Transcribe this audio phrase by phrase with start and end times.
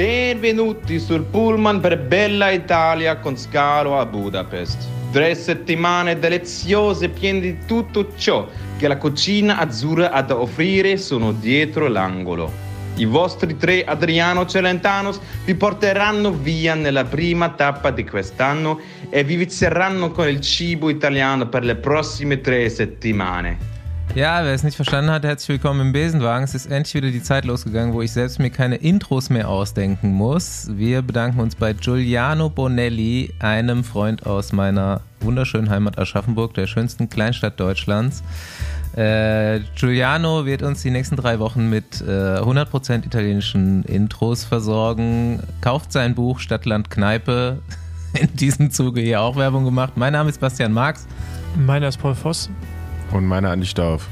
[0.00, 4.88] Benvenuti sul pullman per Bella Italia con scalo a Budapest.
[5.12, 8.48] Tre settimane deliziose piene di tutto ciò
[8.78, 12.50] che la cucina azzurra ha da offrire sono dietro l'angolo.
[12.94, 18.80] I vostri tre Adriano Celentanos vi porteranno via nella prima tappa di quest'anno
[19.10, 23.69] e vi vizieranno con il cibo italiano per le prossime tre settimane.
[24.16, 26.42] Ja, wer es nicht verstanden hat, herzlich willkommen im Besenwagen.
[26.42, 30.12] Es ist endlich wieder die Zeit losgegangen, wo ich selbst mir keine Intros mehr ausdenken
[30.12, 30.68] muss.
[30.72, 37.08] Wir bedanken uns bei Giuliano Bonelli, einem Freund aus meiner wunderschönen Heimat Aschaffenburg, der schönsten
[37.08, 38.24] Kleinstadt Deutschlands.
[38.96, 45.40] Äh, Giuliano wird uns die nächsten drei Wochen mit äh, 100% italienischen Intros versorgen.
[45.60, 47.60] Kauft sein Buch Stadtland Kneipe.
[48.20, 49.92] In diesem Zuge hier auch Werbung gemacht.
[49.94, 51.06] Mein Name ist Bastian Marx.
[51.56, 52.50] Meiner ist Paul Voss.
[53.12, 54.08] Und meiner Andi Stauf.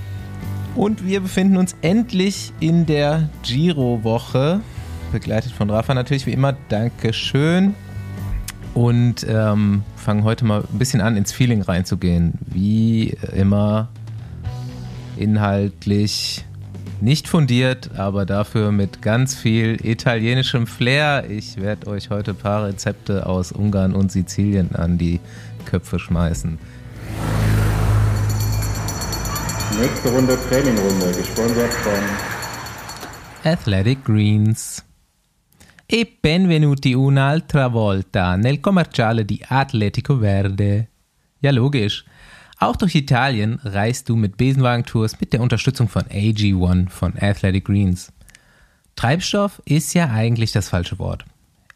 [0.75, 4.61] Und wir befinden uns endlich in der Giro-Woche.
[5.13, 6.57] Begleitet von Rafa natürlich wie immer.
[6.69, 7.75] Dankeschön.
[8.75, 12.35] Und ähm, fangen heute mal ein bisschen an, ins Feeling reinzugehen.
[12.47, 13.89] Wie immer
[15.17, 16.45] inhaltlich
[17.01, 21.25] nicht fundiert, aber dafür mit ganz viel italienischem Flair.
[21.29, 25.21] Ich werde euch heute ein paar Rezepte aus Ungarn und Sizilien an die
[25.65, 26.59] Köpfe schmeißen.
[29.77, 31.93] Nächste Runde Trainingrunde, gesponsert von
[33.45, 34.83] Athletic Greens.
[35.87, 40.89] E benvenuti un'altra volta nel commerciale di Atletico Verde.
[41.41, 42.05] Ja, logisch.
[42.59, 48.11] Auch durch Italien reist du mit Besenwagen-Tours mit der Unterstützung von AG1 von Athletic Greens.
[48.97, 51.25] Treibstoff ist ja eigentlich das falsche Wort.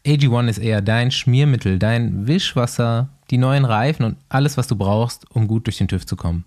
[0.05, 5.29] AG1 ist eher dein Schmiermittel, dein Wischwasser, die neuen Reifen und alles, was du brauchst,
[5.31, 6.43] um gut durch den TÜV zu kommen.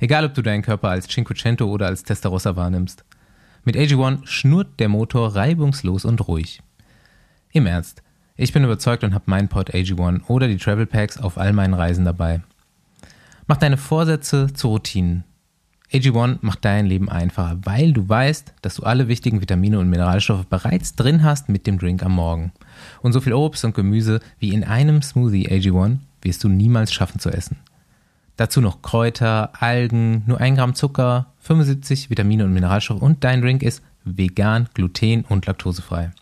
[0.00, 3.04] Egal, ob du deinen Körper als Cinquecento oder als Testarossa wahrnimmst.
[3.64, 6.62] Mit AG1 schnurrt der Motor reibungslos und ruhig.
[7.52, 8.02] Im Ernst,
[8.36, 11.74] ich bin überzeugt und habe meinen Pod AG1 oder die Travel Packs auf all meinen
[11.74, 12.42] Reisen dabei.
[13.48, 15.24] Mach deine Vorsätze zu Routinen.
[15.90, 20.46] AG1 macht dein Leben einfacher, weil du weißt, dass du alle wichtigen Vitamine und Mineralstoffe
[20.46, 22.52] bereits drin hast mit dem Drink am Morgen.
[23.00, 27.18] Und so viel Obst und Gemüse wie in einem Smoothie AG1 wirst du niemals schaffen
[27.18, 27.56] zu essen.
[28.38, 33.64] Dazu noch Kräuter, Algen, nur 1 Gramm Zucker, 75 Vitamine und Mineralstoffe und dein Drink
[33.64, 36.12] ist vegan, gluten- und laktosefrei.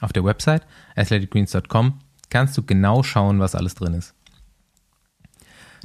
[0.00, 1.94] Auf der Website athleticgreens.com
[2.28, 4.12] kannst du genau schauen, was alles drin ist.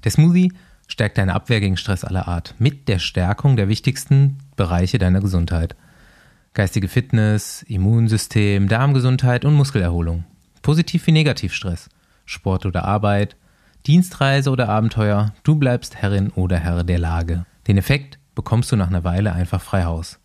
[0.03, 0.51] Der Smoothie
[0.87, 5.77] stärkt deine Abwehr gegen Stress aller Art mit der Stärkung der wichtigsten Bereiche deiner Gesundheit.
[6.53, 10.25] Geistige Fitness, Immunsystem, Darmgesundheit und Muskelerholung.
[10.63, 11.87] Positiv wie Negativstress,
[12.25, 13.37] Sport oder Arbeit,
[13.87, 17.45] Dienstreise oder Abenteuer, du bleibst Herrin oder Herr der Lage.
[17.67, 20.19] Den Effekt bekommst du nach einer Weile einfach frei Haus.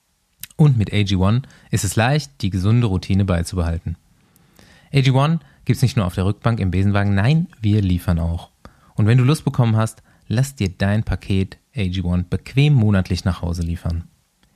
[0.57, 3.97] Und mit AG1 ist es leicht, die gesunde Routine beizubehalten.
[4.93, 8.51] AG1 gibt es nicht nur auf der Rückbank im Besenwagen, nein, wir liefern auch.
[8.95, 13.63] Und wenn du Lust bekommen hast, lass dir dein Paket AG1 bequem monatlich nach Hause
[13.63, 14.05] liefern.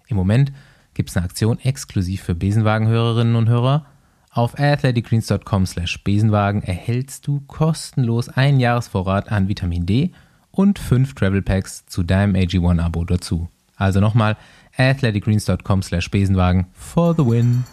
[0.09, 0.53] Im Moment
[0.93, 3.87] gibt es eine Aktion exklusiv für Besenwagenhörerinnen und Hörer
[4.31, 10.13] auf athleticgreens.com slash Besenwagen erhältst du kostenlos einen Jahresvorrat an Vitamin D
[10.53, 13.49] und fünf Travel Packs zu deinem AG1-Abo dazu.
[13.77, 14.37] Also nochmal
[14.77, 17.65] athleticgreens.com slash Besenwagen for the win.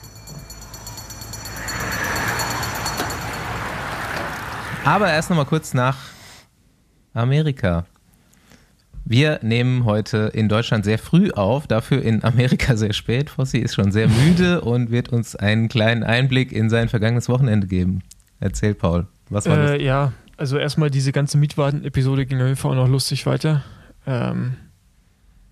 [4.84, 5.98] Aber erst nochmal kurz nach
[7.14, 7.86] Amerika.
[9.10, 13.30] Wir nehmen heute in Deutschland sehr früh auf, dafür in Amerika sehr spät.
[13.30, 17.68] Fossi ist schon sehr müde und wird uns einen kleinen Einblick in sein vergangenes Wochenende
[17.68, 18.02] geben.
[18.42, 19.82] Erzähl, Paul, was war Äh, das?
[19.82, 23.64] ja, also erstmal diese ganze Mietwagen-Episode ging auf jeden Fall auch noch lustig weiter.
[24.06, 24.56] Ähm,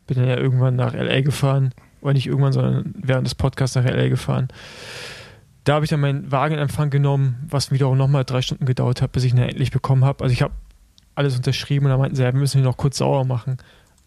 [0.05, 1.71] bin dann ja irgendwann nach LA gefahren.
[2.01, 4.49] Oder nicht irgendwann, sondern während des Podcasts nach LA gefahren.
[5.63, 9.01] Da habe ich dann meinen Wagen in Empfang genommen, was wiederum nochmal drei Stunden gedauert
[9.01, 10.23] hat, bis ich ihn endlich bekommen habe.
[10.25, 10.53] Also ich habe
[11.15, 13.57] alles unterschrieben und dann meinten sie, ja, wir müssen ihn noch kurz sauer machen.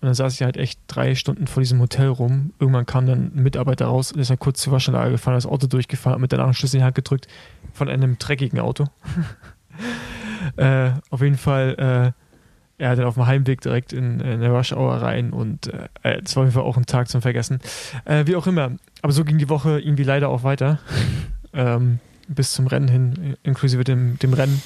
[0.00, 2.52] Und dann saß ich halt echt drei Stunden vor diesem Hotel rum.
[2.60, 5.66] Irgendwann kam dann ein Mitarbeiter raus und ist dann kurz zur Waschanlage gefahren, das Auto
[5.66, 7.26] durchgefahren, hat mit danach einen Schlüssel in die Hand gedrückt
[7.72, 8.84] von einem dreckigen Auto.
[10.56, 12.14] äh, auf jeden Fall,
[12.78, 16.20] äh, hat dann auf dem Heimweg direkt in, in der Rush Hour rein und äh,
[16.22, 17.58] es war auf jeden Fall auch ein Tag zum Vergessen.
[18.04, 18.70] Äh, wie auch immer.
[19.02, 20.78] Aber so ging die Woche irgendwie leider auch weiter.
[21.52, 24.62] ähm, bis zum Rennen hin, inklusive dem, dem Rennen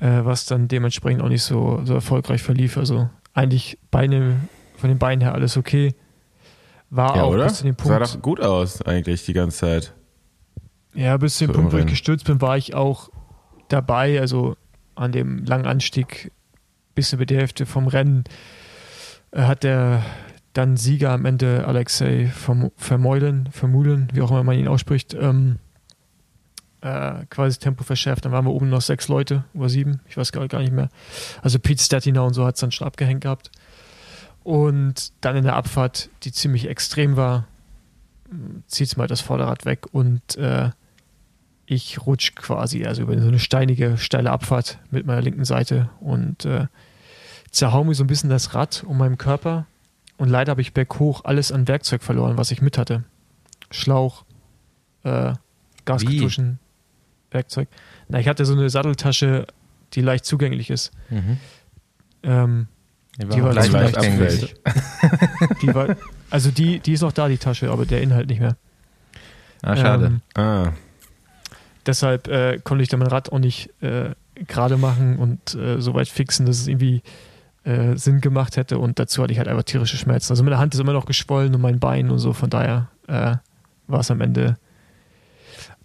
[0.00, 2.76] äh, was dann dementsprechend auch nicht so, so erfolgreich verlief.
[2.76, 4.36] Also eigentlich Beine,
[4.76, 5.94] von den Beinen her alles okay.
[6.90, 7.44] War Ja, auch oder?
[7.44, 8.14] bis zu dem Sah Punkt.
[8.14, 9.94] doch gut aus, eigentlich, die ganze Zeit.
[10.94, 13.10] Ja, bis zu dem So Punkt, wo ich gestürzt bin, war ich auch
[13.68, 14.56] dabei, also
[14.94, 16.32] an dem langen Anstieg
[16.94, 18.24] bis über die Hälfte vom Rennen
[19.30, 20.02] äh, hat der
[20.54, 25.58] dann Sieger am Ende Alexei Verm- Vermeulen, Vermulen, wie auch immer man ihn ausspricht, ähm,
[26.80, 28.24] äh, quasi Tempo verschärft.
[28.24, 30.88] Dann waren wir oben noch sechs Leute oder sieben, ich weiß gar, gar nicht mehr.
[31.42, 33.50] Also Pete Stettiner und so hat es dann schon abgehängt gehabt.
[34.44, 37.46] Und dann in der Abfahrt, die ziemlich extrem war,
[38.66, 40.70] zieht mal das Vorderrad weg und äh,
[41.66, 46.44] ich rutsch quasi, also über so eine steinige, steile Abfahrt mit meiner linken Seite und
[46.44, 46.66] äh,
[47.50, 49.66] zerhau mir so ein bisschen das Rad um meinen Körper
[50.16, 53.04] und leider habe ich berghoch alles an Werkzeug verloren, was ich mit hatte.
[53.70, 54.24] Schlauch,
[55.04, 55.34] äh,
[55.84, 56.58] Gaskartuschen,
[57.30, 57.68] Werkzeug.
[58.08, 59.46] Na, ich hatte so eine Satteltasche,
[59.94, 60.90] die leicht zugänglich ist.
[61.10, 61.36] Mhm.
[62.22, 62.66] Ähm,
[63.20, 64.54] Die Die war war leicht leicht abgängig.
[65.62, 65.96] die war,
[66.30, 68.56] also die, die ist noch da, die Tasche, aber der Inhalt nicht mehr.
[69.62, 70.06] Ah, schade.
[70.06, 70.72] Ähm, Ah,
[71.86, 74.10] deshalb äh, konnte ich dann mein Rad auch nicht äh,
[74.46, 77.02] gerade machen und äh, so weit fixen, dass es irgendwie
[77.64, 78.78] äh, Sinn gemacht hätte.
[78.78, 80.32] Und dazu hatte ich halt einfach tierische Schmerzen.
[80.32, 82.32] Also meine Hand ist immer noch geschwollen und mein Bein und so.
[82.32, 83.36] Von daher äh,
[83.88, 84.56] war es am Ende,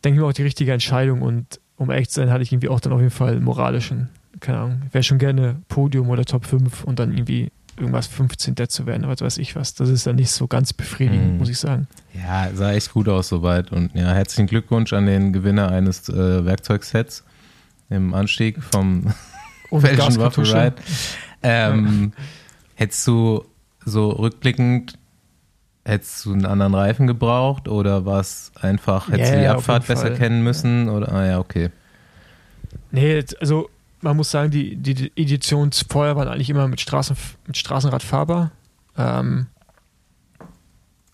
[0.03, 1.21] denke ich mal, auch die richtige Entscheidung.
[1.21, 4.09] Und um ehrlich zu sein, hatte ich irgendwie auch dann auf jeden Fall moralischen,
[4.39, 8.55] keine Ahnung, wäre schon gerne Podium oder Top 5 und dann irgendwie irgendwas 15.
[8.67, 9.73] zu werden, was weiß ich was.
[9.73, 11.37] Das ist dann nicht so ganz befriedigend, Mhm.
[11.39, 11.87] muss ich sagen.
[12.13, 13.71] Ja, sah echt gut aus soweit.
[13.71, 17.23] Und ja, herzlichen Glückwunsch an den Gewinner eines äh, Werkzeugsets
[17.89, 19.11] im Anstieg vom
[19.71, 20.55] Und Belgian Waffle Gaskartusche.
[20.65, 20.75] Ride.
[21.41, 22.13] Ähm,
[22.75, 23.43] Hättest du
[23.85, 24.93] so rückblickend,
[25.85, 29.87] hättest du einen anderen Reifen gebraucht oder war es einfach, hättest du Ja, die Abfahrt
[29.87, 30.15] besser Fall.
[30.17, 30.89] kennen müssen?
[30.89, 31.69] Oder, ah ja, okay.
[32.91, 33.69] Nee, also
[34.01, 37.15] man muss sagen, die, die Editionen vorher waren eigentlich immer mit, Straßen,
[37.47, 38.51] mit Straßenrad fahrbar.
[38.97, 39.47] Ähm,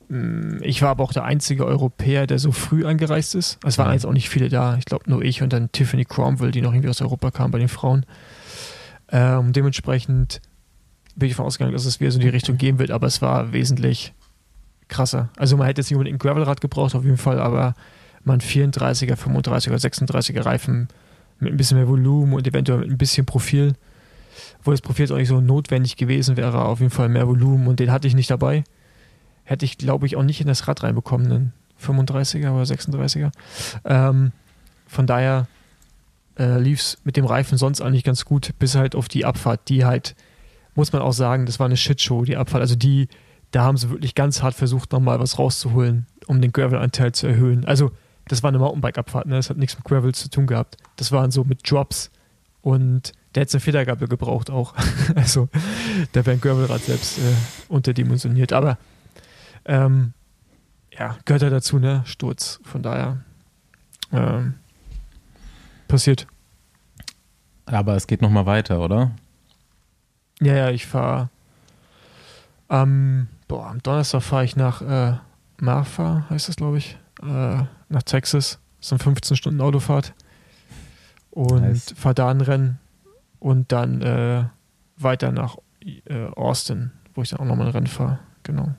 [0.09, 3.57] mh, ich war aber auch der einzige Europäer, der so früh angereist ist.
[3.65, 4.77] Es waren jetzt auch nicht viele da.
[4.77, 7.59] Ich glaube nur ich und dann Tiffany Cromwell, die noch irgendwie aus Europa kam bei
[7.59, 8.05] den Frauen.
[9.11, 10.41] Ähm, dementsprechend
[11.15, 13.21] bin ich davon ausgegangen, dass es wieder so in die Richtung gehen wird, aber es
[13.21, 14.13] war wesentlich
[14.89, 15.29] krasser.
[15.37, 17.75] Also man hätte jetzt nicht unbedingt ein Gravelrad gebraucht, auf jeden Fall, aber
[18.23, 20.89] man 34er, 35er, 36er Reifen
[21.39, 23.73] mit ein bisschen mehr Volumen und eventuell mit ein bisschen Profil,
[24.63, 27.67] wo das Profil jetzt auch nicht so notwendig gewesen wäre, auf jeden Fall mehr Volumen
[27.67, 28.63] und den hatte ich nicht dabei.
[29.43, 33.31] Hätte ich, glaube ich, auch nicht in das Rad reinbekommen, einen 35er oder 36er.
[33.85, 34.31] Ähm,
[34.85, 35.47] von daher
[36.37, 39.69] äh, lief es mit dem Reifen sonst eigentlich ganz gut, bis halt auf die Abfahrt,
[39.69, 40.15] die halt,
[40.75, 42.61] muss man auch sagen, das war eine Shitshow, die Abfahrt.
[42.61, 43.07] Also die,
[43.51, 47.65] da haben sie wirklich ganz hart versucht, nochmal was rauszuholen, um den Gravel-Anteil zu erhöhen.
[47.65, 47.91] Also
[48.27, 49.35] das war eine Mountainbike-Abfahrt, ne?
[49.35, 50.77] das hat nichts mit Gravel zu tun gehabt.
[50.97, 52.11] Das waren so mit Drops
[52.61, 54.75] und der hätte eine Federgabel gebraucht auch.
[55.15, 55.49] also
[56.11, 57.21] da wäre ein Gravelrad selbst äh,
[57.67, 58.53] unterdimensioniert.
[58.53, 58.77] Aber
[59.65, 60.13] ähm,
[60.97, 62.01] ja, gehört ja dazu, ne?
[62.05, 62.59] Sturz.
[62.63, 63.17] Von daher
[64.11, 64.55] ähm,
[65.87, 66.27] passiert.
[67.65, 69.11] Aber es geht nochmal weiter, oder?
[70.41, 71.29] Ja, ja, ich fahre
[72.67, 75.17] am, boah, am Donnerstag fahre ich nach äh,
[75.59, 78.59] Marfa, heißt das, glaube ich, äh, nach Texas.
[78.79, 80.13] Das eine 15 Stunden Autofahrt.
[81.31, 81.93] Und Nice.
[81.97, 82.79] fahre da ein Rennen
[83.39, 84.45] und dann äh,
[84.97, 88.19] weiter nach äh, Austin, wo ich dann auch nochmal ein Rennen fahre.
[88.43, 88.69] Genau.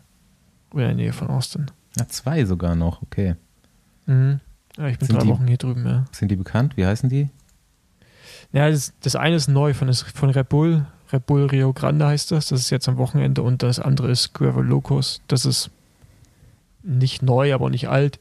[0.72, 1.66] Oder in der Nähe von Austin.
[1.98, 3.36] Ja, zwei sogar noch, okay.
[4.06, 4.40] Mhm.
[4.78, 6.04] Ja, ich bin Sind drei die- Wochen hier drüben, ja.
[6.12, 6.76] Sind die bekannt?
[6.76, 7.28] Wie heißen die?
[8.52, 10.86] Ja, das, das eine ist neu von, das, von Red Bull.
[11.12, 12.48] Red Bull Rio Grande heißt das.
[12.48, 13.42] Das ist jetzt am Wochenende.
[13.42, 15.20] Und das andere ist Gravel Locos.
[15.28, 15.70] Das ist
[16.82, 18.18] nicht neu, aber auch nicht alt.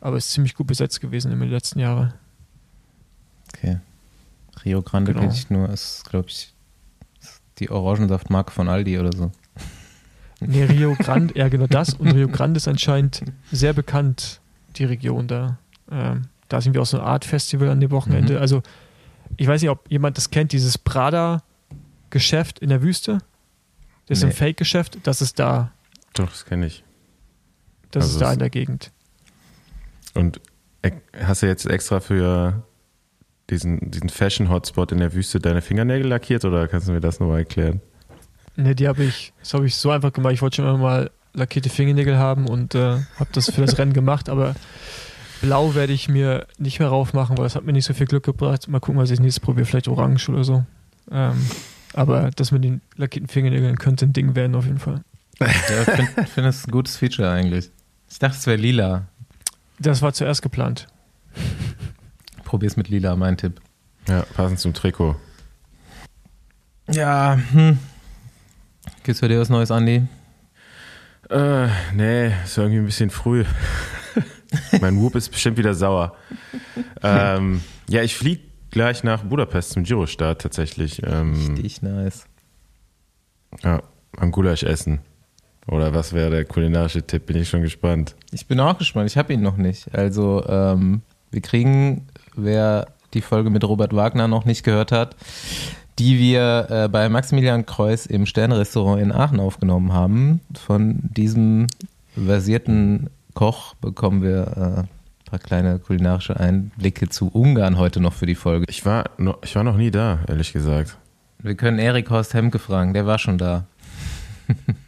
[0.00, 2.12] Aber ist ziemlich gut besetzt gewesen in den letzten Jahren.
[3.54, 3.78] Okay.
[4.64, 5.22] Rio Grande Genau.
[5.26, 6.52] kenne ich nur, ist, glaube ich,
[7.58, 9.30] die Orangensaftmarke von Aldi oder so.
[10.40, 11.94] Nee, Rio Grande, ja genau das.
[11.94, 14.40] Und Rio Grande ist anscheinend sehr bekannt,
[14.76, 15.58] die Region da.
[15.90, 18.34] Ähm, da sind wir auch so eine Art Festival an dem Wochenende.
[18.34, 18.40] Mhm.
[18.40, 18.62] Also,
[19.36, 20.76] ich weiß nicht, ob jemand das kennt, dieses
[22.12, 23.18] Prada-Geschäft in der Wüste.
[24.06, 24.30] Das ist Nee.
[24.30, 24.98] ein Fake-Geschäft.
[25.04, 25.72] Das ist da.
[26.14, 26.84] doch, das kenne ich.
[27.90, 28.90] Das Also ist da in der Gegend.
[30.14, 30.40] Und
[31.20, 32.62] hast du jetzt extra für
[33.50, 37.40] diesen, diesen Fashion-Hotspot in der Wüste deine Fingernägel lackiert oder kannst du mir das nochmal
[37.40, 37.80] erklären?
[38.56, 40.34] Ne, die habe ich, das habe ich so einfach gemacht.
[40.34, 43.94] Ich wollte schon immer mal lackierte Fingernägel haben und äh, habe das für das Rennen
[43.94, 44.54] gemacht, aber
[45.40, 48.24] blau werde ich mir nicht mehr raufmachen, weil das hat mir nicht so viel Glück
[48.24, 48.68] gebracht.
[48.68, 50.64] Mal gucken, was ich nächstes probiere, vielleicht orange oder so.
[51.10, 51.46] Ähm,
[51.92, 55.02] aber das mit den lackierten Fingernägeln könnte ein Ding werden auf jeden Fall.
[55.40, 57.70] Ja, ich finde find das ein gutes Feature eigentlich.
[58.10, 59.06] Ich dachte, es wäre lila.
[59.78, 60.86] Das war zuerst geplant.
[62.44, 63.60] Probier's mit lila, mein Tipp.
[64.08, 65.16] Ja, passend zum Trikot.
[66.90, 67.78] Ja, hm.
[69.04, 70.02] Gibt's bei dir was Neues, Andi?
[71.30, 73.44] Äh, nee, ist irgendwie ein bisschen früh.
[74.80, 76.16] mein Whoop ist bestimmt wieder sauer.
[77.02, 81.00] ähm, ja, ich fliege gleich nach Budapest zum Giro-Start tatsächlich.
[81.06, 82.24] Ähm, Richtig nice.
[83.62, 83.82] ja,
[84.16, 85.00] am Gulasch essen.
[85.68, 87.26] Oder was wäre der kulinarische Tipp?
[87.26, 88.16] Bin ich schon gespannt.
[88.32, 89.08] Ich bin auch gespannt.
[89.08, 89.94] Ich habe ihn noch nicht.
[89.94, 95.16] Also, ähm, wir kriegen wer die Folge mit Robert Wagner noch nicht gehört hat,
[95.98, 100.40] die wir äh, bei Maximilian Kreuz im Sternrestaurant in Aachen aufgenommen haben.
[100.54, 101.66] Von diesem
[102.14, 105.01] versierten Koch bekommen wir äh,
[105.32, 108.66] paar kleine kulinarische Einblicke zu Ungarn heute noch für die Folge.
[108.68, 110.98] Ich war, noch, ich war noch nie da, ehrlich gesagt.
[111.38, 113.64] Wir können Erik Horst Hemke fragen, der war schon da.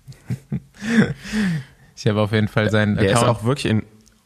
[1.97, 3.31] ich habe auf jeden Fall seinen Der ist Account.
[3.39, 3.83] auch wirklich in,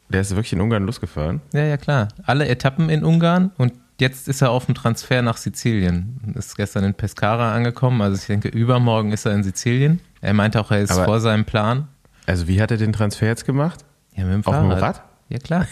[0.08, 1.40] der ist wirklich in Ungarn losgefahren.
[1.52, 2.08] Ja, ja, klar.
[2.25, 6.34] Alle Etappen in Ungarn und jetzt ist er auf dem Transfer nach Sizilien.
[6.34, 8.02] Ist gestern in Pescara angekommen.
[8.02, 10.00] Also ich denke, übermorgen ist er in Sizilien.
[10.20, 11.87] Er meinte auch, er ist Aber- vor seinem Plan.
[12.26, 13.84] Also wie hat er den Transfer jetzt gemacht?
[14.16, 14.64] Ja, mit dem Auf Fahrrad.
[14.78, 15.02] dem Rad?
[15.28, 15.66] Ja, klar.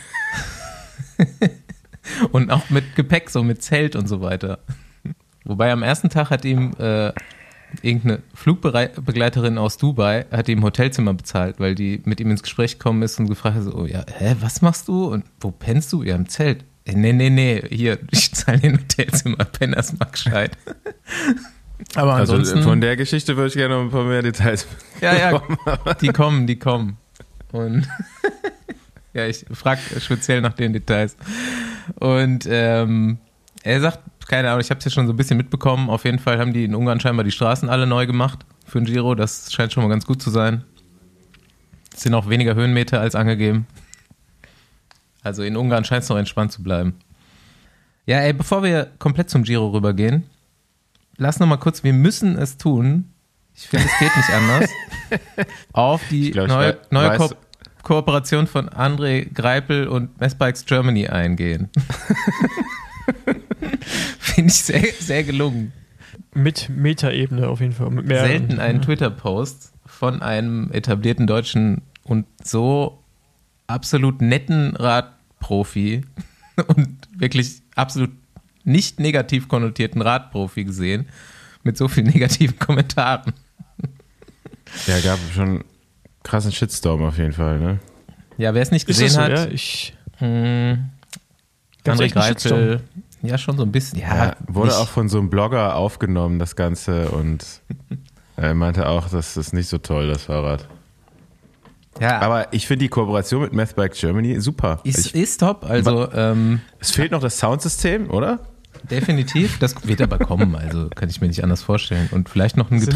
[2.32, 4.58] und auch mit Gepäck, so mit Zelt und so weiter.
[5.44, 7.12] Wobei am ersten Tag hat ihm äh,
[7.82, 12.78] irgendeine Flugbegleiterin aus Dubai hat ihm ein Hotelzimmer bezahlt, weil die mit ihm ins Gespräch
[12.78, 15.06] gekommen ist und gefragt hat, so, oh, ja, hä, was machst du?
[15.06, 16.02] Und wo pennst du?
[16.02, 16.64] Ja, im Zelt.
[16.84, 20.56] Äh, Nee, nee, nee, hier, ich zahle dir ein Hotelzimmer, penn das mal gescheit.
[21.94, 24.66] Aber Also ansonsten, von der Geschichte würde ich gerne noch ein paar mehr Details.
[25.00, 25.42] ja, ja,
[26.00, 26.96] die kommen, die kommen.
[27.52, 27.86] Und
[29.16, 31.16] ja, ich frage speziell nach den Details.
[31.96, 33.18] Und ähm,
[33.62, 35.88] er sagt, keine Ahnung, ich habe es ja schon so ein bisschen mitbekommen.
[35.90, 38.86] Auf jeden Fall haben die in Ungarn scheinbar die Straßen alle neu gemacht für den
[38.86, 39.14] Giro.
[39.14, 40.64] Das scheint schon mal ganz gut zu sein.
[41.94, 43.66] Es sind auch weniger Höhenmeter als angegeben.
[45.22, 46.94] Also in Ungarn scheint es noch entspannt zu bleiben.
[48.04, 50.24] Ja, ey, bevor wir komplett zum Giro rübergehen,
[51.16, 53.10] lass noch mal kurz, wir müssen es tun.
[53.54, 54.70] Ich finde, es geht nicht anders.
[55.72, 57.30] Auf die glaub, neue, wei- neue weiß- Ko
[57.86, 61.68] Kooperation von André Greipel und Messbikes Germany eingehen.
[64.18, 65.72] finde ich sehr, sehr gelungen.
[66.34, 67.92] Mit Metaebene auf jeden Fall.
[68.04, 73.04] Selten einen Twitter-Post von einem etablierten deutschen und so
[73.68, 76.02] absolut netten Radprofi
[76.66, 78.10] und wirklich absolut
[78.64, 81.06] nicht negativ konnotierten Radprofi gesehen
[81.62, 83.32] mit so vielen negativen Kommentaren.
[84.88, 85.62] Ja, gab schon
[86.26, 87.78] krassen Shitstorm auf jeden Fall, ne?
[88.38, 89.46] Ja, wer es nicht Ist gesehen das so, hat, ja?
[89.46, 90.78] Ich, mh,
[91.84, 92.80] Gab's André Greipel,
[93.22, 93.98] ja schon so ein bisschen.
[93.98, 97.44] Ja, Ja, wurde nicht- auch von so einem Blogger aufgenommen, das Ganze, und
[98.36, 100.66] er meinte auch, das ist nicht so toll, das Fahrrad.
[102.00, 104.80] ja, Aber ich finde die Kooperation mit Mathbike Germany super.
[104.84, 105.64] ist, ich, ist top.
[105.64, 108.40] Also ähm, es fehlt noch das Soundsystem, oder?
[108.90, 109.58] definitiv.
[109.58, 110.54] Das wird aber kommen.
[110.54, 112.08] Also kann ich mir nicht anders vorstellen.
[112.12, 112.94] Und vielleicht noch ein Das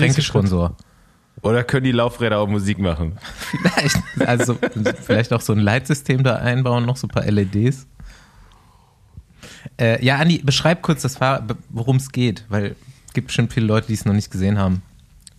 [1.43, 3.19] Oder können die Laufräder auch Musik machen?
[3.51, 3.97] Vielleicht,
[4.29, 4.59] also
[5.03, 7.87] vielleicht auch so ein Leitsystem da einbauen, noch so ein paar LEDs.
[9.79, 13.67] Äh, ja, Andi, beschreib kurz das Fahrrad, worum es geht, weil es gibt bestimmt viele
[13.67, 14.83] Leute, die es noch nicht gesehen haben.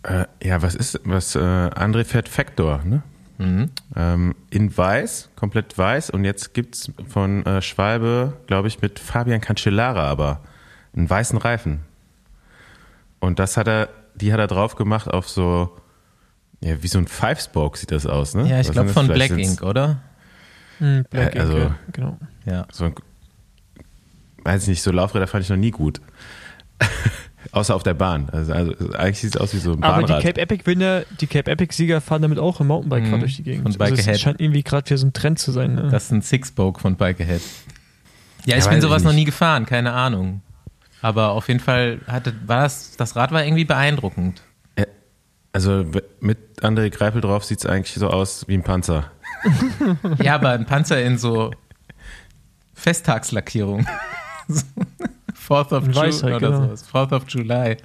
[0.03, 3.03] Äh, ja, was ist, was, äh, André fährt Factor, ne?
[3.95, 6.11] Ähm, in weiß, komplett weiß.
[6.11, 10.41] Und jetzt gibt's von äh, Schwalbe, glaube ich, mit Fabian Cancellara aber
[10.95, 11.79] einen weißen Reifen.
[13.19, 15.75] Und das hat er, die hat er drauf gemacht auf so,
[16.63, 18.47] ja, wie so ein Five-Spoke sieht das aus, ne?
[18.47, 18.93] Ja, ich glaube das?
[18.93, 20.01] von Black Ink, oder?
[20.79, 22.17] Hm, Black Äh, also- Ink, ja, genau.
[22.45, 22.67] Ja.
[22.71, 22.95] So ein,
[24.43, 26.01] weiß ich nicht, so Laufräder fand ich noch nie gut.
[27.51, 28.29] Außer auf der Bahn.
[28.29, 30.23] Also, also eigentlich sieht es aus wie so ein Aber die Bahnrad.
[30.23, 33.35] Cape Epic Winner, die Cape Epic Sieger fahren damit auch im Mountainbike Mhm, gerade durch
[33.37, 33.63] die Gegend.
[33.63, 34.15] von Bike also Ahead.
[34.15, 35.75] es scheint irgendwie gerade wieder so ein Trend zu sein.
[35.75, 35.89] Ne?
[35.91, 37.41] Das ist ein Six-Spoke von Bike Ahead.
[38.45, 40.41] Ja, ich Ja, bin sowas ich noch nie gefahren, keine Ahnung.
[41.01, 44.43] Aber auf jeden Fall hatte, war das, das Rad war irgendwie beeindruckend.
[45.53, 45.85] Also
[46.21, 49.11] mit André Greipel drauf sieht es eigentlich so aus wie ein Panzer.
[50.21, 51.51] Ja, aber ein Panzer in so
[52.75, 53.85] Festtagslackierung.
[55.33, 56.63] Fourth of June oder genau.
[56.65, 56.83] sowas.
[56.83, 57.77] Fourth of July.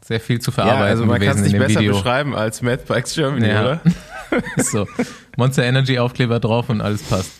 [0.00, 1.94] Sehr viel zu verarbeiten ja, also man kann es nicht besser Video.
[1.94, 3.60] beschreiben als Mad Bikes Germany, Ja.
[3.62, 3.80] oder?
[4.56, 4.86] So.
[5.36, 7.32] Monster Energy Aufkleber drauf und alles passt.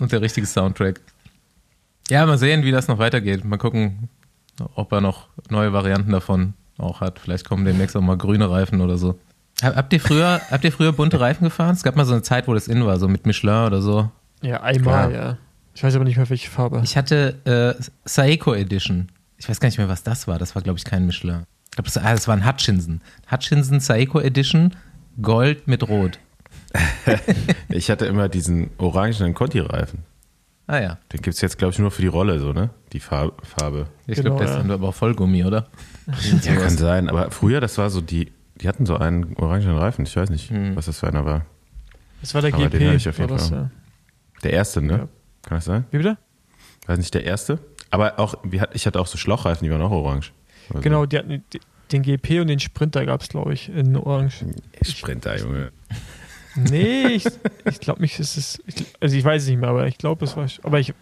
[0.00, 1.00] Und der richtige Soundtrack.
[2.08, 3.44] Ja, mal sehen, wie das noch weitergeht.
[3.44, 4.08] Mal gucken,
[4.74, 7.18] ob er noch neue Varianten davon auch hat.
[7.18, 9.18] Vielleicht kommen demnächst auch mal grüne Reifen oder so.
[9.62, 11.74] Hab- Habt ihr früher, habt ihr früher bunte Reifen gefahren?
[11.74, 14.10] Es gab mal so eine Zeit, wo das in war, so mit Michelin oder so.
[14.42, 15.10] Ja, einmal, Klar.
[15.26, 15.38] ja.
[15.74, 16.80] Ich weiß aber nicht mehr, welche Farbe.
[16.84, 19.08] Ich hatte äh, Saeco Edition.
[19.38, 20.38] Ich weiß gar nicht mehr, was das war.
[20.38, 21.44] Das war, glaube ich, kein Michelin.
[21.66, 23.02] Ich glaube, das, ah, das war ein Hutchinson.
[23.30, 24.74] Hutchinson Saeco Edition,
[25.20, 26.18] Gold mit Rot.
[27.68, 30.00] Ich hatte immer diesen orangenen Conti-Reifen.
[30.66, 30.98] Ah ja.
[31.12, 32.70] Den gibt es jetzt, glaube ich, nur für die Rolle, so, ne?
[32.92, 33.34] Die Farbe.
[33.44, 33.86] Farbe.
[34.06, 34.62] Ich Genau, glaube, das ja.
[34.62, 35.66] sind aber auch Vollgummi, oder?
[36.06, 37.08] Ja, kann sein.
[37.08, 40.04] Aber früher, das war so, die, die hatten so einen orangenen Reifen.
[40.06, 40.76] Ich weiß nicht, Hm.
[40.76, 41.44] was das für einer war.
[42.20, 42.78] Das war der Aber GP.
[42.78, 43.70] den hatte ich auf jeden das, Fall.
[44.42, 44.92] Der erste, ne?
[44.92, 44.98] Ja.
[45.42, 45.84] Kann das sein?
[45.90, 46.16] Wie bitte?
[46.86, 47.58] Weiß nicht, der erste?
[47.90, 48.34] Aber auch,
[48.72, 50.32] ich hatte auch so Schlauchreifen, die waren auch orange.
[50.70, 51.44] Also, Genau, die hatten
[51.92, 54.44] den GP und den Sprinter gab es, glaube ich, in Orange.
[54.82, 55.70] Sprinter, Junge.
[56.56, 57.26] Nee, ich,
[57.66, 58.62] ich glaube nicht, es ist.
[58.66, 60.46] Ich, also ich weiß es nicht mehr, aber ich glaube, es war.
[60.62, 60.94] Aber ich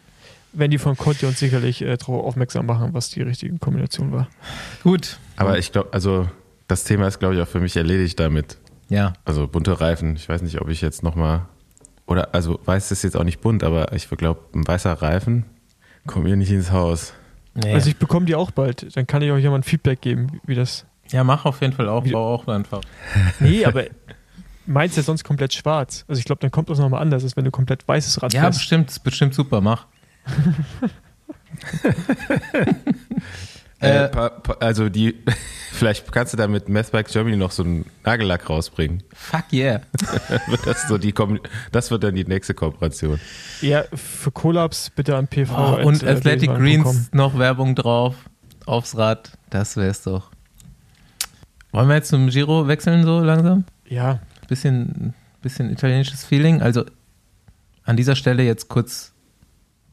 [0.54, 4.28] werden die von Conti uns sicherlich äh, darauf aufmerksam machen, was die richtige Kombination war.
[4.82, 5.18] Gut.
[5.36, 6.28] Aber ich glaube, also
[6.68, 8.56] das Thema ist, glaube ich, auch für mich erledigt damit.
[8.88, 9.12] Ja.
[9.24, 10.16] Also bunte Reifen.
[10.16, 11.42] Ich weiß nicht, ob ich jetzt nochmal.
[12.06, 15.44] Oder, also weiß ist jetzt auch nicht bunt, aber ich glaube, ein weißer Reifen
[16.06, 17.14] kommt mir nicht ins Haus.
[17.54, 17.72] Nee.
[17.72, 18.94] Also ich bekomme die auch bald.
[18.96, 20.84] Dann kann ich euch ja mal ein Feedback geben, wie das.
[21.10, 22.80] ja, mach auf jeden Fall auch, bau auch einfach.
[23.40, 23.84] Nee, aber
[24.66, 26.04] meins ist ja sonst komplett schwarz.
[26.08, 28.42] Also ich glaube, dann kommt das nochmal anders, als wenn du komplett weißes Rad Ja,
[28.42, 28.58] fährst.
[28.58, 29.86] bestimmt, ist bestimmt super, mach.
[30.24, 32.74] Äh,
[33.80, 35.22] Äh, pa, pa, also die,
[35.72, 39.02] vielleicht kannst du da mit Mathbike Germany noch so einen Nagellack rausbringen.
[39.12, 39.82] Fuck yeah.
[40.64, 41.40] Das, so die, Kom-
[41.70, 43.20] das wird dann die nächste Kooperation.
[43.60, 45.52] Ja, für Collabs bitte an PV.
[45.82, 46.92] Oh, und at, äh, Athletic besenwagen.com.
[46.94, 48.14] Greens noch Werbung drauf
[48.64, 49.32] aufs Rad.
[49.50, 50.30] Das wär's doch.
[51.72, 53.64] Wollen wir jetzt zum Giro wechseln so langsam?
[53.86, 55.12] Ja, Bisschen,
[55.42, 56.62] bisschen italienisches Feeling.
[56.62, 56.86] Also
[57.84, 59.12] an dieser Stelle jetzt kurz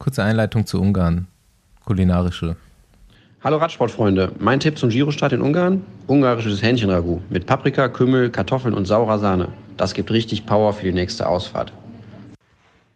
[0.02, 1.28] kurze Einleitung zu Ungarn.
[1.84, 2.56] Kulinarische.
[3.44, 5.84] Hallo Radsportfreunde, mein Tipp zum Girostart in Ungarn?
[6.08, 9.48] Ungarisches Hähnchenragout mit Paprika, Kümmel, Kartoffeln und saurer Sahne.
[9.76, 11.72] Das gibt richtig Power für die nächste Ausfahrt.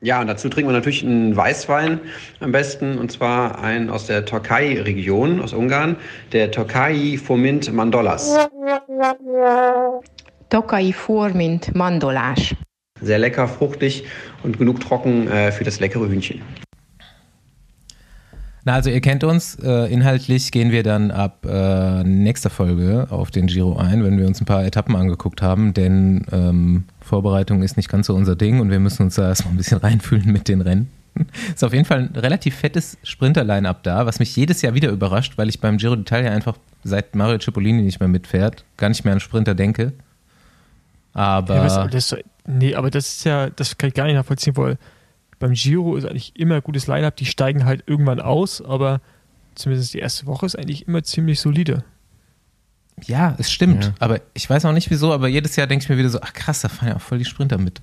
[0.00, 2.00] Ja, und dazu trinken wir natürlich einen Weißwein
[2.40, 5.94] am besten, und zwar einen aus der Türkei-Region, aus Ungarn,
[6.32, 8.48] der Türkei Fomint Mandolas.
[10.48, 12.54] Tokai formint mandolás.
[13.00, 14.04] Sehr lecker, fruchtig
[14.42, 16.42] und genug trocken äh, für das leckere Hühnchen.
[18.66, 19.54] Na, also ihr kennt uns.
[19.62, 24.26] Äh, inhaltlich gehen wir dann ab äh, nächster Folge auf den Giro ein, wenn wir
[24.26, 28.58] uns ein paar Etappen angeguckt haben, denn ähm, Vorbereitung ist nicht ganz so unser Ding
[28.58, 30.90] und wir müssen uns da erstmal ein bisschen reinfühlen mit den Rennen.
[31.54, 35.38] Ist auf jeden Fall ein relativ fettes Sprinter-Line-Up da, was mich jedes Jahr wieder überrascht,
[35.38, 39.14] weil ich beim Giro d'Italia einfach seit Mario Cipollini nicht mehr mitfährt, gar nicht mehr
[39.14, 39.92] an Sprinter denke.
[41.14, 44.56] Aber ja was, das, nee, aber das ist ja, das kann ich gar nicht nachvollziehen,
[44.56, 44.76] weil
[45.38, 49.00] beim Giro ist eigentlich immer ein gutes Line-Up, die steigen halt irgendwann aus, aber
[49.54, 51.84] zumindest die erste Woche ist eigentlich immer ziemlich solide.
[53.04, 53.84] ja, es stimmt.
[53.84, 53.94] Ja.
[53.98, 56.32] Aber ich weiß auch nicht wieso, aber jedes Jahr denke ich mir wieder so, ach
[56.32, 57.82] krass, da fahren ja auch voll die Sprinter mit.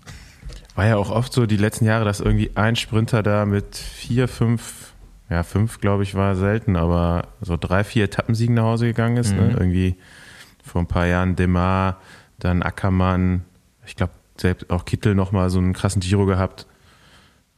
[0.75, 4.27] War ja auch oft so die letzten Jahre, dass irgendwie ein Sprinter da mit vier,
[4.27, 4.93] fünf,
[5.29, 9.35] ja, fünf glaube ich war selten, aber so drei, vier Etappensiegen nach Hause gegangen ist.
[9.35, 9.51] Ne?
[9.51, 9.97] Irgendwie
[10.63, 11.97] vor ein paar Jahren Demar,
[12.39, 13.43] dann Ackermann,
[13.85, 16.65] ich glaube selbst auch Kittel nochmal so einen krassen Giro gehabt.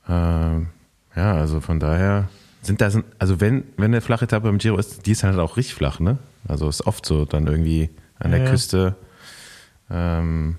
[0.08, 0.68] Ähm,
[1.16, 2.30] ja, also von daher
[2.62, 2.90] sind da,
[3.20, 6.00] also wenn, wenn eine flache Etappe im Giro ist, die ist halt auch richtig flach,
[6.00, 6.18] ne?
[6.48, 7.90] Also ist oft so dann irgendwie
[8.20, 8.52] an der Ja, ja.
[8.52, 8.96] Küste.
[9.90, 10.58] Ähm,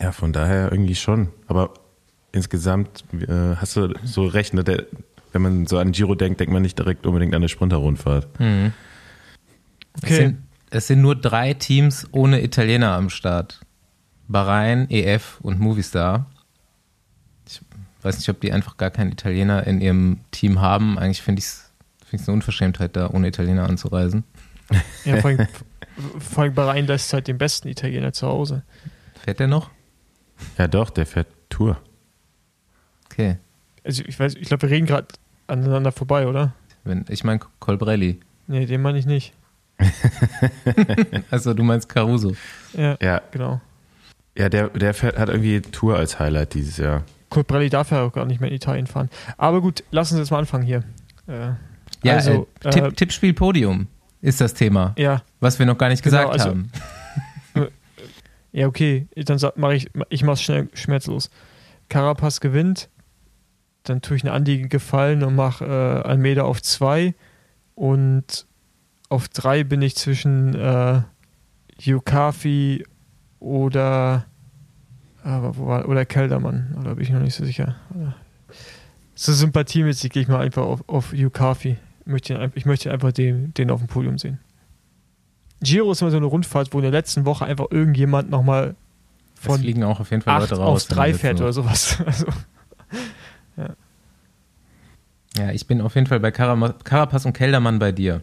[0.00, 1.28] ja, von daher irgendwie schon.
[1.48, 1.74] Aber
[2.32, 4.62] insgesamt äh, hast du so recht, ne?
[4.64, 4.84] Der,
[5.32, 8.28] wenn man so an Giro denkt, denkt man nicht direkt unbedingt an eine Sprinterrundfahrt.
[8.38, 8.72] Es,
[10.02, 10.14] Okay.
[10.14, 10.38] sind,
[10.70, 13.60] es sind nur drei Teams ohne Italiener am Start.
[14.28, 16.26] Bahrain, EF und Movistar.
[18.08, 20.98] Ich weiß nicht, ob die einfach gar keinen Italiener in ihrem Team haben.
[20.98, 21.70] Eigentlich finde ich es
[22.06, 24.24] find eine Unverschämtheit, da ohne Italiener anzureisen.
[25.04, 25.46] Ja, vor allem,
[26.18, 28.62] vor allem Bahrain lässt halt den besten Italiener zu Hause.
[29.22, 29.70] Fährt der noch?
[30.56, 31.76] Ja, doch, der fährt Tour.
[33.04, 33.36] Okay.
[33.84, 35.08] Also ich weiß, ich glaube, wir reden gerade
[35.46, 36.54] aneinander vorbei, oder?
[36.84, 38.20] Wenn, ich meine Colbrelli.
[38.46, 39.34] Nee, den meine ich nicht.
[41.30, 42.34] Also du meinst Caruso.
[42.72, 43.60] Ja, Ja, genau.
[44.34, 47.04] ja der, der fährt, hat irgendwie Tour als Highlight dieses Jahr.
[47.30, 49.10] Colbrelli darf ja auch gar nicht mehr in Italien fahren.
[49.36, 50.82] Aber gut, lass uns jetzt mal anfangen hier.
[51.26, 51.52] Äh,
[52.04, 53.86] Ja, also, äh, Tipp, äh, Tippspiel Podium
[54.20, 56.70] ist das Thema, ja, was wir noch gar nicht Genau, gesagt also- haben.
[58.52, 59.06] ja, okay.
[59.16, 61.30] Dann mache ich, ich mach's schnell schmerzlos.
[61.88, 62.88] Carapaz gewinnt,
[63.84, 67.14] dann tue ich eine Andi gefallen und mache äh, Almeida auf zwei
[67.74, 68.46] und
[69.08, 71.00] auf drei bin ich zwischen äh,
[71.80, 72.84] Yukafi
[73.40, 74.26] oder
[75.24, 77.76] aber wo war, oder Keldermann, oder bin ich noch nicht so sicher.
[79.14, 81.76] So sympathiemäßig gehe ich mal einfach auf, auf Yukafi.
[82.00, 84.38] Ich möchte, ich einfach den, den auf dem Podium sehen.
[85.60, 88.76] Giro ist immer so eine Rundfahrt, wo in der letzten Woche einfach irgendjemand nochmal
[89.36, 90.84] Es von fliegen auch auf jeden Fall Leute raus.
[90.84, 91.98] auf drei fährt oder sowas.
[92.06, 92.26] Also,
[95.36, 98.22] Ja, ich bin auf jeden Fall bei Karama- Carapaz und Keldermann bei dir.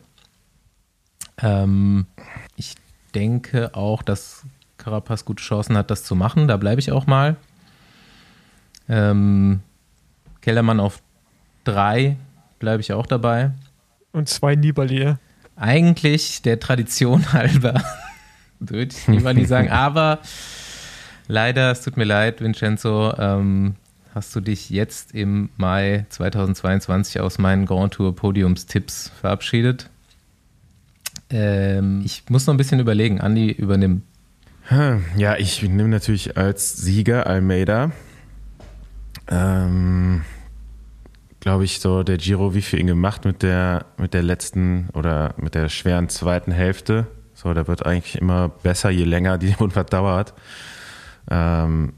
[1.37, 2.07] Ähm,
[2.55, 2.75] ich
[3.13, 4.43] denke auch, dass
[4.85, 6.47] Carapaz gute Chancen hat, das zu machen.
[6.47, 7.37] Da bleibe ich auch mal.
[8.87, 9.61] Ähm,
[10.41, 11.01] Keldermann auf
[11.63, 12.17] drei
[12.59, 13.51] bleibe ich auch dabei.
[14.11, 15.15] und zwei Nibali.
[15.55, 17.83] Eigentlich der Tradition halber
[18.59, 20.19] würde ich Nibali sagen, aber
[21.27, 23.73] leider, es tut mir leid, Vincenzo, ähm,
[24.13, 29.89] hast du dich jetzt im Mai 2022 aus meinen Grand Tour Podiumstipps verabschiedet.
[31.31, 33.19] Ähm, ich muss noch ein bisschen überlegen.
[33.19, 34.03] Andi, übernimm.
[34.67, 37.91] Hm, Ja, ich nehme natürlich als Sieger Almeida.
[39.27, 40.23] Ähm,
[41.39, 45.33] glaube ich, so der Giro wie für ihn gemacht mit der, mit der letzten oder
[45.37, 47.07] mit der schweren zweiten Hälfte.
[47.33, 50.33] So, der wird eigentlich immer besser, je länger die Rundfahrt dauert.
[51.29, 51.93] Ähm,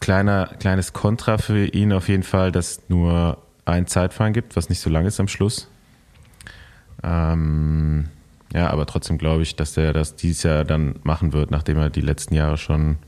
[0.00, 4.80] kleiner, kleines Kontra für ihn auf jeden Fall, dass nur ein Zeitfahren gibt, was nicht
[4.80, 5.68] so lang ist am Schluss.
[7.02, 8.08] Ähm,
[8.52, 11.90] ja, aber trotzdem glaube ich, dass der das dieses Jahr dann machen wird, nachdem er
[11.90, 12.98] die letzten Jahre schon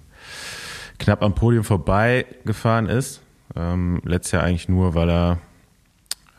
[0.98, 3.20] knapp am Podium vorbei gefahren ist.
[3.56, 5.38] Ähm, letztes Jahr eigentlich nur, weil er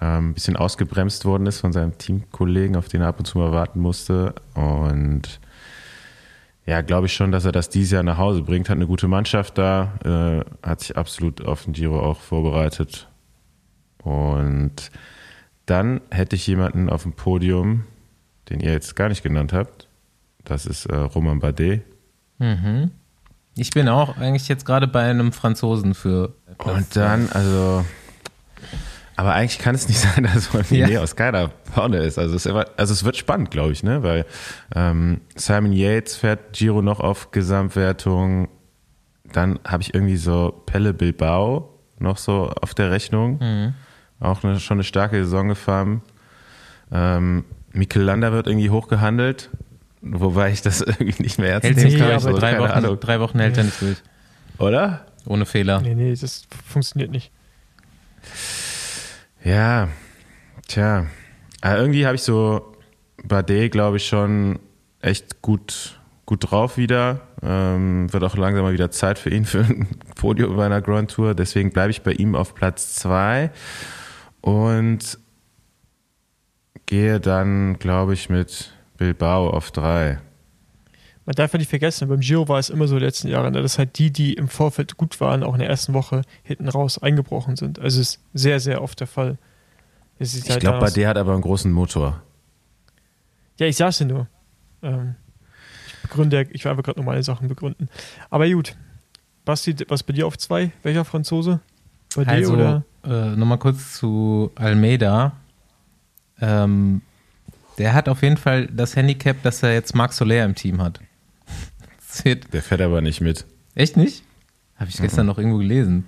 [0.02, 3.38] ähm, ein bisschen ausgebremst worden ist von seinem Teamkollegen, auf den er ab und zu
[3.38, 4.36] mal warten musste.
[4.54, 5.40] Und
[6.66, 8.70] ja, glaube ich schon, dass er das dieses Jahr nach Hause bringt.
[8.70, 13.08] Hat eine gute Mannschaft da, äh, hat sich absolut auf den Giro auch vorbereitet.
[14.04, 14.92] Und
[15.66, 17.86] dann hätte ich jemanden auf dem Podium,
[18.50, 19.88] den ihr jetzt gar nicht genannt habt.
[20.44, 21.84] Das ist äh, Roman Bardet.
[22.40, 22.92] Mhm.
[23.56, 26.34] Ich bin auch eigentlich jetzt gerade bei einem Franzosen für.
[26.58, 27.86] Platz Und dann, also.
[29.16, 31.02] Aber eigentlich kann es nicht sein, dass man ja.
[31.02, 32.18] aus keiner vorne ist.
[32.18, 34.02] Also es, immer, also es wird spannend, glaube ich, ne?
[34.02, 34.26] Weil
[34.74, 38.48] ähm, Simon Yates fährt Giro noch auf Gesamtwertung.
[39.26, 43.40] Dann habe ich irgendwie so Pelle Bilbao noch so auf der Rechnung.
[43.40, 43.74] Mhm.
[44.22, 46.02] Auch eine, schon eine starke Saison gefahren.
[46.92, 49.49] Ähm, Mikel Landa wird irgendwie hochgehandelt.
[50.01, 52.19] Wobei ich das irgendwie nicht mehr ernst nehmen kann.
[52.19, 53.97] So, drei, Wochen, drei Wochen hält er nicht durch.
[54.58, 55.05] Oder?
[55.25, 55.82] Ohne Fehler.
[55.82, 57.32] Nee, nee, das funktioniert nicht.
[59.43, 59.89] Ja,
[60.67, 61.08] tja.
[61.62, 62.75] Aber irgendwie habe ich so
[63.23, 64.60] Bardet, glaube ich, schon
[65.01, 67.21] echt gut, gut drauf wieder.
[67.41, 71.12] Ähm, wird auch langsam mal wieder Zeit für ihn für ein Podium bei einer Grand
[71.12, 71.36] Tour.
[71.36, 73.51] Deswegen bleibe ich bei ihm auf Platz zwei
[74.41, 75.19] und
[76.89, 80.17] gehe dann, glaube ich, mit Bilbao auf drei.
[81.28, 83.54] Man darf ja nicht vergessen, beim Giro war es immer so in den letzten Jahren,
[83.54, 86.67] ne, dass halt die, die im Vorfeld gut waren, auch in der ersten Woche hinten
[86.67, 87.78] raus eingebrochen sind.
[87.78, 89.38] Also es ist sehr, sehr oft der Fall.
[90.17, 92.23] ich halt glaube, bei der hat aber einen großen Motor.
[93.60, 94.28] Ja, ich sag's dir nur.
[94.82, 95.13] Ähm,
[95.86, 97.88] ich begründe, ich will einfach gerade nur meine Sachen begründen.
[98.32, 98.75] Aber gut.
[99.45, 100.71] Basti, was bei dir auf zwei?
[100.82, 101.60] Welcher Franzose?
[102.15, 103.34] Bei also, dir oder?
[103.34, 105.34] Äh, Nochmal kurz zu Almeida.
[106.41, 107.02] Ähm,
[107.78, 110.99] der hat auf jeden Fall das Handicap, dass er jetzt Marc Soler im Team hat.
[112.54, 113.45] Der fährt aber nicht mit.
[113.75, 114.23] Echt nicht?
[114.75, 115.28] Habe ich gestern mhm.
[115.28, 116.06] noch irgendwo gelesen.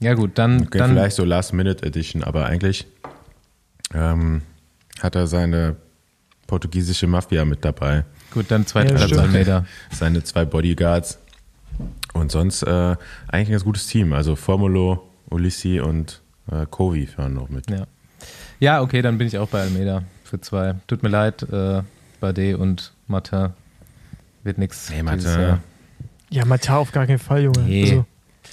[0.00, 0.62] Ja, gut, dann.
[0.62, 2.86] Okay, dann vielleicht so Last-Minute-Edition, aber eigentlich
[3.94, 4.42] ähm,
[5.00, 5.76] hat er seine
[6.46, 8.04] portugiesische Mafia mit dabei.
[8.32, 9.66] Gut, dann zweiter ja, Meter.
[9.90, 11.18] Seine zwei Bodyguards.
[12.12, 12.96] Und sonst äh,
[13.28, 14.12] eigentlich ein ganz gutes Team.
[14.12, 17.70] Also Formulo, Ulissi und äh, Kovi fahren noch mit.
[17.70, 17.86] Ja.
[18.62, 20.76] Ja, okay, dann bin ich auch bei Almeida für zwei.
[20.86, 21.82] Tut mir leid, äh,
[22.20, 23.54] Bade und Matta.
[24.44, 24.88] Wird nichts.
[24.88, 25.58] Nee, Matta.
[26.30, 27.62] Ja, Matta auf gar keinen Fall, Junge.
[27.62, 27.82] Nee.
[27.82, 28.06] Also.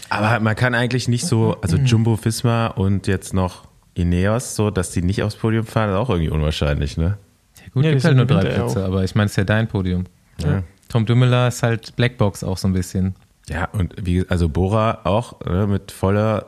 [0.10, 4.90] Aber man kann eigentlich nicht so, also Jumbo Fisma und jetzt noch Ineos, so, dass
[4.90, 7.20] die nicht aufs Podium fahren, ist auch irgendwie unwahrscheinlich, ne?
[7.58, 9.68] Ja, gut, ja, gibt halt nur drei Plätze, aber ich meine, es ist ja dein
[9.68, 10.06] Podium.
[10.44, 10.64] Ja.
[10.88, 13.16] Tom Dümmeler ist halt Blackbox auch so ein bisschen.
[13.48, 16.48] Ja, und wie, also Bora auch ne, mit voller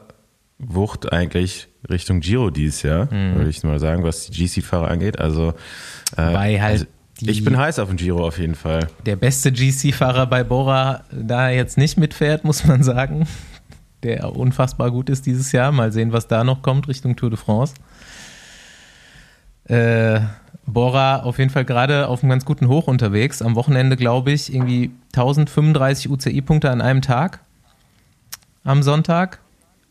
[0.63, 3.35] Wucht eigentlich Richtung Giro dieses Jahr, mhm.
[3.35, 5.19] würde ich mal sagen, was die GC-Fahrer angeht.
[5.19, 5.53] Also,
[6.17, 6.85] äh, halt also
[7.19, 8.87] ich bin heiß auf den Giro auf jeden Fall.
[9.05, 13.27] Der beste GC-Fahrer bei Bora da jetzt nicht mitfährt, muss man sagen.
[14.03, 15.71] Der unfassbar gut ist dieses Jahr.
[15.71, 17.75] Mal sehen, was da noch kommt Richtung Tour de France.
[19.65, 20.21] Äh,
[20.65, 23.41] Bora auf jeden Fall gerade auf einem ganz guten Hoch unterwegs.
[23.41, 27.41] Am Wochenende, glaube ich, irgendwie 1035 UCI-Punkte an einem Tag.
[28.63, 29.39] Am Sonntag.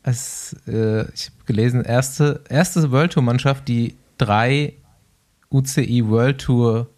[0.03, 4.75] Es, äh, ich habe gelesen, erste, erste World Tour-Mannschaft, die drei
[5.51, 6.89] UCI World Tour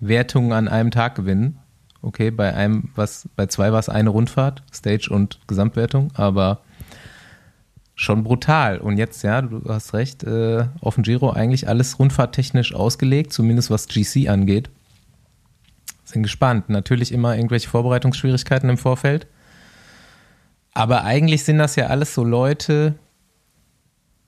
[0.00, 1.58] Wertungen an einem Tag gewinnen.
[2.02, 6.60] Okay, bei einem, was, bei zwei war es eine Rundfahrt, Stage und Gesamtwertung, aber
[7.94, 8.78] schon brutal.
[8.78, 13.70] Und jetzt, ja, du hast recht, äh, auf dem Giro eigentlich alles rundfahrttechnisch ausgelegt, zumindest
[13.70, 14.70] was GC angeht.
[16.04, 16.70] Sind gespannt.
[16.70, 19.26] Natürlich immer irgendwelche Vorbereitungsschwierigkeiten im Vorfeld.
[20.72, 22.94] Aber eigentlich sind das ja alles so Leute,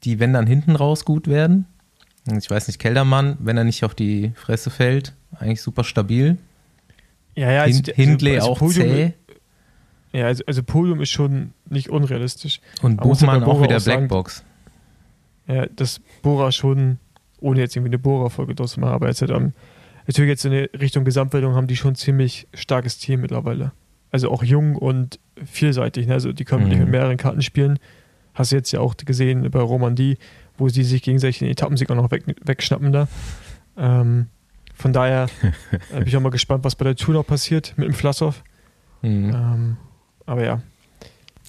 [0.05, 1.67] die, wenn dann hinten raus gut werden.
[2.37, 6.39] Ich weiß nicht, Keldermann, wenn er nicht auf die Fresse fällt, eigentlich super stabil.
[7.35, 9.13] Ja, ja, also, Hindley also, also auch Podium, zäh.
[10.13, 12.61] Ja, also, also Podium ist schon nicht unrealistisch.
[12.83, 14.45] Und Buchmann auch wieder Blackbox.
[15.49, 16.99] Ja, dass Bora schon,
[17.41, 19.53] ohne jetzt irgendwie eine Bora-Folge draus zu machen, aber jetzt halt am,
[20.07, 23.73] natürlich jetzt in Richtung Gesamtwertung haben die schon ein ziemlich starkes Team mittlerweile.
[24.13, 26.07] Also auch jung und vielseitig.
[26.07, 26.15] Ne?
[26.15, 26.79] Also die können mhm.
[26.79, 27.79] mit mehreren Karten spielen.
[28.35, 30.19] Hast du jetzt ja auch gesehen bei Romandie,
[30.59, 33.09] wo sie sich gegenseitig den Etappensieg auch noch weg, wegschnappen da.
[33.77, 34.29] Ähm,
[34.75, 35.29] von daher
[35.91, 38.43] bin ich auch mal gespannt, was bei der Tour noch passiert mit dem Flassow.
[39.01, 39.35] Mhm.
[39.35, 39.77] Ähm,
[40.27, 40.63] aber ja.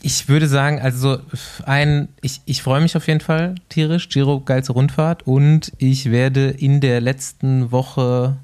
[0.02, 1.20] Ich würde sagen, also
[1.66, 4.10] ein, ich, ich freue mich auf jeden Fall tierisch.
[4.10, 5.26] Giro, geilste Rundfahrt.
[5.26, 8.38] Und ich werde in der letzten Woche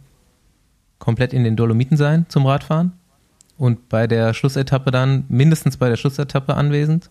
[0.99, 2.93] komplett in den Dolomiten sein zum Radfahren.
[3.60, 7.10] Und bei der Schlussetappe dann, mindestens bei der Schlussetappe anwesend.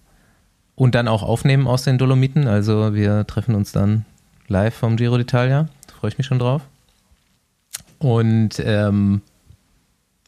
[0.74, 2.48] Und dann auch aufnehmen aus den Dolomiten.
[2.48, 4.06] Also wir treffen uns dann
[4.46, 5.66] live vom Giro d'Italia.
[5.86, 6.62] Da freue ich mich schon drauf.
[7.98, 9.20] Und ähm,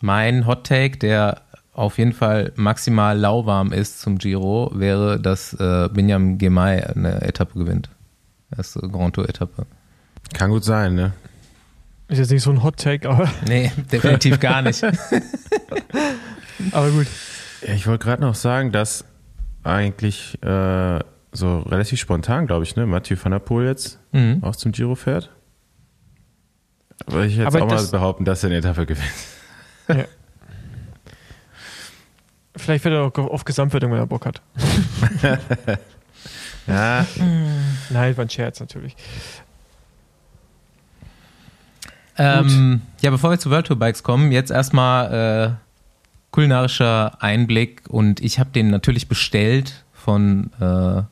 [0.02, 1.40] mein Hot Take, der
[1.72, 7.58] auf jeden Fall maximal lauwarm ist zum Giro, wäre, dass äh, Binyam Gemay eine Etappe
[7.58, 7.88] gewinnt.
[8.54, 9.64] Erste Grand Tour Etappe.
[10.34, 11.12] Kann gut sein, ne?
[12.10, 13.30] Ist jetzt nicht so ein Hot Take, aber.
[13.46, 14.82] Nee, definitiv gar nicht.
[16.72, 17.06] aber gut.
[17.66, 19.04] Ja, ich wollte gerade noch sagen, dass
[19.62, 20.98] eigentlich äh,
[21.32, 24.42] so relativ spontan, glaube ich, ne, Mathieu van der Poel jetzt Mhm.
[24.42, 25.30] auch zum Giro fährt.
[27.06, 29.08] Aber ich hätte Aber auch mal behaupten, dass er eine Etappe gewinnt.
[29.88, 30.04] Ja.
[32.56, 34.42] Vielleicht wird er auch auf Gesamtwertung, wenn er Bock hat.
[36.66, 37.04] Ja,
[37.88, 38.94] Nein, war ein Scherz natürlich.
[42.16, 45.70] Ähm, ja, bevor wir zu World Tour Bikes kommen, jetzt erstmal äh,
[46.30, 51.02] kulinarischer Einblick und ich habe den natürlich bestellt von äh,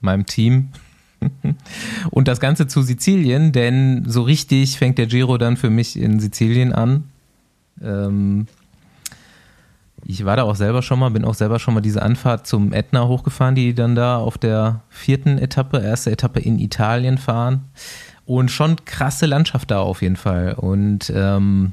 [0.00, 0.70] meinem Team.
[2.10, 6.20] und das Ganze zu Sizilien, denn so richtig fängt der Giro dann für mich in
[6.20, 7.04] Sizilien an.
[7.82, 8.46] Ähm,
[10.04, 12.72] ich war da auch selber schon mal, bin auch selber schon mal diese Anfahrt zum
[12.72, 17.64] Ätna hochgefahren, die dann da auf der vierten Etappe, erste Etappe in Italien fahren.
[18.28, 20.52] Und schon krasse Landschaft da auf jeden Fall.
[20.52, 21.72] Und ähm,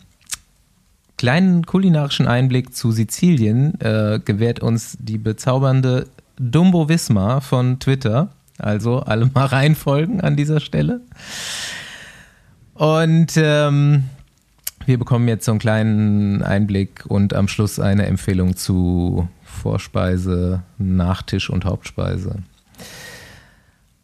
[1.18, 6.08] kleinen kulinarischen Einblick zu Sizilien äh, gewährt uns die bezaubernde
[6.40, 8.30] Dumbo Wismar von Twitter.
[8.58, 11.02] Also alle mal reinfolgen an dieser Stelle.
[12.74, 14.06] Und ähm,
[14.86, 21.50] wir bekommen jetzt so einen kleinen Einblick und am Schluss eine Empfehlung zu Vorspeise, Nachtisch
[21.50, 22.38] und Hauptspeise.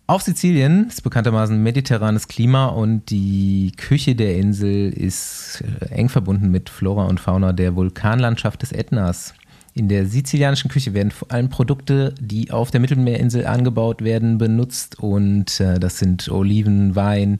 [0.07, 6.51] Auf Sizilien ist bekanntermaßen mediterranes Klima und die Küche der Insel ist äh, eng verbunden
[6.51, 9.33] mit Flora und Fauna der Vulkanlandschaft des Ätnas.
[9.73, 14.99] In der sizilianischen Küche werden vor allem Produkte, die auf der Mittelmeerinsel angebaut werden, benutzt
[14.99, 17.37] und äh, das sind Oliven, Wein,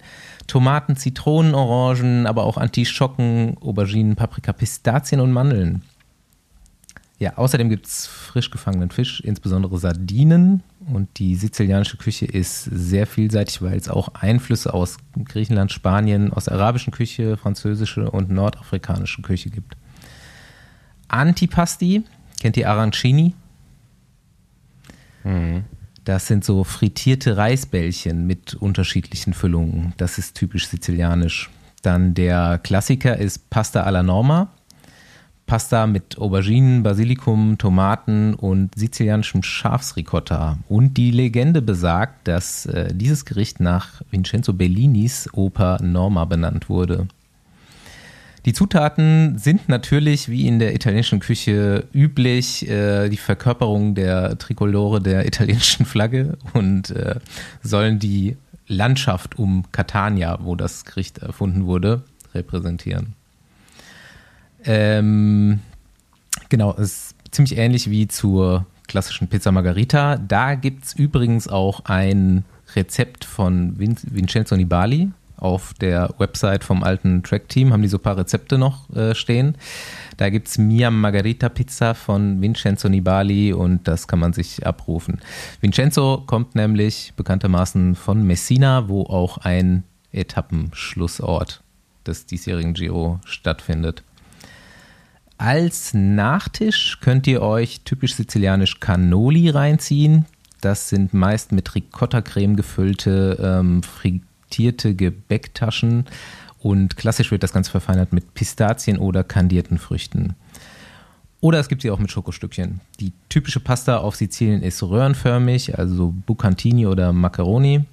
[0.48, 5.82] Tomaten, Zitronen, Orangen, aber auch Antischocken, Auberginen, Paprika, Pistazien und Mandeln.
[7.20, 10.64] Ja, außerdem gibt es frisch gefangenen Fisch, insbesondere Sardinen.
[10.88, 16.46] Und die sizilianische Küche ist sehr vielseitig, weil es auch Einflüsse aus Griechenland, Spanien, aus
[16.46, 19.78] der arabischen Küche, französische und nordafrikanische Küche gibt.
[21.08, 22.04] Antipasti,
[22.40, 23.36] kennt ihr Arancini?
[26.04, 29.94] Das sind so frittierte Reisbällchen mit unterschiedlichen Füllungen.
[29.98, 31.52] Das ist typisch sizilianisch.
[31.84, 34.50] Dann der Klassiker ist Pasta alla Norma.
[35.46, 40.58] Pasta mit Auberginen, Basilikum, Tomaten und sizilianischem Schafsricotta.
[40.70, 47.08] Und die Legende besagt, dass äh, dieses Gericht nach Vincenzo Bellinis Oper Norma benannt wurde.
[48.46, 55.00] Die Zutaten sind natürlich wie in der italienischen Küche üblich äh, die Verkörperung der Trikolore
[55.00, 57.16] der italienischen Flagge und äh,
[57.62, 63.14] sollen die Landschaft um Catania, wo das Gericht erfunden wurde, repräsentieren.
[64.66, 65.60] Ähm,
[66.50, 70.18] genau, es ist ziemlich ähnlich wie zur klassischen Pizza Margarita.
[70.18, 72.44] Da gibt es übrigens auch ein
[72.76, 75.10] Rezept von Vin Vincenzo Nibali.
[75.38, 79.56] Auf der Website vom alten Track-Team haben die so ein paar Rezepte noch äh, stehen.
[80.18, 85.20] Da gibt es Mia Margarita Pizza von Vincenzo Nibali und das kann man sich abrufen.
[85.60, 91.64] Vincenzo kommt nämlich bekanntermaßen von Messina, wo auch ein Etappenschlussort
[92.06, 94.04] des diesjährigen Giro stattfindet.
[95.42, 100.26] Als Nachtisch könnt ihr euch typisch sizilianisch Cannoli reinziehen.
[100.62, 106.06] Das sind meist mit Ricotta-Creme gefüllte, ähm, frittierte Gebäcktaschen
[106.60, 110.36] und klassisch wird das Ganze verfeinert mit Pistazien oder kandierten Früchten.
[111.40, 112.80] Oder es gibt sie auch mit Schokostückchen.
[113.00, 117.84] Die typische Pasta auf Sizilien ist röhrenförmig, also Bucantini oder Macaroni.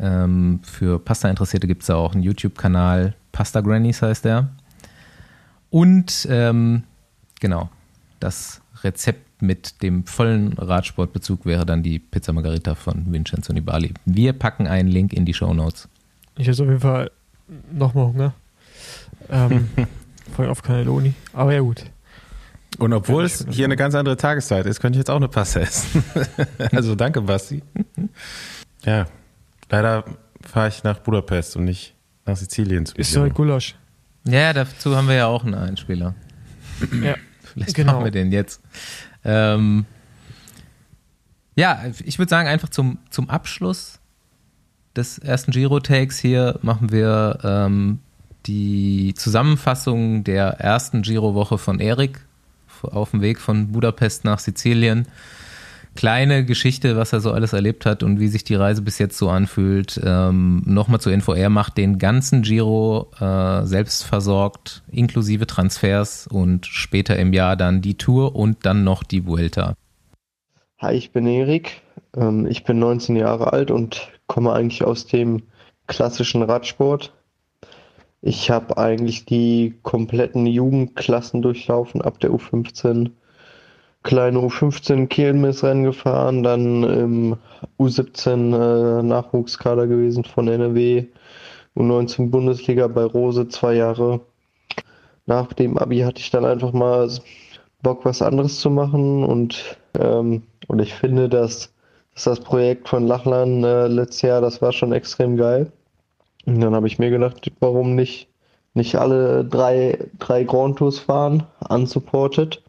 [0.00, 4.48] Ähm, für Pasta-Interessierte gibt es da auch einen YouTube-Kanal, Pasta Grannies heißt der.
[5.70, 6.82] Und ähm,
[7.40, 7.68] genau,
[8.20, 13.92] das Rezept mit dem vollen Radsportbezug wäre dann die Pizza Margarita von Vincenzo Nibali.
[14.04, 15.88] Wir packen einen Link in die Show Notes.
[16.38, 17.10] Ich hätte auf jeden Fall
[17.70, 18.34] nochmal Hunger.
[19.28, 19.68] Ähm,
[20.32, 21.14] vor allem auf Cannelloni.
[21.32, 21.84] Aber ja, gut.
[22.78, 25.28] Und obwohl Ja, es hier eine ganz andere Tageszeit ist, könnte ich jetzt auch eine
[25.28, 26.04] Passe essen.
[26.72, 27.62] also danke, Basti.
[28.84, 29.06] Ja,
[29.70, 30.04] leider
[30.42, 31.94] fahre ich nach Budapest und nicht
[32.26, 33.76] nach Sizilien zu Ist so ein Gulasch.
[34.24, 36.14] Ja, dazu haben wir ja auch einen Einspieler.
[37.02, 37.14] Ja.
[37.56, 37.92] Vielleicht Genau.
[37.94, 38.60] machen wir den jetzt.
[39.24, 39.86] Ähm,
[41.58, 43.98] Ja, ich würde sagen, einfach zum, zum Abschluss
[44.94, 48.00] des ersten Giro-Takes hier machen wir ähm,
[48.46, 52.20] die Zusammenfassung der ersten Giro-Woche von Erik
[52.82, 55.08] auf dem Weg von Budapest nach Sizilien.
[55.96, 59.18] Kleine Geschichte, was er so alles erlebt hat und wie sich die Reise bis jetzt
[59.18, 60.00] so anfühlt.
[60.04, 66.66] Ähm, Nochmal zur Info, er macht den ganzen Giro äh, selbst versorgt, inklusive Transfers und
[66.66, 69.74] später im Jahr dann die Tour und dann noch die Vuelta.
[70.78, 71.80] Hi, ich bin Erik.
[72.14, 75.42] Ähm, ich bin 19 Jahre alt und komme eigentlich aus dem
[75.86, 77.12] klassischen Radsport.
[78.20, 83.10] Ich habe eigentlich die kompletten Jugendklassen durchlaufen, ab der U15
[84.06, 87.36] kleine U15 Kielmissrennen gefahren, dann im
[87.78, 91.06] U17 äh, Nachwuchskader gewesen von NRW,
[91.76, 94.20] U19 Bundesliga bei Rose zwei Jahre.
[95.26, 97.10] Nach dem Abi hatte ich dann einfach mal
[97.82, 101.72] Bock, was anderes zu machen und, ähm, und ich finde, dass,
[102.14, 105.72] dass das Projekt von Lachlan äh, letztes Jahr, das war schon extrem geil.
[106.46, 108.28] Und dann habe ich mir gedacht, warum nicht,
[108.74, 112.62] nicht alle drei, drei Grand Tours fahren, unsupported,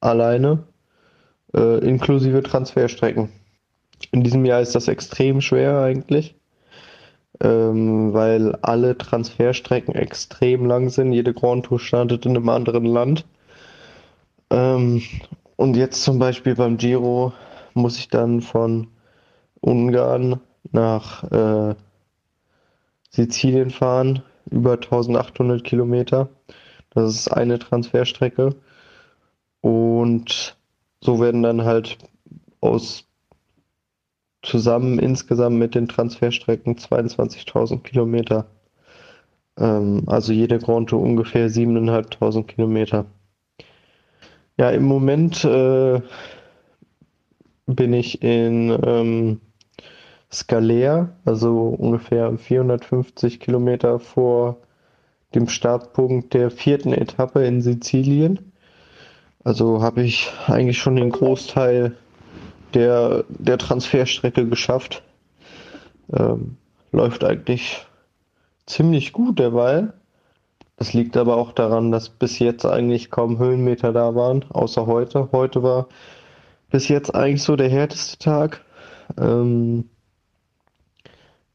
[0.00, 0.64] alleine,
[1.54, 3.30] äh, inklusive Transferstrecken.
[4.12, 6.34] In diesem Jahr ist das extrem schwer eigentlich,
[7.40, 11.12] ähm, weil alle Transferstrecken extrem lang sind.
[11.12, 13.26] Jede Grand Tour startet in einem anderen Land.
[14.50, 15.02] Ähm,
[15.56, 17.32] und jetzt zum Beispiel beim Giro
[17.74, 18.88] muss ich dann von
[19.60, 20.40] Ungarn
[20.72, 21.74] nach äh,
[23.10, 26.28] Sizilien fahren, über 1800 Kilometer.
[26.90, 28.56] Das ist eine Transferstrecke.
[29.60, 30.56] Und
[31.00, 31.98] so werden dann halt
[32.60, 33.04] aus
[34.42, 38.46] zusammen insgesamt mit den Transferstrecken 22.000 Kilometer.
[39.58, 43.06] Ähm, also jede Grand Tour ungefähr 7.500 Kilometer.
[44.56, 46.00] Ja, im Moment äh,
[47.66, 49.40] bin ich in ähm,
[50.32, 54.58] Scalea, also ungefähr 450 Kilometer vor
[55.34, 58.49] dem Startpunkt der vierten Etappe in Sizilien.
[59.44, 61.96] Also habe ich eigentlich schon den Großteil
[62.74, 65.02] der, der Transferstrecke geschafft.
[66.12, 66.56] Ähm,
[66.92, 67.86] läuft eigentlich
[68.66, 69.92] ziemlich gut derweil.
[70.76, 75.28] Das liegt aber auch daran, dass bis jetzt eigentlich kaum Höhenmeter da waren, außer heute.
[75.32, 75.88] Heute war
[76.70, 78.64] bis jetzt eigentlich so der härteste Tag.
[79.18, 79.90] Ähm,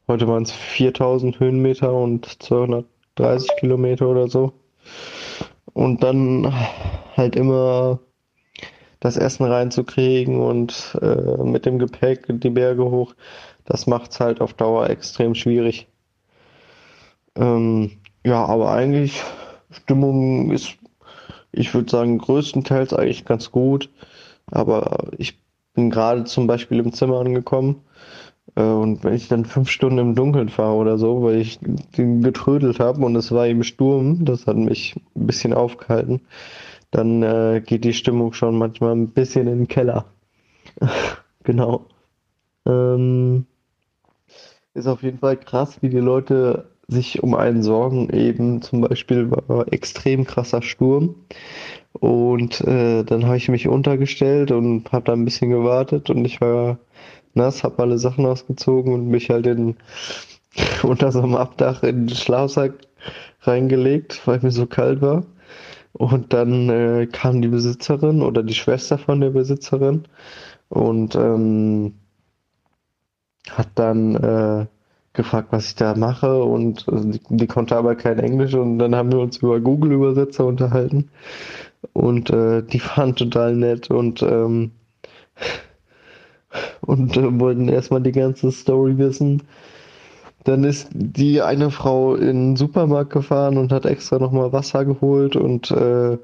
[0.08, 4.52] Heute waren es 4000 Höhenmeter und 230 Kilometer oder so.
[5.76, 6.54] Und dann
[7.18, 8.00] halt immer
[9.00, 13.14] das Essen reinzukriegen und äh, mit dem Gepäck die Berge hoch,
[13.66, 15.86] das macht es halt auf Dauer extrem schwierig.
[17.34, 17.90] Ähm,
[18.24, 19.22] ja, aber eigentlich
[19.70, 20.78] Stimmung ist,
[21.52, 23.90] ich würde sagen, größtenteils eigentlich ganz gut.
[24.50, 25.38] Aber ich
[25.74, 27.82] bin gerade zum Beispiel im Zimmer angekommen
[28.54, 31.58] und wenn ich dann fünf Stunden im Dunkeln fahre oder so, weil ich
[31.92, 36.20] getrödelt habe und es war eben Sturm, das hat mich ein bisschen aufgehalten,
[36.90, 40.06] dann äh, geht die Stimmung schon manchmal ein bisschen in den Keller.
[41.44, 41.84] genau.
[42.66, 43.46] Ähm,
[44.74, 48.10] ist auf jeden Fall krass, wie die Leute sich um einen sorgen.
[48.10, 51.16] Eben zum Beispiel war extrem krasser Sturm.
[51.92, 56.40] Und äh, dann habe ich mich untergestellt und habe da ein bisschen gewartet und ich
[56.40, 56.78] war
[57.36, 59.76] nass, habe alle Sachen ausgezogen und mich halt in,
[60.82, 62.72] unter so einem Abdach in den Schlafsack
[63.42, 65.24] reingelegt, weil mir so kalt war.
[65.92, 70.04] Und dann äh, kam die Besitzerin oder die Schwester von der Besitzerin
[70.68, 71.94] und ähm,
[73.50, 74.66] hat dann äh,
[75.14, 78.94] gefragt, was ich da mache und äh, die, die, konnte aber kein Englisch und dann
[78.94, 81.10] haben wir uns über Google-Übersetzer unterhalten
[81.92, 84.72] und äh, die waren total nett und ähm,
[86.86, 89.42] und äh, wollten erstmal die ganze Story wissen.
[90.44, 95.34] Dann ist die eine Frau in den Supermarkt gefahren und hat extra nochmal Wasser geholt
[95.34, 96.18] und äh,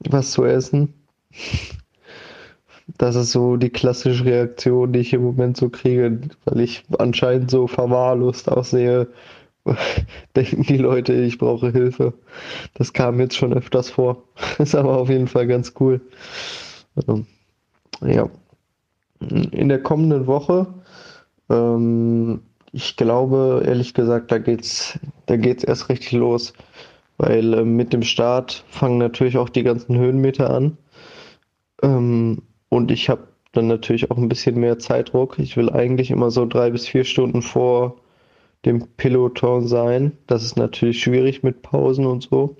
[0.00, 0.94] was zu essen.
[2.98, 7.50] Das ist so die klassische Reaktion, die ich im Moment so kriege, weil ich anscheinend
[7.50, 9.08] so verwahrlost aussehe.
[10.36, 12.14] Denken die Leute, ich brauche Hilfe.
[12.74, 14.24] Das kam jetzt schon öfters vor.
[14.58, 16.00] Ist aber auf jeden Fall ganz cool.
[17.06, 17.26] Ähm,
[18.00, 18.28] ja
[19.50, 20.66] in der kommenden Woche.
[21.50, 22.40] Ähm,
[22.72, 26.52] ich glaube, ehrlich gesagt, da geht's, da geht's erst richtig los,
[27.18, 30.78] weil äh, mit dem Start fangen natürlich auch die ganzen Höhenmeter an.
[31.82, 35.38] Ähm, und ich habe dann natürlich auch ein bisschen mehr Zeitdruck.
[35.38, 37.96] Ich will eigentlich immer so drei bis vier Stunden vor
[38.64, 40.12] dem Peloton sein.
[40.26, 42.56] Das ist natürlich schwierig mit Pausen und so.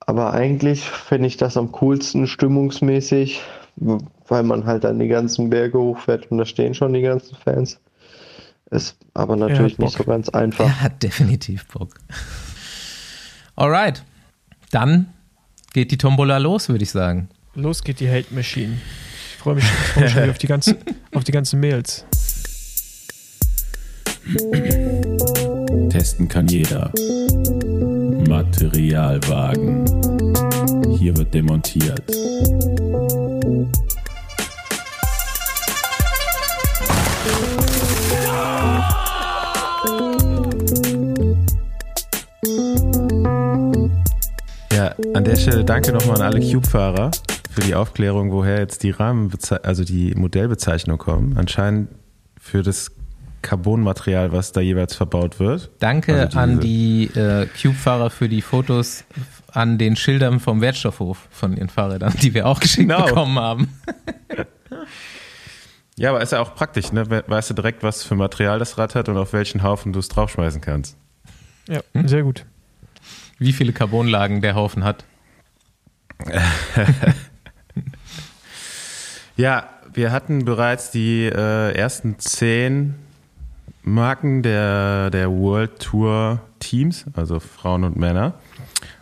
[0.00, 3.42] Aber eigentlich fände ich das am coolsten stimmungsmäßig,
[4.28, 7.78] weil man halt dann die ganzen Berge hochfährt und da stehen schon die ganzen Fans.
[8.70, 10.66] Ist aber natürlich nicht so ganz einfach.
[10.66, 11.94] Er hat definitiv Bock.
[13.56, 14.04] Alright.
[14.70, 15.12] Dann
[15.72, 17.30] geht die Tombola los, würde ich sagen.
[17.54, 18.74] Los geht die Hate Machine.
[19.32, 20.76] Ich freue mich, ich freu mich schon wieder auf die, ganzen,
[21.14, 22.04] auf die ganzen Mails.
[25.88, 26.92] Testen kann jeder.
[28.28, 29.86] Materialwagen.
[30.98, 32.02] Hier wird demontiert.
[44.78, 47.10] Ja, an der Stelle danke nochmal an alle Cube-Fahrer
[47.50, 49.32] für die Aufklärung, woher jetzt die Rahmen,
[49.64, 51.36] also die Modellbezeichnung kommen.
[51.36, 51.88] Anscheinend
[52.40, 52.92] für das
[53.42, 55.70] Carbonmaterial, was da jeweils verbaut wird.
[55.80, 59.02] Danke Also an die äh, Cube-Fahrer für die Fotos
[59.50, 63.04] an den Schildern vom Wertstoffhof von ihren Fahrrädern, die wir auch geschickt Genau.
[63.06, 63.68] bekommen haben.
[66.00, 67.10] Ja, aber ist ja auch praktisch, ne?
[67.10, 69.98] We- Weißt du direkt, was für Material das Rad hat und auf welchen Haufen du
[69.98, 70.96] es draufschmeißen kannst.
[71.68, 72.44] Ja, sehr gut.
[73.38, 75.04] Wie viele Carbonlagen der Haufen hat.
[79.38, 82.96] Ja, wir hatten bereits die äh, ersten zehn
[83.84, 88.34] Marken der, der World Tour Teams, also Frauen und Männer.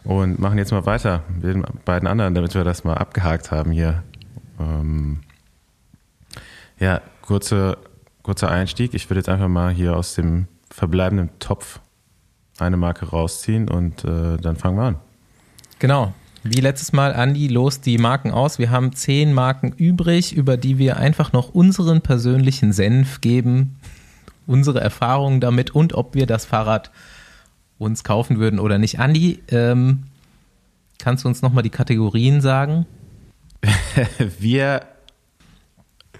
[0.04, 3.70] Und machen jetzt mal weiter mit den beiden anderen, damit wir das mal abgehakt haben
[3.70, 4.02] hier.
[4.60, 5.20] Ähm,
[6.78, 7.78] ja, kurze,
[8.22, 8.92] kurzer Einstieg.
[8.92, 11.80] Ich würde jetzt einfach mal hier aus dem verbleibenden Topf
[12.58, 14.96] eine Marke rausziehen und äh, dann fangen wir an.
[15.78, 16.12] Genau.
[16.42, 18.58] Wie letztes Mal, Andi, los die Marken aus.
[18.58, 23.76] Wir haben zehn Marken übrig, über die wir einfach noch unseren persönlichen Senf geben,
[24.46, 26.92] unsere Erfahrungen damit und ob wir das Fahrrad
[27.78, 29.00] uns kaufen würden oder nicht.
[29.00, 30.04] Andi, ähm,
[30.98, 32.86] kannst du uns nochmal die Kategorien sagen?
[34.38, 34.82] Wir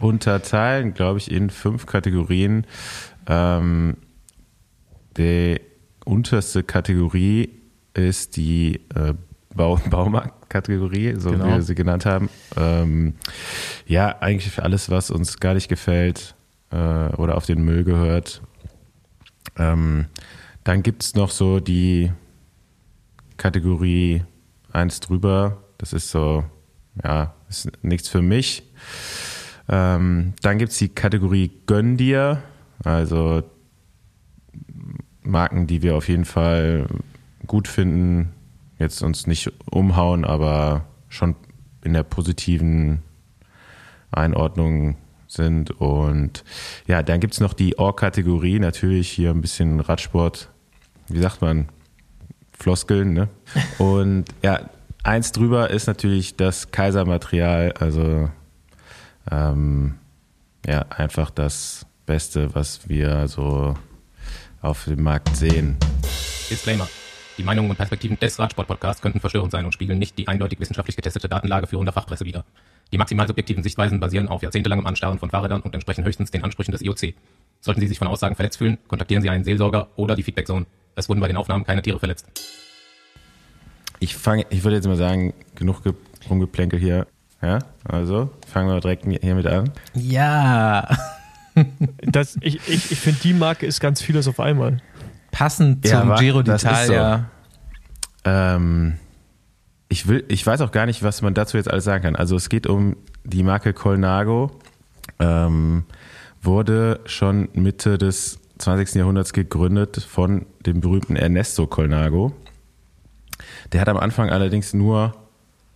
[0.01, 2.67] unterteilen, glaube ich, in fünf Kategorien.
[3.27, 3.97] Ähm,
[5.17, 5.61] die
[6.07, 7.51] unterste Kategorie
[7.95, 9.15] ist die äh,
[9.55, 11.47] Bau Baumarktkategorie, so Genau.
[11.47, 12.29] wie wir sie genannt haben.
[12.57, 13.15] Ähm,
[13.87, 16.35] ja, eigentlich für alles, was uns gar nicht gefällt
[16.71, 18.43] äh, oder auf den Müll gehört.
[19.59, 20.07] Ähm,
[20.65, 22.13] dann gibt es noch so die
[23.37, 24.23] Kategorie
[24.73, 25.63] eins drüber.
[25.79, 26.45] Das ist so,
[27.03, 28.63] ja, ist nichts für mich.
[29.69, 32.43] Ähm, dann gibt es die Kategorie Gönn dir,
[32.85, 33.43] also
[35.27, 36.87] Marken, die wir auf jeden Fall
[37.47, 38.33] gut finden,
[38.79, 41.37] jetzt uns nicht umhauen, aber schon
[41.83, 43.03] in der positiven
[44.11, 44.97] Einordnung
[45.29, 45.71] sind.
[45.71, 46.45] Und
[46.87, 50.51] ja, dann gibt es noch die Ohr-Kategorie, natürlich hier ein bisschen Radsport,
[51.09, 51.69] wie sagt man,
[52.59, 53.29] Floskeln, ne?
[53.79, 54.61] Und ja,
[55.03, 58.31] eins drüber ist natürlich das Kaisermaterial, also
[59.31, 59.95] ähm,
[60.67, 63.75] ja, einfach das Beste, was wir so
[64.67, 65.77] auf dem Markt sehen.
[66.51, 66.89] Disclaimer.
[67.39, 70.97] Die Meinungen und Perspektiven des Radsport-Podcasts könnten verstörend sein und spiegeln nicht die eindeutig wissenschaftlich
[70.97, 72.45] getestete Datenlage führender Fachpresse wider.
[72.93, 76.73] Die maximal subjektiven Sichtweisen basieren auf jahrzehntelangem Anstarren von Fahrrädern und entsprechen höchstens den Ansprüchen
[76.73, 77.15] des IOC.
[77.61, 80.67] Sollten Sie sich von Aussagen verletzt fühlen, kontaktieren Sie einen Seelsorger oder die Feedback Zone.
[80.95, 82.27] Es wurden bei den Aufnahmen keine Tiere verletzt.
[84.01, 85.95] Ich fange, ich würde jetzt mal sagen, genug ge
[86.29, 87.07] rumgeplänkel hier.
[87.43, 89.71] Ja, also fangen wir direkt hiermit an.
[89.95, 90.89] Ja,
[92.03, 94.81] Das, ich ich, ich finde, die Marke ist ganz vieles auf einmal.
[95.33, 97.25] passend Ja, zum wa- Giro d'Italia.
[98.25, 98.95] Ähm,
[99.89, 102.17] ich will, ich weiß auch gar nicht, was man dazu jetzt alles sagen kann.
[102.17, 104.51] Also es geht um die Marke Colnago.
[105.19, 105.85] Ähm,
[106.43, 108.97] wurde schon Mitte des 20.
[108.97, 112.33] Jahrhunderts gegründet von dem berühmten Ernesto Colnago.
[113.73, 115.15] Der hat am Anfang allerdings nur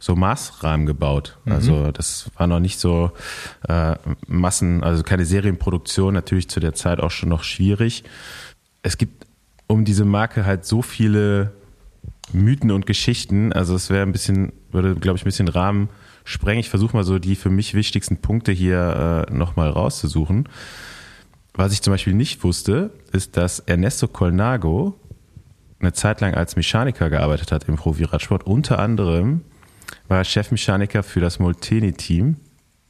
[0.01, 1.39] so Maßrahmen gebaut.
[1.45, 3.13] Also das war noch nicht so
[3.69, 3.95] äh,
[4.27, 8.03] Massen, also keine Serienproduktion, natürlich zu der Zeit auch schon noch schwierig.
[8.83, 9.27] Es gibt
[9.67, 11.53] um diese Marke halt so viele
[12.33, 13.53] Mythen und Geschichten.
[13.53, 15.91] Also es wäre ein bisschen, würde, glaube ich, ein bisschen Rahmen
[16.25, 16.61] sprengen.
[16.61, 20.49] Ich versuche mal so die für mich wichtigsten Punkte hier äh, nochmal rauszusuchen.
[21.53, 24.99] Was ich zum Beispiel nicht wusste, ist, dass Ernesto Colnago
[25.79, 28.47] eine Zeit lang als Mechaniker gearbeitet hat im Profi-Radsport.
[28.47, 29.43] Unter anderem
[30.09, 32.37] war er Chefmechaniker für das Molteni-Team,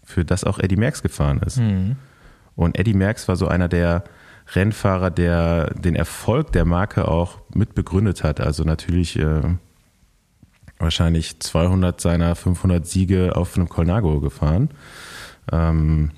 [0.05, 1.59] für das auch Eddie Merckx gefahren ist.
[2.57, 4.05] Und Eddie Merckx war so einer der
[4.55, 8.41] Rennfahrer, der den Erfolg der Marke auch mit begründet hat.
[8.41, 9.43] Also natürlich äh,
[10.79, 14.71] wahrscheinlich 200 seiner 500 Siege auf einem Colnago gefahren.
[15.53, 16.11] Ähm,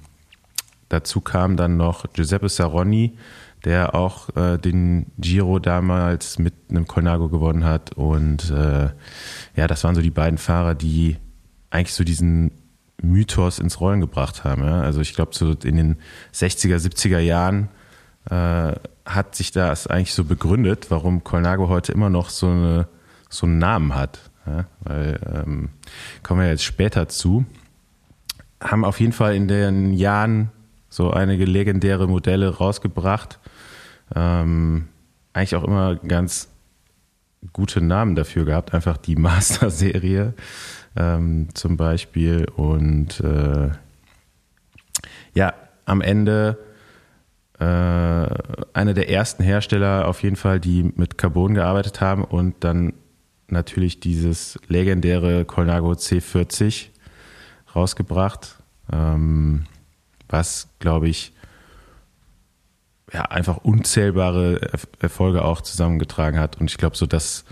[0.89, 3.19] dazu kam dann noch Giuseppe Saronni,
[3.65, 7.93] der auch äh, den Giro damals mit einem Colnago gewonnen hat.
[7.93, 8.91] Und äh,
[9.57, 11.17] ja, das waren so die beiden Fahrer, die
[11.71, 12.53] eigentlich so diesen
[13.01, 14.65] Mythos ins Rollen gebracht haben.
[14.65, 14.81] Ja?
[14.81, 15.97] Also ich glaube, so in den
[16.35, 17.69] 60er, 70er Jahren
[18.31, 18.73] äh,
[19.05, 22.89] hat sich das eigentlich so begründet, warum Colnago heute immer noch so, eine,
[23.29, 24.31] so einen Namen hat.
[24.47, 24.67] Ja?
[24.81, 25.71] Weil, ähm,
[26.23, 27.45] kommen wir jetzt später zu,
[28.61, 30.51] haben auf jeden Fall in den Jahren
[30.93, 33.39] so einige legendäre Modelle rausgebracht.
[34.15, 34.89] Ähm,
[35.33, 36.51] eigentlich auch immer ganz
[37.55, 40.35] gute Namen dafür gehabt, einfach die Master-Serie
[40.95, 42.47] ähm, zum Beispiel.
[42.57, 43.71] Und äh,
[45.33, 45.55] ja,
[45.87, 46.59] am Ende
[47.59, 52.93] äh, einer der ersten Hersteller auf jeden Fall, die mit Carbon gearbeitet haben und dann
[53.49, 56.89] natürlich dieses legendäre Colnago C40
[57.75, 58.57] rausgebracht,
[58.93, 59.65] ähm,
[60.33, 61.33] was, glaube ich,
[63.13, 64.61] ja, einfach unzählbare
[64.99, 66.59] Erfolge auch zusammengetragen hat.
[66.59, 67.45] Und ich glaube, so das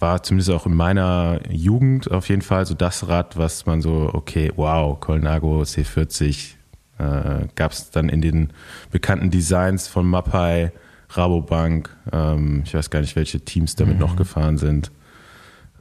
[0.00, 4.10] war zumindest auch in meiner Jugend auf jeden Fall so das Rad, was man so,
[4.12, 6.54] okay, wow, Colnago C40
[6.98, 8.50] äh, gab es dann in den
[8.90, 10.72] bekannten Designs von Mapai,
[11.10, 14.00] Rabobank, ähm, ich weiß gar nicht, welche Teams damit mhm.
[14.00, 14.90] noch gefahren sind.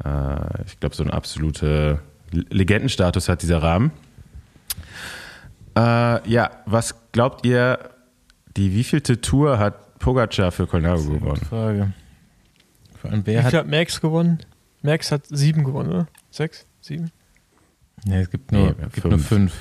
[0.04, 2.00] Äh, ich glaube, so ein absoluter
[2.32, 3.92] Legendenstatus hat dieser Rahmen.
[5.76, 7.80] Äh, ja, was glaubt ihr,
[8.56, 11.38] die wievielte Tour hat Pogacar für Colnago gewonnen?
[11.38, 11.94] Frage.
[13.00, 14.40] Vor allem, wer Wie hat, hat Max gewonnen?
[14.82, 16.08] Max hat sieben gewonnen, oder?
[16.30, 16.66] Sechs?
[16.82, 17.12] Sieben?
[18.06, 19.06] Nee, es gibt nur, nee, gibt fünf.
[19.06, 19.54] nur fünf.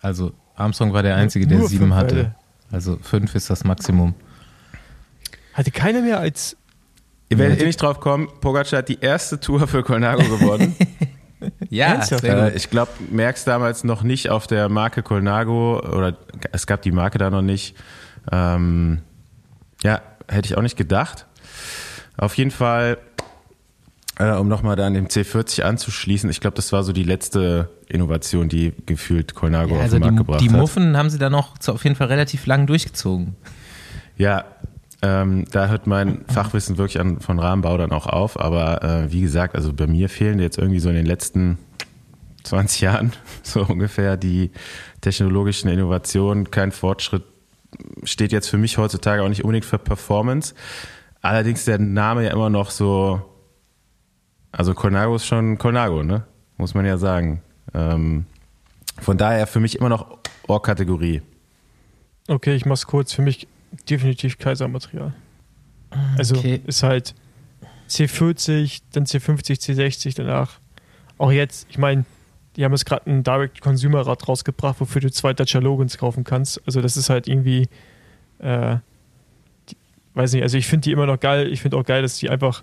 [0.00, 2.14] Also Armstrong war der Einzige, der sieben hatte.
[2.14, 2.34] Beide.
[2.70, 4.14] Also fünf ist das Maximum.
[5.52, 6.56] Hatte keiner mehr als.
[7.28, 10.76] Ihr werdet eh nicht drauf kommen, Pogacar hat die erste Tour für Colnago gewonnen.
[11.70, 16.16] ja, äh, ich glaube, Merckx damals noch nicht auf der Marke Colnago oder
[16.52, 17.76] es gab die Marke da noch nicht.
[18.30, 19.02] Ähm,
[19.82, 21.26] ja, hätte ich auch nicht gedacht.
[22.16, 22.98] Auf jeden Fall,
[24.18, 27.70] äh, um nochmal da an dem C40 anzuschließen, ich glaube, das war so die letzte
[27.88, 30.54] Innovation, die gefühlt Colnago ja, also auf den Markt gebracht die hat.
[30.54, 33.36] Die Muffen haben sie dann noch auf jeden Fall relativ lang durchgezogen.
[34.16, 34.44] Ja,
[35.02, 38.40] ähm, da hört mein Fachwissen wirklich an, von Rahmenbau dann auch auf.
[38.40, 41.58] Aber äh, wie gesagt, also bei mir fehlen jetzt irgendwie so in den letzten
[42.44, 44.50] 20 Jahren so ungefähr die
[45.00, 46.50] technologischen Innovationen.
[46.50, 47.24] Kein Fortschritt
[48.04, 50.54] steht jetzt für mich heutzutage auch nicht unbedingt für Performance.
[51.20, 53.20] Allerdings der Name ja immer noch so,
[54.52, 56.24] also Colnago ist schon Colnago, ne?
[56.56, 57.42] Muss man ja sagen.
[57.74, 58.24] Ähm,
[58.98, 61.20] von daher für mich immer noch Ohrkategorie.
[62.28, 63.12] Okay, ich mach's kurz.
[63.12, 63.46] Für mich
[63.88, 65.14] definitiv Kaisermaterial.
[66.18, 66.60] Also okay.
[66.66, 67.14] ist halt
[67.88, 70.58] C40, dann C50, C60 danach.
[71.18, 72.04] Auch jetzt, ich meine,
[72.56, 76.60] die haben jetzt gerade ein Direct-Consumer-Rad rausgebracht, wofür du zwei Dacia Logans kaufen kannst.
[76.66, 77.68] Also das ist halt irgendwie,
[78.38, 78.76] äh,
[79.68, 79.76] die,
[80.14, 81.52] weiß nicht, also ich finde die immer noch geil.
[81.52, 82.62] Ich finde auch geil, dass die einfach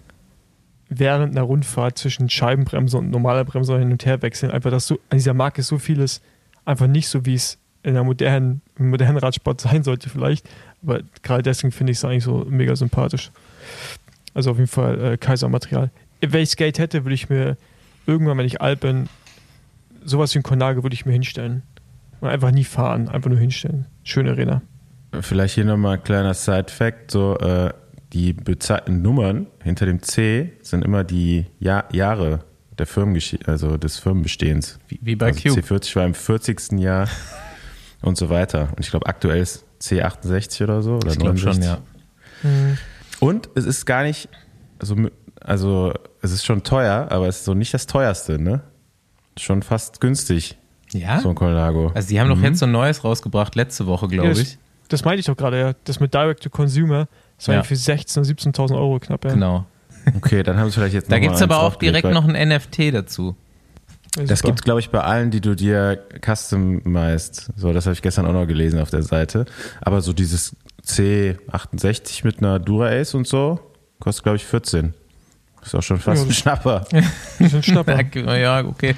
[0.90, 4.52] während einer Rundfahrt zwischen Scheibenbremse und normaler Bremse hin und her wechseln.
[4.52, 6.22] Einfach, dass so an dieser Marke so vieles
[6.66, 10.50] einfach nicht so, wie es in der modernen, im modernen Radsport sein sollte vielleicht.
[10.84, 13.32] Aber gerade deswegen finde ich es eigentlich so mega sympathisch.
[14.34, 15.92] Also auf jeden Fall äh, Kaisermaterial.
[16.22, 17.58] Wenn ich Skate hätte, würde ich mir
[18.06, 19.08] irgendwann, wenn ich alt bin,
[20.04, 21.64] sowas wie ein Konage würde ich mir hinstellen.
[22.22, 23.86] Und einfach nie fahren, einfach nur hinstellen.
[24.04, 24.62] Schöne Arena.
[25.20, 27.72] Vielleicht hier nochmal ein kleiner Side-Fact: so, äh,
[28.14, 32.40] die bezahlten Nummern hinter dem C sind immer die Jahr Jahre
[32.78, 34.80] der Firmengeschichte, also des Firmenbestehens.
[34.88, 35.60] Wie, wie bei also Q.
[35.60, 36.80] C40 war im 40.
[36.80, 37.08] Jahr
[38.02, 38.70] und so weiter.
[38.76, 40.96] Und ich glaube, aktuell ist C68 oder so.
[40.96, 41.80] Oder ich glaube schon, ja.
[42.42, 42.78] Mhm.
[43.20, 44.30] Und es ist gar nicht,
[44.80, 44.96] also,
[45.40, 48.62] also es ist schon teuer, aber es ist so nicht das teuerste, ne?
[49.38, 50.58] Schon fast günstig.
[50.92, 51.20] Ja.
[51.20, 51.92] So ein Colnago.
[51.94, 52.36] Also die haben mhm.
[52.36, 54.58] doch jetzt so ein neues rausgebracht, letzte Woche, glaube ja, ich.
[54.90, 55.74] Das meinte ich doch gerade, ja.
[55.86, 57.08] Das mit Direct to Consumer.
[57.38, 57.64] Das war ja.
[57.64, 59.34] für 16.000 oder 17.000 Euro knapp, ja.
[59.34, 59.66] Genau.
[60.18, 62.94] Okay, dann haben sie vielleicht jetzt Da gibt es aber auch direkt noch ein NFT
[62.94, 63.36] dazu.
[64.16, 67.50] Das gibt es, glaube ich, bei allen, die du dir customized.
[67.56, 69.46] So, das habe ich gestern auch noch gelesen auf der Seite.
[69.82, 70.56] Aber so dieses
[70.86, 73.60] C68 mit einer Dura-Ace und so,
[74.00, 74.94] kostet, glaube ich, 14.
[75.64, 76.86] Ist auch schon fast ja, ein Schnapper.
[77.40, 78.38] ein Schnapper.
[78.38, 78.96] ja, okay.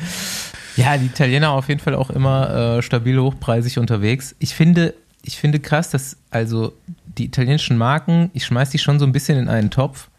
[0.76, 4.36] Ja, die Italiener auf jeden Fall auch immer äh, stabil hochpreisig unterwegs.
[4.40, 6.74] Ich finde, ich finde krass, dass also
[7.18, 10.10] die italienischen Marken, ich schmeiß die schon so ein bisschen in einen Topf.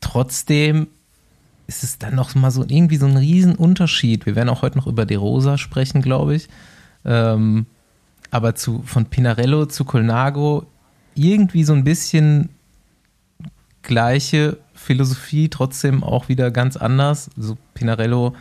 [0.00, 0.88] Trotzdem
[1.66, 4.26] ist es dann noch mal so irgendwie so ein Riesenunterschied.
[4.26, 6.48] Wir werden auch heute noch über De Rosa sprechen, glaube ich.
[7.04, 7.66] Ähm,
[8.30, 10.66] aber zu, von Pinarello zu Colnago
[11.14, 12.50] irgendwie so ein bisschen
[13.82, 17.30] gleiche Philosophie, trotzdem auch wieder ganz anders.
[17.36, 18.34] So Pinarello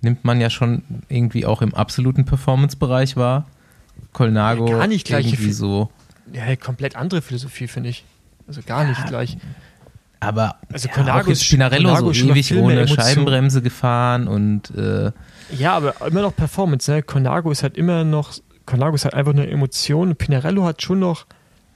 [0.00, 3.46] nimmt man ja schon irgendwie auch im absoluten Performance-Bereich wahr.
[4.12, 5.90] Colnago ja, gar nicht gleich irgendwie so.
[6.32, 8.04] Ja, komplett andere Philosophie, finde ich.
[8.46, 9.36] Also gar nicht gleich.
[10.20, 15.12] Aber also ja, Conago auch jetzt Spinarello Conago so ewig ohne Scheibenbremse gefahren und äh,
[15.56, 17.02] Ja, aber immer noch Performance, ne?
[17.02, 18.32] Conago ist halt immer noch,
[18.64, 20.16] Conago ist halt einfach eine Emotion.
[20.16, 21.26] Pinarello hat schon noch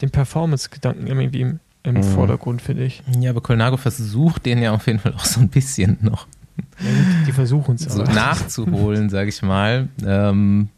[0.01, 2.03] den Performance-Gedanken irgendwie im, im Mhm.
[2.03, 3.03] Vordergrund, finde ich.
[3.21, 6.27] Ja, aber Colnago versucht den ja auf jeden Fall auch so ein bisschen noch
[6.81, 6.87] Ja,
[7.27, 9.89] die versuchen es so nachzuholen, sage ich mal.
[10.07, 10.69] Ähm,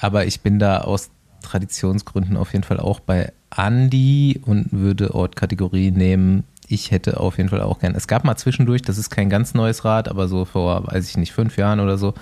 [0.00, 1.10] aber ich bin da aus
[1.42, 6.44] Traditionsgründen auf jeden Fall auch bei Andy und würde Ortkategorie nehmen.
[6.72, 7.94] Ich hätte auf jeden Fall auch gern.
[7.94, 11.18] Es gab mal zwischendurch, das ist kein ganz neues Rad, aber so vor, weiß ich
[11.18, 12.14] nicht, fünf Jahren oder so,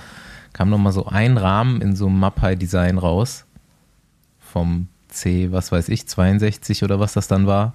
[0.52, 3.44] kam noch mal so ein Rahmen in so einem Mapai-Design raus.
[4.40, 7.74] Vom C, was weiß ich, 62 oder was das dann war.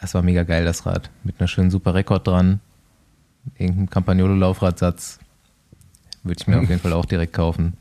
[0.00, 1.10] Das war mega geil, das Rad.
[1.22, 2.60] Mit einer schönen super Rekord dran.
[3.58, 5.18] Irgendein Campagnolo-Laufradsatz.
[6.22, 7.74] Würde ich mir auf jeden Fall auch direkt kaufen.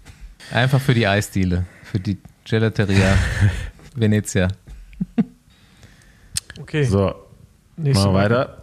[0.51, 1.65] Einfach für die Eisdiele.
[1.83, 3.15] Für die Gelateria
[3.95, 4.49] Venezia.
[6.59, 7.15] Okay, So,
[7.83, 8.57] nächste machen wir weiter.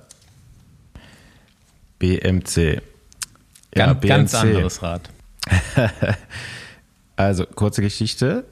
[1.98, 2.82] BMC.
[3.72, 5.10] Ganz, ganz anderes Rad.
[7.18, 8.44] Also, kurze Geschichte.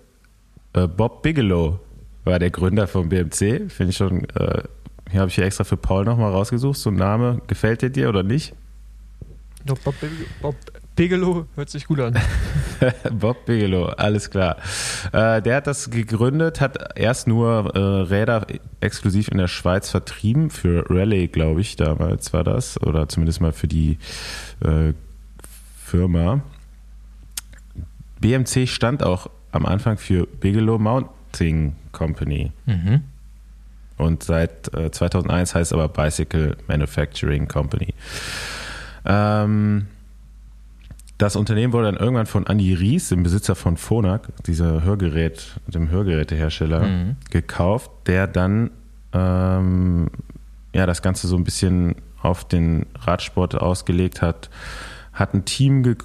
[0.73, 1.79] Äh, Bob Bigelow
[2.25, 3.71] war der Gründer von BMC.
[3.71, 4.65] Finde ich schon, äh,
[5.09, 6.77] hier habe ich hier extra für Paul nochmal rausgesucht.
[6.77, 8.55] So ein Name, gefällt der dir oder nicht?
[9.65, 9.95] Bob,
[10.43, 10.57] Bob
[10.97, 12.19] Bigelow hört sich gut an.
[13.13, 14.57] Bob Bigelow, alles klar.
[15.13, 18.47] Äh, der hat das gegründet, hat erst nur äh, Räder
[18.81, 23.53] exklusiv in der Schweiz vertrieben, für Rallye, glaube ich, damals war das, oder zumindest mal
[23.53, 23.99] für die
[24.65, 24.95] äh,
[25.85, 26.41] Firma.
[28.21, 32.53] BMC stand auch am Anfang für Bigelow Mounting Company.
[32.65, 33.03] Mhm.
[33.99, 37.95] Und seit äh, 2001 heißt es aber Bicycle Manufacturing Company.
[39.05, 39.87] Ähm,
[41.19, 45.91] das Unternehmen wurde dann irgendwann von Andy Ries, dem Besitzer von Phonak, dieser Hörgerät, dem
[45.91, 47.17] Hörgerätehersteller, Mhm.
[47.31, 48.71] gekauft, der dann
[49.13, 50.11] ähm,
[50.75, 54.51] ja, das Ganze so ein bisschen auf den Radsport ausgelegt hat,
[55.13, 55.97] hat ein Team ge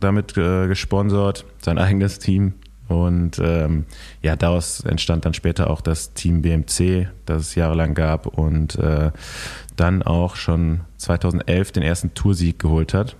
[0.00, 2.54] damit äh, gesponsert, sein eigenes Team.
[2.88, 3.84] Und ähm,
[4.22, 9.12] ja, daraus entstand dann später auch das Team BMC, das es jahrelang gab und äh,
[9.76, 13.14] dann auch schon 2011 den ersten Toursieg geholt hat.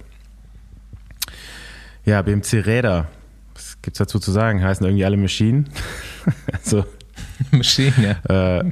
[2.04, 3.08] Ja, BMC Räder,
[3.54, 4.62] was gibt's dazu zu sagen?
[4.62, 5.68] Heißen irgendwie alle Maschinen.
[6.52, 6.84] also
[7.50, 8.58] Maschine, ja.
[8.58, 8.70] äh,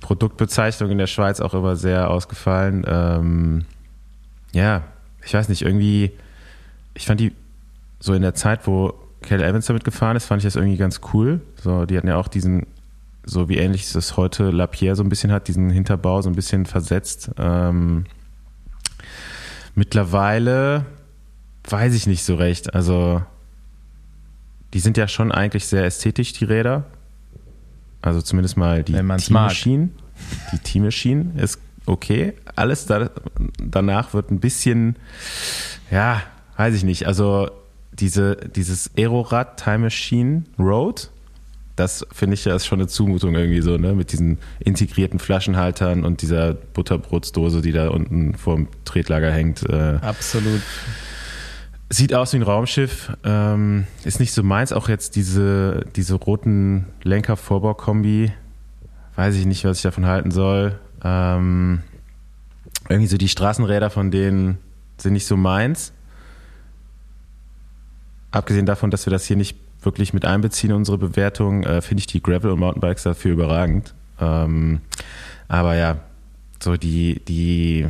[0.00, 2.84] Produktbezeichnung in der Schweiz auch immer sehr ausgefallen.
[2.86, 3.64] Ähm,
[4.52, 4.82] ja,
[5.24, 6.12] ich weiß nicht, irgendwie,
[6.94, 7.32] ich fand die
[8.00, 11.00] so in der Zeit, wo Cal Evans damit gefahren ist, fand ich das irgendwie ganz
[11.12, 11.40] cool.
[11.56, 12.66] So, die hatten ja auch diesen,
[13.24, 16.66] so wie ähnlich das heute Lapierre so ein bisschen hat, diesen Hinterbau so ein bisschen
[16.66, 17.30] versetzt.
[17.36, 18.04] Ähm,
[19.74, 20.86] mittlerweile
[21.68, 22.74] weiß ich nicht so recht.
[22.74, 23.22] Also,
[24.74, 26.84] die sind ja schon eigentlich sehr ästhetisch, die Räder.
[28.02, 29.48] Also zumindest mal die Wenn man's Team mag.
[29.48, 29.88] Machine.
[30.52, 32.34] Die Team Machine ist okay.
[32.54, 33.10] Alles da,
[33.58, 34.96] danach wird ein bisschen,
[35.90, 36.22] ja,
[36.56, 37.06] weiß ich nicht.
[37.06, 37.50] Also
[37.92, 41.10] diese, dieses Aerorad Time Machine Road,
[41.76, 43.94] das finde ich ja ist schon eine Zumutung irgendwie so, ne?
[43.94, 49.62] Mit diesen integrierten Flaschenhaltern und dieser Butterbrotsdose, die da unten vorm Tretlager hängt.
[49.68, 50.60] Äh, Absolut.
[51.90, 54.72] Sieht aus wie ein Raumschiff, ähm, ist nicht so meins.
[54.72, 58.30] Auch jetzt diese, diese roten Lenker-Vorbau-Kombi,
[59.16, 60.78] weiß ich nicht, was ich davon halten soll.
[61.02, 61.82] Ähm,
[62.90, 64.58] irgendwie so die Straßenräder von denen
[64.98, 65.94] sind nicht so meins.
[68.32, 72.00] Abgesehen davon, dass wir das hier nicht wirklich mit einbeziehen in unsere Bewertung, äh, finde
[72.00, 73.94] ich die Gravel- und Mountainbikes dafür überragend.
[74.20, 74.82] Ähm,
[75.48, 75.98] aber ja,
[76.62, 77.86] so die, die,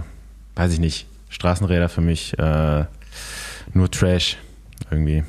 [0.54, 2.84] weiß ich nicht, Straßenräder für mich äh,
[3.74, 4.36] nur Trash
[4.90, 5.24] irgendwie.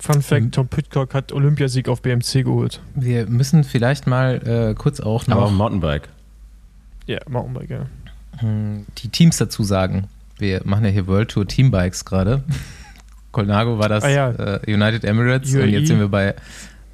[0.00, 0.22] Fun Mhm.
[0.22, 2.80] Fact: Tom Pitcock hat Olympiasieg auf BMC geholt.
[2.94, 6.08] Wir müssen vielleicht mal äh, kurz auch Aber noch auf dem Mountainbike.
[7.06, 7.86] Ja, Mountainbike, ja.
[8.46, 10.08] mh, die Teams dazu sagen.
[10.38, 12.42] Wir machen ja hier World Tour Teambikes gerade.
[13.32, 14.30] Colnago war das Ah, ja.
[14.30, 15.62] äh, United Emirates UAE.
[15.62, 16.34] und jetzt sind wir bei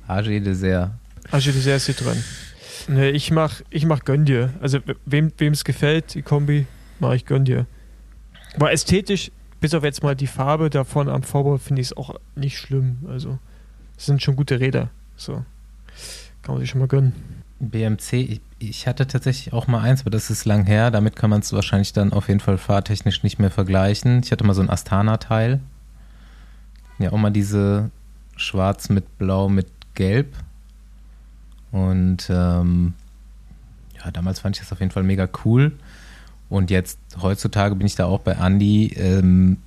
[0.06, 0.90] AG Desert.
[1.30, 2.22] Also das erste dran.
[2.88, 4.50] Nee, ich mach, ich mach Gönn dir.
[4.60, 6.66] Also wem es gefällt, die Kombi,
[7.00, 7.66] mach ich Gönn dir.
[8.54, 9.30] Aber ästhetisch,
[9.60, 12.98] bis auf jetzt mal die Farbe davon am Vorbau, finde ich es auch nicht schlimm.
[13.08, 13.38] Also,
[13.96, 14.90] es sind schon gute Räder.
[15.16, 15.44] So.
[16.42, 17.12] Kann man sich schon mal gönnen.
[17.60, 20.90] BMC, ich, ich hatte tatsächlich auch mal eins, aber das ist lang her.
[20.90, 24.22] Damit kann man es wahrscheinlich dann auf jeden Fall fahrtechnisch nicht mehr vergleichen.
[24.22, 25.60] Ich hatte mal so ein Astana-Teil.
[26.98, 27.90] Ja, auch mal diese
[28.36, 30.34] schwarz mit blau mit gelb.
[31.72, 32.94] Und ähm,
[33.96, 35.72] ja, damals fand ich das auf jeden Fall mega cool.
[36.48, 38.94] Und jetzt, heutzutage bin ich da auch bei Andy.
[38.96, 39.58] Ähm,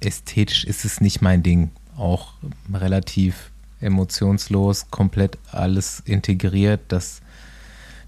[0.00, 1.70] ästhetisch ist es nicht mein Ding.
[1.96, 2.32] Auch
[2.72, 6.80] relativ emotionslos, komplett alles integriert.
[6.88, 7.20] Das,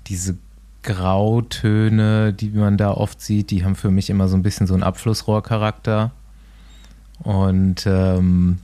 [0.07, 0.37] diese
[0.83, 4.75] Grautöne, die man da oft sieht, die haben für mich immer so ein bisschen so
[4.75, 6.13] einen Abflussrohrcharakter.
[7.23, 8.59] Und ähm,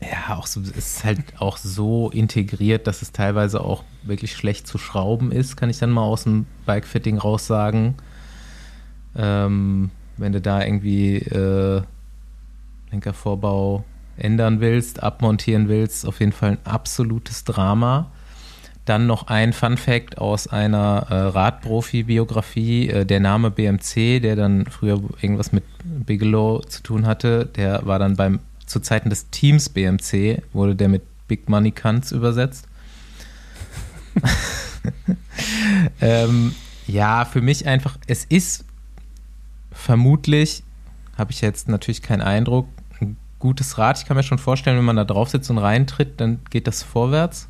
[0.00, 4.66] ja, auch so, es ist halt auch so integriert, dass es teilweise auch wirklich schlecht
[4.66, 7.96] zu schrauben ist, kann ich dann mal aus dem Bikefitting raus sagen.
[9.18, 11.82] Ähm, wenn du da irgendwie äh,
[12.90, 13.84] Lenkervorbau
[14.16, 18.10] ändern willst, abmontieren willst, auf jeden Fall ein absolutes Drama.
[18.84, 22.88] Dann noch ein Fun Fact aus einer äh, Radprofi-Biografie.
[22.88, 27.98] Äh, der Name BMC, der dann früher irgendwas mit Bigelow zu tun hatte, der war
[27.98, 32.66] dann beim zu Zeiten des Teams BMC, wurde der mit Big Money Cunts übersetzt.
[36.00, 36.54] ähm,
[36.86, 38.64] ja, für mich einfach, es ist
[39.78, 40.64] vermutlich,
[41.16, 42.68] habe ich jetzt natürlich keinen Eindruck,
[43.00, 43.98] ein gutes Rad.
[43.98, 46.82] Ich kann mir schon vorstellen, wenn man da drauf sitzt und reintritt, dann geht das
[46.82, 47.48] vorwärts.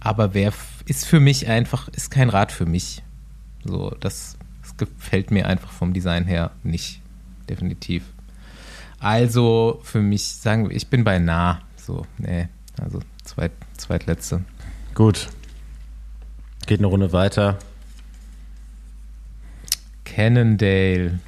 [0.00, 0.52] Aber wer
[0.86, 3.02] ist für mich einfach, ist kein Rad für mich.
[3.64, 7.02] So, das, das gefällt mir einfach vom Design her nicht.
[7.48, 8.04] Definitiv.
[9.00, 11.60] Also für mich, sagen wir, ich bin bei nah.
[11.76, 12.48] So, nee,
[12.80, 14.44] also zweit, zweitletzte.
[14.94, 15.28] Gut.
[16.66, 17.58] Geht eine Runde weiter.
[20.16, 21.20] Cannondale.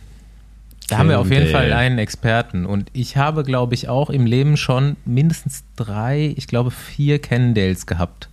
[0.88, 2.64] Da haben wir auf jeden Fall einen Experten.
[2.64, 7.84] Und ich habe, glaube ich, auch im Leben schon mindestens drei, ich glaube vier Cannondales
[7.84, 8.30] gehabt.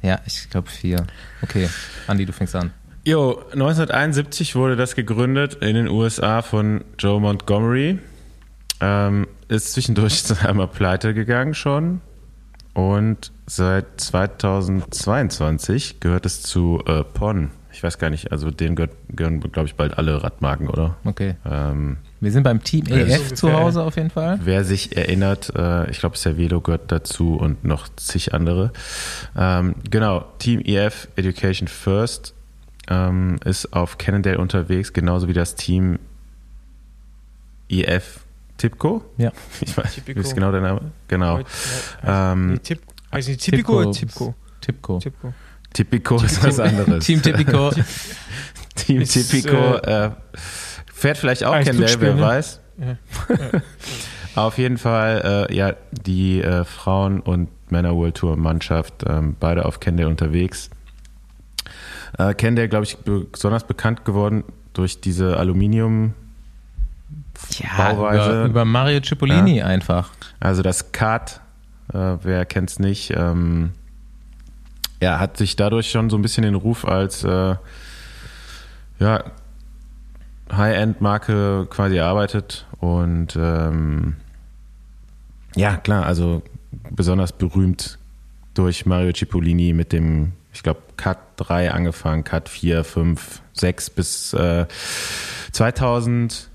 [0.00, 1.06] Ja, ich glaube vier.
[1.42, 1.68] Okay,
[2.06, 2.70] Andi, du fängst an.
[3.04, 7.98] Jo, 1971 wurde das gegründet in den USA von Joe Montgomery.
[8.80, 12.00] Ähm, ist zwischendurch einmal pleite gegangen schon.
[12.72, 17.50] Und seit 2022 gehört es zu äh, PON.
[17.78, 20.96] Ich weiß gar nicht, also denen gehört, gehören, glaube ich, bald alle Radmarken, oder?
[21.04, 21.36] Okay.
[21.48, 24.40] Ähm, Wir sind beim Team EF zu Hause auf jeden Fall.
[24.42, 28.72] Wer sich erinnert, äh, ich glaube, Cervelo gehört dazu und noch zig andere.
[29.36, 32.34] Ähm, genau, Team EF Education First
[32.88, 36.00] ähm, ist auf Cannondale unterwegs, genauso wie das Team
[37.68, 38.22] EF
[38.56, 39.04] Tipco.
[39.18, 39.30] Ja.
[39.60, 40.18] Ich weiß, Tipico.
[40.18, 40.80] wie ist genau der Name?
[41.06, 41.42] Genau.
[42.04, 42.80] Ähm, Tip,
[43.14, 44.34] nicht Tipico oder Tipco?
[44.60, 44.98] Tipco.
[44.98, 45.32] Tipco.
[45.78, 47.04] Tipico ist was anderes.
[47.04, 47.70] Team Tipico.
[48.74, 50.10] Team Ist, Tipico äh, äh,
[50.92, 52.20] fährt vielleicht auch ist Cannondale, wer ne?
[52.20, 52.60] weiß.
[52.78, 53.60] Ja.
[54.42, 59.66] Auf jeden Fall, äh, ja, die äh, Frauen- und Männer World Tour Mannschaft, ähm, beide
[59.66, 60.70] auf Kendall unterwegs.
[62.18, 66.14] Äh, Kendall, glaube ich, besonders bekannt geworden durch diese Aluminium
[67.58, 68.30] Ja, Bauweise.
[68.30, 70.10] über, über Mario Cipollini einfach.
[70.40, 71.40] Also das Kart,
[71.92, 73.72] äh, wer kennt's nicht, ähm,
[75.00, 77.56] ja, hat sich dadurch schon so ein bisschen den Ruf als äh,
[78.98, 79.24] ja,
[80.50, 84.16] High-End-Marke quasi erarbeitet und ähm,
[85.54, 86.42] ja, klar, also
[86.90, 87.98] besonders berühmt
[88.54, 94.32] durch Mario Cipollini mit dem, ich glaube, Cut 3 angefangen, Cut 4, 5, 6 bis
[94.32, 94.66] äh,
[95.52, 96.48] 2007,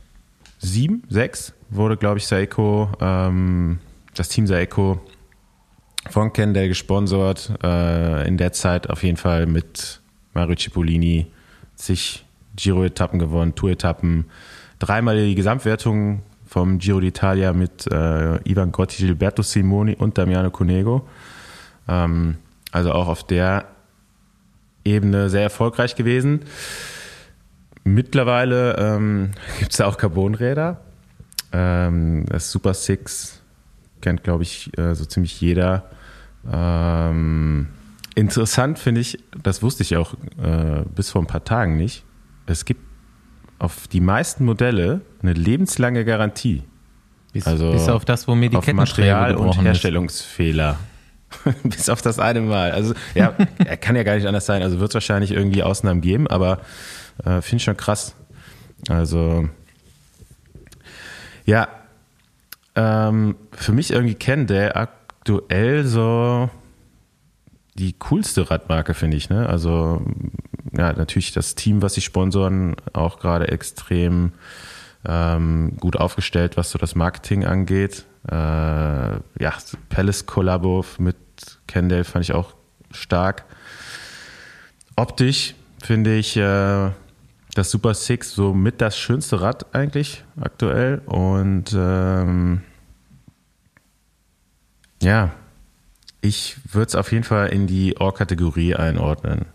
[1.09, 3.79] 6 wurde, glaube ich, Saeco, ähm,
[4.15, 4.99] das Team Saeco
[6.09, 7.53] von Kendall gesponsert.
[7.63, 10.01] Äh, in der Zeit auf jeden Fall mit
[10.33, 11.27] Mario Cipollini
[11.75, 12.25] zig
[12.55, 14.25] Giro-Etappen gewonnen, Tour-Etappen,
[14.79, 21.07] dreimal die Gesamtwertung vom Giro d'Italia mit äh, Ivan Gotti, Gilberto Simoni und Damiano Cunego.
[21.87, 22.37] Ähm,
[22.71, 23.65] also auch auf der
[24.85, 26.41] Ebene sehr erfolgreich gewesen.
[27.83, 30.81] Mittlerweile ähm, gibt es auch Carbonräder.
[31.51, 33.41] Ähm, das Super Six
[34.03, 35.89] kennt, glaube ich, äh, so ziemlich jeder.
[36.51, 37.69] Ähm,
[38.13, 42.03] interessant finde ich, das wusste ich auch äh, bis vor ein paar Tagen nicht.
[42.45, 42.81] Es gibt
[43.57, 46.63] auf die meisten Modelle eine lebenslange Garantie.
[47.31, 49.59] Bis, Also bis auf das, wo mir die auf Material und.
[49.59, 50.77] Herstellungsfehler.
[51.63, 52.71] bis auf das eine Mal.
[52.71, 53.33] Also ja,
[53.65, 54.61] er kann ja gar nicht anders sein.
[54.61, 56.59] Also wird es wahrscheinlich irgendwie Ausnahmen geben, aber
[57.23, 58.15] äh, finde ich schon krass.
[58.89, 59.49] Also
[61.45, 61.67] ja,
[62.75, 66.49] ähm, für mich irgendwie kennen der aktuell so
[67.75, 69.29] die coolste Radmarke, finde ich.
[69.29, 69.47] Ne?
[69.47, 70.01] Also
[70.75, 74.33] ja, natürlich das Team, was sie sponsoren, auch gerade extrem
[75.05, 78.05] ähm, gut aufgestellt, was so das Marketing angeht.
[78.29, 79.53] Äh, ja,
[79.89, 81.17] Palace Collabo mit
[81.67, 82.53] Kendall fand ich auch
[82.91, 83.45] stark.
[84.95, 86.89] Optisch finde ich äh,
[87.53, 92.61] das Super Six so mit das schönste Rad eigentlich aktuell und ähm,
[95.01, 95.31] ja,
[96.21, 99.45] ich würde es auf jeden Fall in die Ohr-Kategorie einordnen.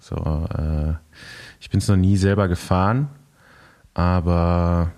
[0.00, 0.94] So, äh,
[1.60, 3.08] ich bin es noch nie selber gefahren,
[3.92, 4.92] aber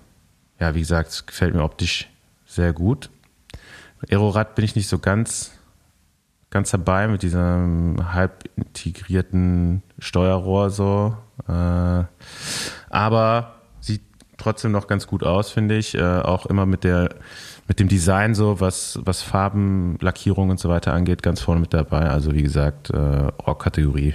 [0.61, 2.09] ja, wie gesagt, es gefällt mir optisch
[2.46, 3.11] sehr gut.
[4.09, 5.52] Aerorad bin ich nicht so ganz,
[6.50, 11.16] ganz dabei mit diesem halb integrierten Steuerrohr so.
[11.49, 12.05] Äh,
[12.91, 14.03] aber sieht
[14.37, 15.95] trotzdem noch ganz gut aus, finde ich.
[15.95, 17.11] Äh, auch immer mit der
[17.68, 21.74] mit dem Design so, was, was Farben, Lackierung und so weiter angeht, ganz vorne mit
[21.74, 22.09] dabei.
[22.09, 24.14] Also wie gesagt, äh, Rock-Kategorie.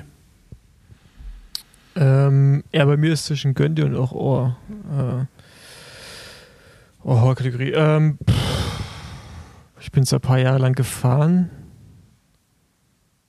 [1.96, 4.56] Ähm, ja, bei mir ist zwischen Göndy und auch Ohr.
[4.90, 5.26] Äh,
[7.04, 7.72] Ohr-Kategorie.
[7.72, 8.18] Ähm,
[9.82, 11.50] ich bin es ein paar Jahre lang gefahren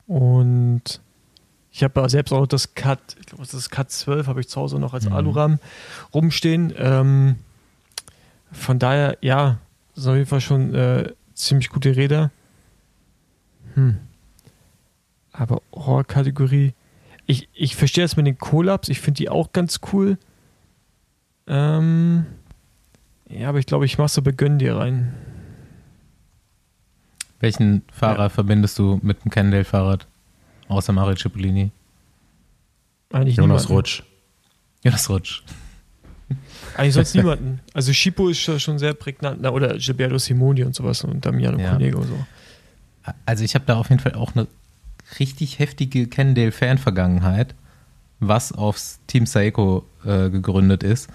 [0.07, 1.02] und
[1.73, 4.61] ich habe selbst auch das Cut, ich glaube, das ist Cut 12, habe ich zu
[4.61, 5.13] Hause noch als Mhm.
[5.15, 5.59] Aluram
[6.13, 6.73] rumstehen.
[6.77, 7.37] Ähm,
[8.53, 9.59] von daher, ja,
[9.95, 12.31] sind auf jeden Fall schon äh, ziemlich gute Räder.
[13.75, 13.99] Hm.
[15.33, 16.75] Aber Horror-Kategorie,
[17.25, 20.19] ich, ich verstehe das mit den Collabs, ich finde die auch ganz cool.
[21.47, 22.27] Ähm,
[23.31, 25.15] ja, aber ich glaube, ich mache so bei Gönn dir rein.
[27.41, 30.07] Welchen Fahrer verbindest du mit dem Cannondale-Fahrrad?
[30.73, 31.71] Außer Mario Cipollini.
[33.13, 33.75] Eigentlich Jonas niemanden.
[33.75, 34.03] Rutsch.
[34.83, 35.43] Jonas Rutsch.
[36.77, 37.61] Eigentlich sonst niemanden.
[37.75, 39.39] Also Schipo ist schon- schon sehr prägnant.
[39.43, 41.73] Na, oder Gilberto Simoni und sowas und Damiano Ja.
[41.75, 42.25] Cunego so.
[43.27, 44.47] Also ich habe da auf jeden Fall auch eine
[45.19, 47.55] richtig heftige Cannondale-Fan-Vergangenheit,
[48.21, 51.11] was aufs Team Saeco äh, gegründet ist.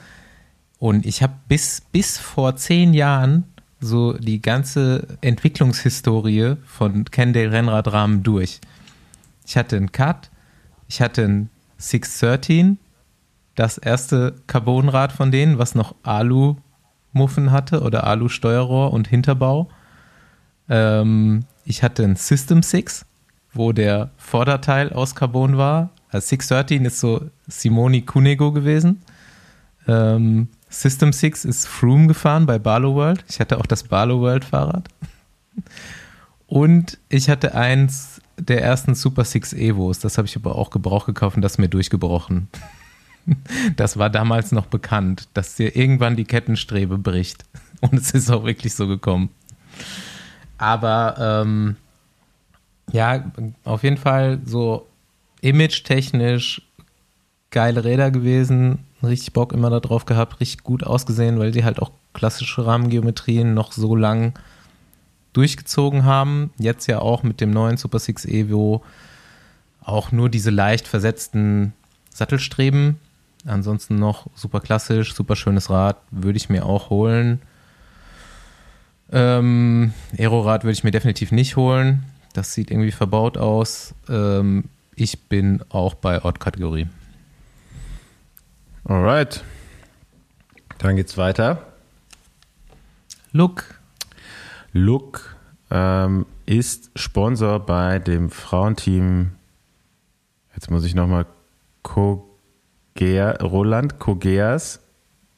[0.78, 3.46] Und ich habe bis, bis vor zehn Jahren
[3.80, 8.60] so die ganze Entwicklungshistorie von Cannondale Rennradrahmen durch.
[9.48, 10.30] Ich hatte einen Cut,
[10.90, 12.78] ich hatte einen 613,
[13.56, 19.70] das erste Carbonrad von denen, was noch Alu-Muffen hatte oder Alu-Steuerrohr und Hinterbau.
[20.68, 23.06] Ähm, ich hatte einen System 6,
[23.54, 25.92] wo der Vorderteil aus Carbon war.
[26.10, 29.02] Also 613 ist so Simoni Cunego gewesen.
[29.88, 33.24] Ähm, System 6 ist Froome gefahren bei Barlow World.
[33.30, 34.90] Ich hatte auch das Barlow World Fahrrad.
[36.48, 40.00] Und ich hatte eins der ersten Super 6 Evos.
[40.00, 42.48] Das habe ich aber auch Gebrauch gekauft und das ist mir durchgebrochen.
[43.76, 47.44] Das war damals noch bekannt, dass dir irgendwann die Kettenstrebe bricht.
[47.82, 49.32] Und es ist auch wirklich so gekommen.
[50.58, 51.76] Aber ähm,
[52.92, 53.26] ja,
[53.66, 54.88] auf jeden Fall so
[55.42, 56.62] image-technisch
[57.52, 58.80] geile Räder gewesen.
[59.04, 63.72] Richtig Bock immer darauf gehabt, richtig gut ausgesehen, weil die halt auch klassische Rahmengeometrien noch
[63.74, 64.34] so lang
[65.34, 66.52] durchgezogen haben.
[66.58, 68.84] Jetzt ja auch mit dem neuen Super 6 Evo
[69.82, 71.74] auch nur diese leicht versetzten
[72.14, 73.00] Sattelstreben.
[73.46, 77.42] Ansonsten noch super klassisch, super schönes Rad, würde ich mir auch holen.
[79.12, 82.04] Ähm, Aerorad würde ich mir definitiv nicht holen.
[82.34, 83.96] Das sieht irgendwie verbaut aus.
[84.10, 84.66] Ähm,
[84.96, 86.88] ich bin auch bei Ort-Kategorie.
[88.84, 89.44] Alright.
[90.80, 91.66] Dann geht's weiter.
[93.32, 93.77] Look.
[94.78, 95.36] Look
[95.70, 99.32] ähm, ist Sponsor bei dem Frauenteam.
[100.54, 101.26] Jetzt muss ich nochmal
[101.84, 104.82] Kogea, Roland Kogeas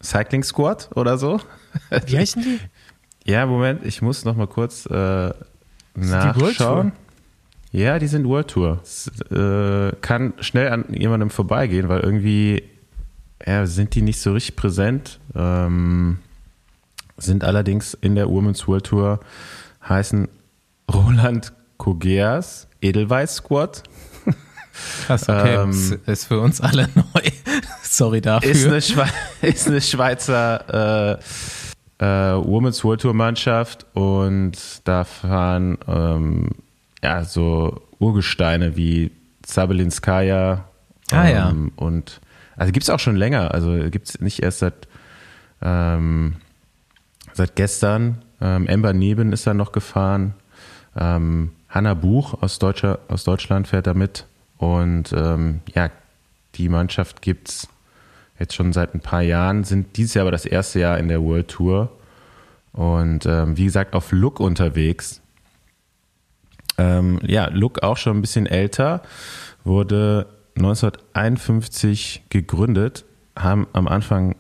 [0.02, 1.40] Cycling Squad oder so.
[2.06, 2.60] Wie heißen die?
[3.26, 6.92] Ja, Moment, ich muss nochmal kurz äh, die World nachschauen.
[6.92, 7.80] Tour?
[7.80, 8.80] Ja, die sind World Tour.
[8.82, 12.64] Es, äh, kann schnell an jemandem vorbeigehen, weil irgendwie
[13.46, 15.20] ja, sind die nicht so richtig präsent.
[15.36, 16.20] Ähm,
[17.20, 19.20] sind allerdings in der Women's World Tour,
[19.88, 20.28] heißen
[20.91, 23.84] Roland Kogeas Edelweiß Squad.
[25.05, 25.55] Krass, okay.
[25.55, 27.30] Ähm, ist, für uns alle neu.
[27.84, 28.51] Sorry dafür.
[28.51, 29.05] Ist eine, Schwe
[29.41, 31.17] ist eine Schweizer
[31.99, 34.53] äh, äh, Women's World Tour Mannschaft und
[34.86, 36.49] da fahren ähm,
[37.03, 39.11] ja so Urgesteine wie
[39.43, 40.65] Zabelinskaya
[41.11, 41.49] Ah, ja.
[41.49, 42.22] ähm, und
[42.55, 44.88] also gibt es auch schon länger, also gibt es nicht erst seit
[45.61, 46.36] ähm,
[47.40, 48.22] seit gestern.
[48.42, 50.36] Ähm, Ember Neben ist da noch gefahren.
[50.96, 54.26] Ähm, Hanna Buch aus, Deutscher, aus Deutschland fährt da mit.
[54.58, 55.90] Und ähm, ja,
[56.56, 57.70] die Mannschaft gibt's
[58.40, 61.22] jetzt schon seit ein paar Jahren, sind dieses Jahr aber das erste Jahr in der
[61.24, 61.90] World Tour.
[62.74, 65.22] Und ähm, wie gesagt, auf Look unterwegs.
[66.78, 69.02] Ähm, ja, Look auch schon ein bisschen älter,
[69.64, 70.28] wurde
[70.58, 73.06] 1951 gegründet,
[73.38, 74.36] haben am Anfang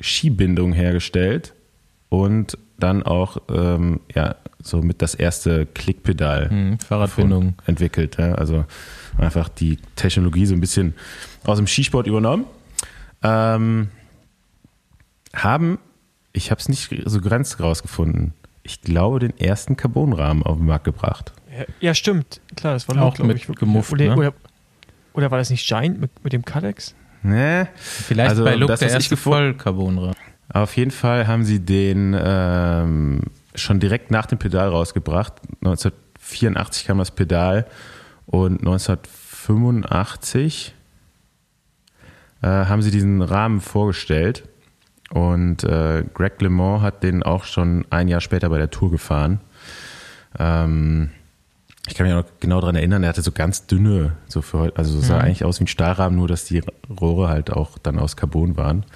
[0.00, 1.54] Skibindung hergestellt
[2.22, 7.54] und dann auch ähm, ja, so mit das erste Klickpedal Hm, Fahrradbindung.
[7.66, 8.16] entwickelt.
[8.18, 8.34] Ja?
[8.34, 8.64] Also
[9.18, 10.94] einfach die Technologie so ein bisschen
[11.44, 12.46] aus dem Skisport übernommen.
[13.22, 13.88] Ähm,
[15.34, 15.78] haben,
[16.32, 20.84] ich habe es nicht so ganz rausgefunden, ich glaube, den ersten Carbonrahmen auf den Markt
[20.84, 21.32] gebracht.
[21.56, 22.40] Ja, ja, stimmt.
[22.56, 23.46] Klar, das war Auch glaube mit ich.
[23.56, 24.16] gemufft, oder, ne?
[24.16, 24.34] oder,
[25.12, 26.94] oder war das nicht Giant mit, mit dem Cadex?
[27.22, 27.68] Ne?
[27.76, 30.14] Vielleicht Also, bei Look das, der erste Vollcarbonrahmen.
[30.54, 33.20] Auf jeden Fall haben sie den ähm,
[33.54, 35.34] schon direkt nach dem Pedal rausgebracht.
[35.64, 37.66] 1984 kam das Pedal
[38.26, 40.74] und 1985
[42.42, 44.44] äh, haben sie diesen Rahmen vorgestellt.
[45.10, 49.40] Und äh, Greg LeMond hat den auch schon ein Jahr später bei der Tour gefahren.
[50.38, 51.10] Ähm,
[51.86, 54.72] ich kann mich auch noch genau daran erinnern, er hatte so ganz dünne, so für,
[54.76, 55.20] also sah Mhm.
[55.24, 58.86] eigentlich aus wie ein Stahlrahmen, nur dass die Rohre halt auch dann aus Carbon waren.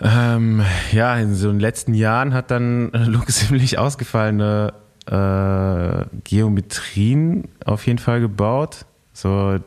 [0.00, 4.72] Ähm, ja, in so den letzten Jahren hat dann Luke ziemlich ausgefallene
[5.06, 8.86] äh, Geometrien auf jeden Fall gebaut.
[9.12, 9.58] So,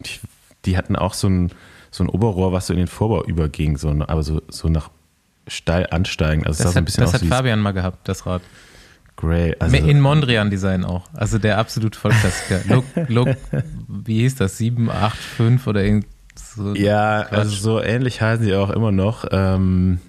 [0.00, 0.20] die,
[0.64, 1.50] die hatten auch so ein,
[1.90, 4.90] so ein Oberrohr, was so in den Vorbau überging, so, aber so, so nach
[5.46, 6.46] steil ansteigen.
[6.46, 8.42] Also Das so hat, bisschen das hat Fabian mal gehabt, das Rad.
[9.16, 9.54] Grey.
[9.58, 11.04] Also, In Mondrian-Design auch.
[11.12, 12.60] Also der absolut Vollklassiker.
[12.66, 13.28] Look, look,
[13.86, 14.56] wie hieß das?
[14.58, 16.74] 785 oder irgend so.
[16.74, 17.38] Ja, Quatsch.
[17.38, 19.26] also so ähnlich heißen sie auch immer noch.
[19.30, 20.00] Ähm,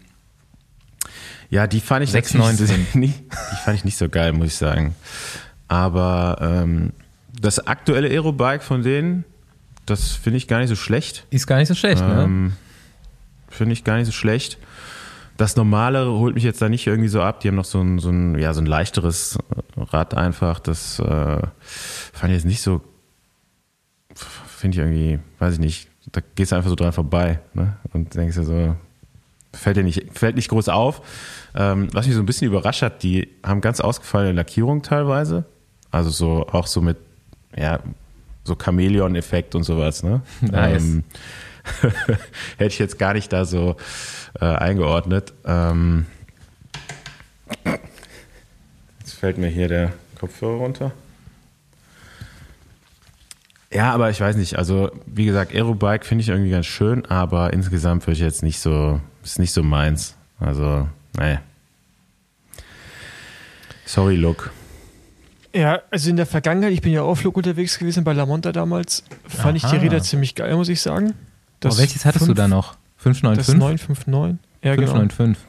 [1.50, 2.68] ja, die fand ich 695.
[2.70, 3.20] natürlich nicht,
[3.52, 4.96] die fand ich nicht so geil, muss ich sagen.
[5.68, 6.94] Aber ähm,
[7.40, 9.26] das aktuelle Aerobike von denen,
[9.86, 11.26] das finde ich gar nicht so schlecht.
[11.30, 12.24] Ist gar nicht so schlecht, ne?
[12.24, 12.54] Ähm,
[13.50, 14.58] finde ich gar nicht so schlecht.
[15.38, 17.40] Das Normale holt mich jetzt da nicht irgendwie so ab.
[17.40, 19.38] Die haben noch so ein, so ein, ja, so ein leichteres
[19.76, 20.60] Rad einfach.
[20.60, 21.04] Das äh,
[22.14, 22.82] fand ich jetzt nicht so,
[24.16, 27.78] finde ich irgendwie, weiß ich nicht, da gehst du einfach so dran vorbei ne?
[27.94, 28.76] und denkst dir so,
[29.54, 31.02] fällt dir nicht, fällt nicht groß auf.
[31.56, 35.46] Ähm, was mich so ein bisschen überrascht hat, die haben ganz ausgefallene Lackierung teilweise.
[35.92, 36.98] Also so auch so mit,
[37.56, 37.80] ja,
[38.44, 40.22] so Chamäleon-Effekt und sowas, ne?
[40.42, 40.84] Nice.
[40.84, 41.04] Ähm,
[42.58, 43.78] hätte ich jetzt gar nicht da so
[44.40, 45.34] äh, eingeordnet.
[45.46, 46.08] Ähm,
[49.00, 50.92] jetzt fällt mir hier der Kopfhörer runter.
[53.74, 54.58] Ja, aber ich weiß nicht.
[54.58, 58.60] Also, wie gesagt, Aerobike finde ich irgendwie ganz schön, aber insgesamt würde ich jetzt nicht
[58.60, 60.16] so, ist nicht so meins.
[60.40, 61.40] Also, nee.
[63.86, 64.52] Sorry, Look.
[65.54, 68.52] Ja, also in der Vergangenheit, ich bin ja auf Flug unterwegs gewesen bei La Monta
[68.52, 69.82] damals, fand ich die Aha.
[69.84, 71.14] Räder ziemlich geil, muss ich sagen.
[71.64, 72.74] Oh, welches hattest du fünf- da noch?
[73.04, 74.08] Das 595?
[74.08, 74.40] 959.
[74.64, 74.88] Ja, genau.
[74.94, 75.44] 595.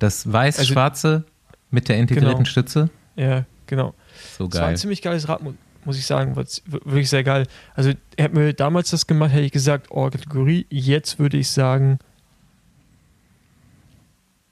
[0.00, 1.24] Das weiß-schwarze
[1.70, 2.44] mit der integrierten Genau.
[2.50, 2.90] Stütze?
[3.16, 3.94] Ja, genau.
[4.36, 4.76] So Das war ein geil.
[4.78, 5.54] ziemlich geiles Rad, mu-
[5.84, 6.36] muss ich sagen.
[6.36, 7.46] War wirklich sehr geil.
[7.74, 10.66] Also, er hat mir damals das gemacht, hätte ich gesagt, oh, Kategorie.
[10.70, 11.98] Jetzt würde ich sagen,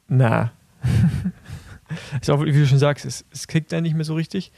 [0.08, 0.52] na.
[2.20, 4.52] ist auch, wie du schon sagst, es, es kickt dann nicht mehr so richtig.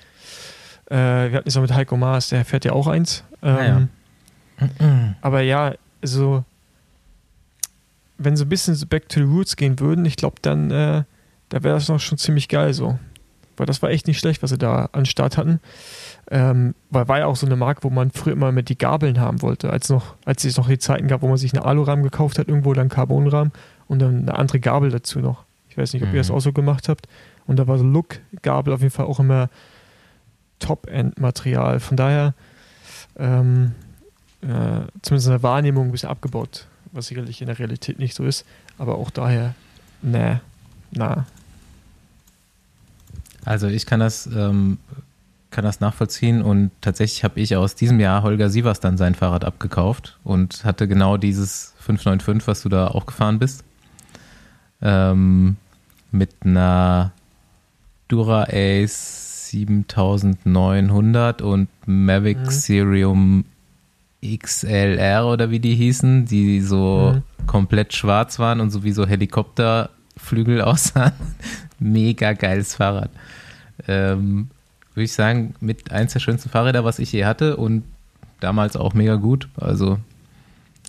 [0.87, 3.25] Äh, wir hatten es auch mit Heiko Maas, der fährt ja auch eins.
[3.43, 3.89] Ähm,
[5.21, 6.45] Aber ja, also,
[8.19, 11.05] wenn so ein bisschen so back to the roots gehen würden, ich glaube, dann, äh,
[11.49, 12.99] da wäre das noch schon ziemlich geil so.
[13.57, 15.61] Weil das war echt nicht schlecht, was sie da an Start hatten.
[16.31, 19.21] Ähm, weil war ja auch so eine Marke, wo man früher immer mit die Gabeln
[19.21, 22.03] haben wollte, als noch, als es noch die Zeiten gab, wo man sich einen Alurahmen
[22.03, 23.53] gekauft hat, irgendwo dann Carbonrahmen
[23.89, 25.45] und dann eine andere Gabel dazu noch.
[25.69, 26.37] Ich weiß nicht, ob ihr das Mhm.
[26.37, 27.09] auch so gemacht habt.
[27.47, 29.51] Und da war so Look-Gabel auf jeden Fall auch immer
[30.61, 31.81] Top-End-Material.
[31.81, 32.33] Von daher,
[33.19, 33.73] ähm,
[34.41, 38.25] äh, zumindest in der Wahrnehmung ein bisschen abgebaut, was sicherlich in der Realität nicht so
[38.25, 38.47] ist.
[38.79, 39.55] Aber auch daher,
[40.01, 40.37] nee,
[40.91, 41.27] na.
[43.45, 44.79] Also ich kann das, ähm,
[45.55, 49.45] kann das nachvollziehen und tatsächlich habe ich aus diesem Jahr Holger Sievers dann sein Fahrrad
[49.45, 53.65] abgekauft und hatte genau dieses 595, was du da auch gefahren bist.
[54.83, 55.57] Ähm,
[56.11, 57.13] mit einer
[58.09, 62.51] Dura Ace 7900 und Mavic Mhm.
[62.51, 63.45] Serium
[64.25, 67.47] XLR oder wie die hießen, die so Mhm.
[67.47, 71.13] komplett schwarz waren und sowieso Helikopterflügel aussahen.
[71.79, 73.11] Mega geiles Fahrrad.
[73.89, 74.49] Ähm,
[74.95, 77.85] Würde ich sagen, mit eins der schönsten Fahrräder, was ich je hatte und
[78.41, 79.49] damals auch mega gut.
[79.57, 79.99] Also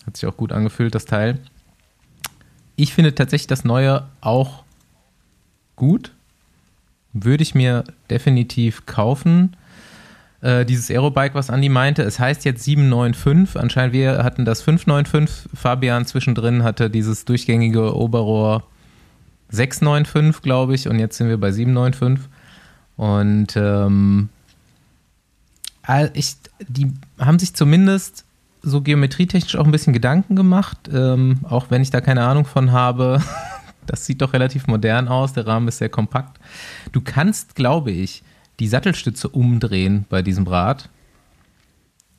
[0.06, 1.39] hat sich auch gut angefühlt, das Teil.
[2.76, 4.64] Ich finde tatsächlich das Neue auch
[5.76, 6.12] gut.
[7.14, 9.56] Würde ich mir definitiv kaufen.
[10.41, 13.60] Äh, dieses Aerobike, was Andi meinte, es heißt jetzt 795.
[13.60, 15.49] Anscheinend wir hatten das 595.
[15.56, 18.64] Fabian zwischendrin hatte dieses durchgängige Oberrohr
[19.49, 22.30] 695, glaube ich, und jetzt sind wir bei 795.
[22.97, 24.29] Und ähm,
[26.13, 26.35] ich,
[26.67, 28.25] die haben sich zumindest
[28.61, 32.71] so geometrietechnisch auch ein bisschen Gedanken gemacht, ähm, auch wenn ich da keine Ahnung von
[32.71, 33.21] habe.
[33.87, 36.39] Das sieht doch relativ modern aus, der Rahmen ist sehr kompakt.
[36.91, 38.23] Du kannst, glaube ich,
[38.59, 40.89] die Sattelstütze umdrehen bei diesem Rad,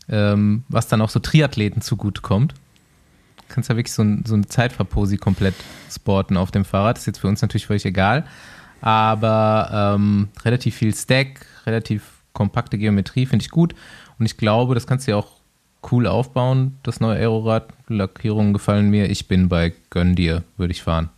[0.09, 2.53] ähm, was dann auch so Triathleten zugutekommt.
[2.53, 5.57] Du kannst ja wirklich so, ein, so eine Zeitfahrposi komplett
[5.91, 6.99] sporten auf dem Fahrrad.
[6.99, 8.25] Das ist jetzt für uns natürlich völlig egal.
[8.81, 12.03] Aber ähm, relativ viel Stack, relativ
[12.33, 13.75] kompakte Geometrie finde ich gut.
[14.19, 15.29] Und ich glaube, das kannst du ja auch
[15.91, 17.69] cool aufbauen, das neue Aerorad.
[17.89, 19.09] Lackierungen gefallen mir.
[19.11, 21.11] Ich bin bei Gönn dir, würde ich fahren.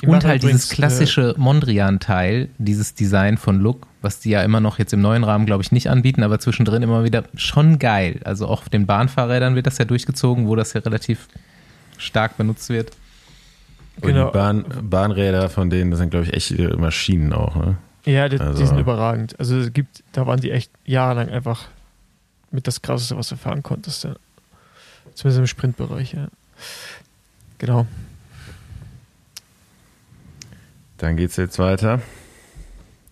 [0.00, 4.78] Die Und halt dieses klassische Mondrian-Teil, dieses Design von Look, was die ja immer noch
[4.80, 8.20] jetzt im neuen Rahmen, glaube ich, nicht anbieten, aber zwischendrin immer wieder schon geil.
[8.24, 11.28] Also auch auf den Bahnfahrrädern wird das ja durchgezogen, wo das ja relativ
[11.98, 12.90] stark benutzt wird.
[13.96, 14.26] Und Genau.
[14.28, 17.54] die Bahn, Bahnräder von denen, das sind, glaube ich, echte Maschinen auch.
[17.56, 17.76] Ne?
[18.04, 19.38] Ja, die, Also- die sind überragend.
[19.38, 21.66] Also es gibt, da waren die echt jahrelang einfach
[22.50, 24.04] mit das krasseste, was du fahren konntest.
[24.04, 24.14] Ja.
[25.14, 26.28] Zumindest im Sprintbereich, ja.
[27.58, 27.86] Genau.
[30.98, 32.00] Dann geht's jetzt weiter.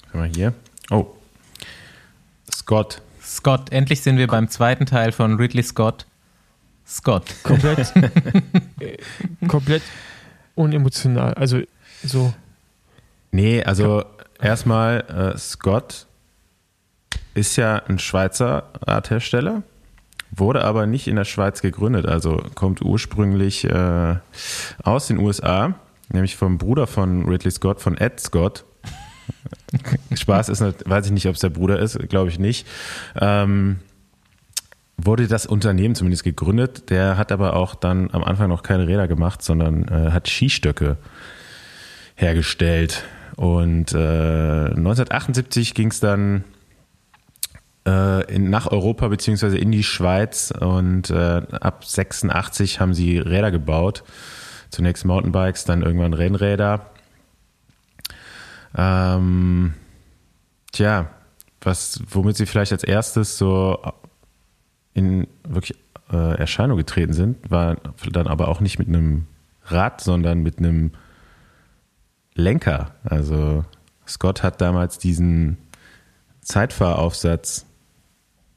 [0.07, 0.55] Guck mal hier.
[0.91, 1.07] Oh.
[2.53, 3.03] Scott.
[3.22, 6.07] Scott, endlich sind wir beim zweiten Teil von Ridley Scott.
[6.87, 7.24] Scott.
[7.45, 7.93] Komplett,
[9.49, 9.83] komplett
[10.61, 11.35] unemotional.
[11.35, 11.61] Also
[12.05, 12.33] so.
[13.33, 14.05] Nee, also
[14.41, 16.07] erstmal, äh, Scott
[17.35, 19.63] ist ja ein Schweizer Radhersteller,
[20.31, 24.17] wurde aber nicht in der Schweiz gegründet, also kommt ursprünglich äh,
[24.83, 25.75] aus den USA,
[26.09, 28.65] nämlich vom Bruder von Ridley Scott, von Ed Scott.
[30.15, 32.67] Spaß ist, weiß ich nicht, ob es der Bruder ist, glaube ich nicht.
[33.21, 33.79] Ähm,
[35.05, 36.90] wurde das Unternehmen zumindest gegründet.
[36.90, 40.96] Der hat aber auch dann am Anfang noch keine Räder gemacht, sondern äh, hat Skistöcke
[42.16, 43.05] hergestellt.
[43.36, 46.44] Und äh, 1978 ging es dann
[47.86, 53.51] äh, in, nach Europa beziehungsweise in die Schweiz und äh, ab 86 haben sie Räder
[53.51, 54.05] gebaut.
[54.70, 56.90] Zunächst Mountainbikes, dann irgendwann Rennräder.
[58.76, 59.74] Ähm,
[60.72, 61.11] tja,
[61.61, 63.80] was, womit sie vielleicht als erstes so
[64.95, 65.78] in wirklich
[66.12, 67.76] äh, Erscheinung getreten sind, war
[68.12, 69.26] dann aber auch nicht mit einem
[69.64, 70.93] Rad, sondern mit einem
[72.34, 72.93] Lenker.
[73.05, 73.64] Also
[74.07, 75.59] Scott hat damals diesen
[76.41, 77.66] Zeitfahraufsatz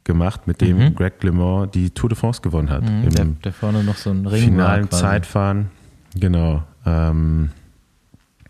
[0.04, 0.96] gemacht, mit dem Mhm.
[0.96, 2.84] Greg LeMond die Tour de France gewonnen hat.
[2.84, 5.00] Mhm, Im der, der vorne noch so ein Ring finalen war.
[5.00, 5.72] Zeitfahren.
[6.16, 6.64] Genau.
[6.86, 7.52] Ähm,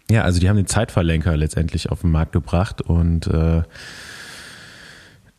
[0.09, 3.63] ja, also die haben den Zeitfahrlenker letztendlich auf den Markt gebracht und äh,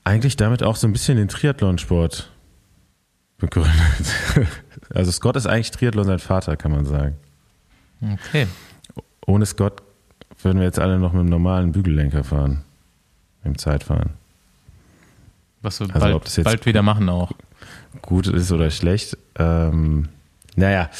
[0.04, 2.30] eigentlich damit auch so ein bisschen den Triathlonsport
[3.38, 3.72] begründet.
[4.92, 7.16] Also Scott ist eigentlich Triathlon sein Vater, kann man sagen.
[8.02, 8.46] Okay.
[9.26, 9.82] Ohne Scott
[10.42, 12.62] würden wir jetzt alle noch mit einem normalen Bügellenker fahren.
[13.44, 14.10] Im Zeitfahren.
[15.62, 17.32] Was wir Also bald, ob das jetzt- bald wieder machen auch.
[18.02, 19.16] gut ist oder schlecht.
[19.36, 20.08] Ähm,
[20.54, 20.90] naja,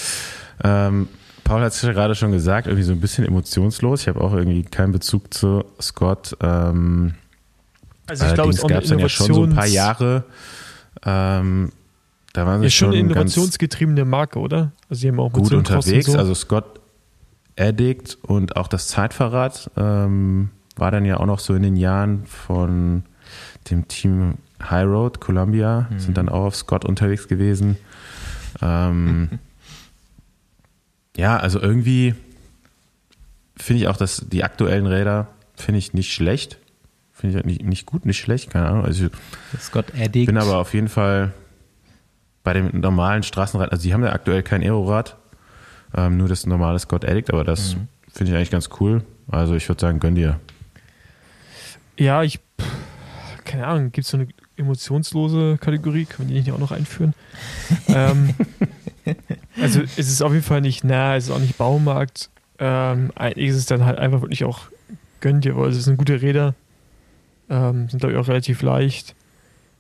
[0.65, 1.09] ähm,
[1.45, 4.01] Paul hat es ja gerade schon gesagt, irgendwie so ein bisschen emotionslos.
[4.01, 6.37] Ich habe auch irgendwie keinen Bezug zu Scott.
[6.41, 7.15] Ähm,
[8.07, 10.25] Also ich glaube, es gab dann ja schon so ein paar Jahre.
[11.05, 11.71] Ähm,
[12.35, 14.73] da waren sie Ja, schon eine schon ganz innovationsgetriebene Marke, oder?
[14.91, 16.07] Also die haben auch mit gut unterwegs.
[16.07, 16.19] So.
[16.19, 16.81] Also Scott
[17.59, 22.27] Addict und auch das Zeitfahrrad ähm, war dann ja auch noch so in den Jahren
[22.27, 23.05] von
[23.71, 25.99] dem Team High Road Columbia, Mhm.
[25.99, 27.77] sind dann auch auf Scott unterwegs gewesen.
[28.61, 29.31] Ähm,
[31.17, 32.15] ja, also irgendwie
[33.57, 36.59] finde ich auch, dass die aktuellen Räder finde ich nicht schlecht.
[37.13, 38.85] Finde ich nicht, nicht gut, nicht schlecht, keine Ahnung.
[38.85, 40.27] Also ich Scott Addict.
[40.27, 41.33] bin aber auf jeden Fall
[42.45, 45.17] bei dem normalen Straßenrad, also die haben ja aktuell kein Aerorad,
[45.97, 47.89] ähm, nur das normale Scott Addict, aber das Mhm.
[48.13, 49.03] finde ich eigentlich ganz cool.
[49.29, 50.39] Also ich würde sagen, gönn dir.
[51.99, 52.39] Ja, ich,
[53.45, 56.05] keine Ahnung, gibt es so eine emotionslose Kategorie?
[56.05, 57.15] Können wir die nicht auch noch einführen?
[57.89, 58.35] ähm,
[59.61, 62.31] also es ist auf jeden Fall nicht nah, es ist auch nicht Baumarkt.
[62.59, 64.63] Ähm, eigentlich ist es dann halt einfach wirklich auch
[65.21, 66.55] gönn dir, weil es sind gute Räder,
[67.49, 69.15] ähm, sind glaube ich auch relativ leicht.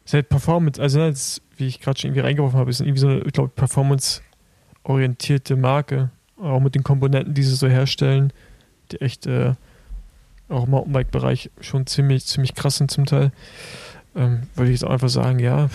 [0.05, 2.70] Es ist halt Performance, also ne, es ist, wie ich gerade schon irgendwie reingeworfen habe,
[2.70, 6.10] ist irgendwie so eine, ich glaube, performance-orientierte Marke,
[6.40, 8.32] auch mit den Komponenten, die sie so herstellen,
[8.93, 9.55] die echt äh,
[10.48, 13.32] auch im Mountainbike-Bereich schon ziemlich, ziemlich krass sind zum Teil.
[14.16, 15.68] Ähm, würde ich jetzt auch einfach sagen, ja,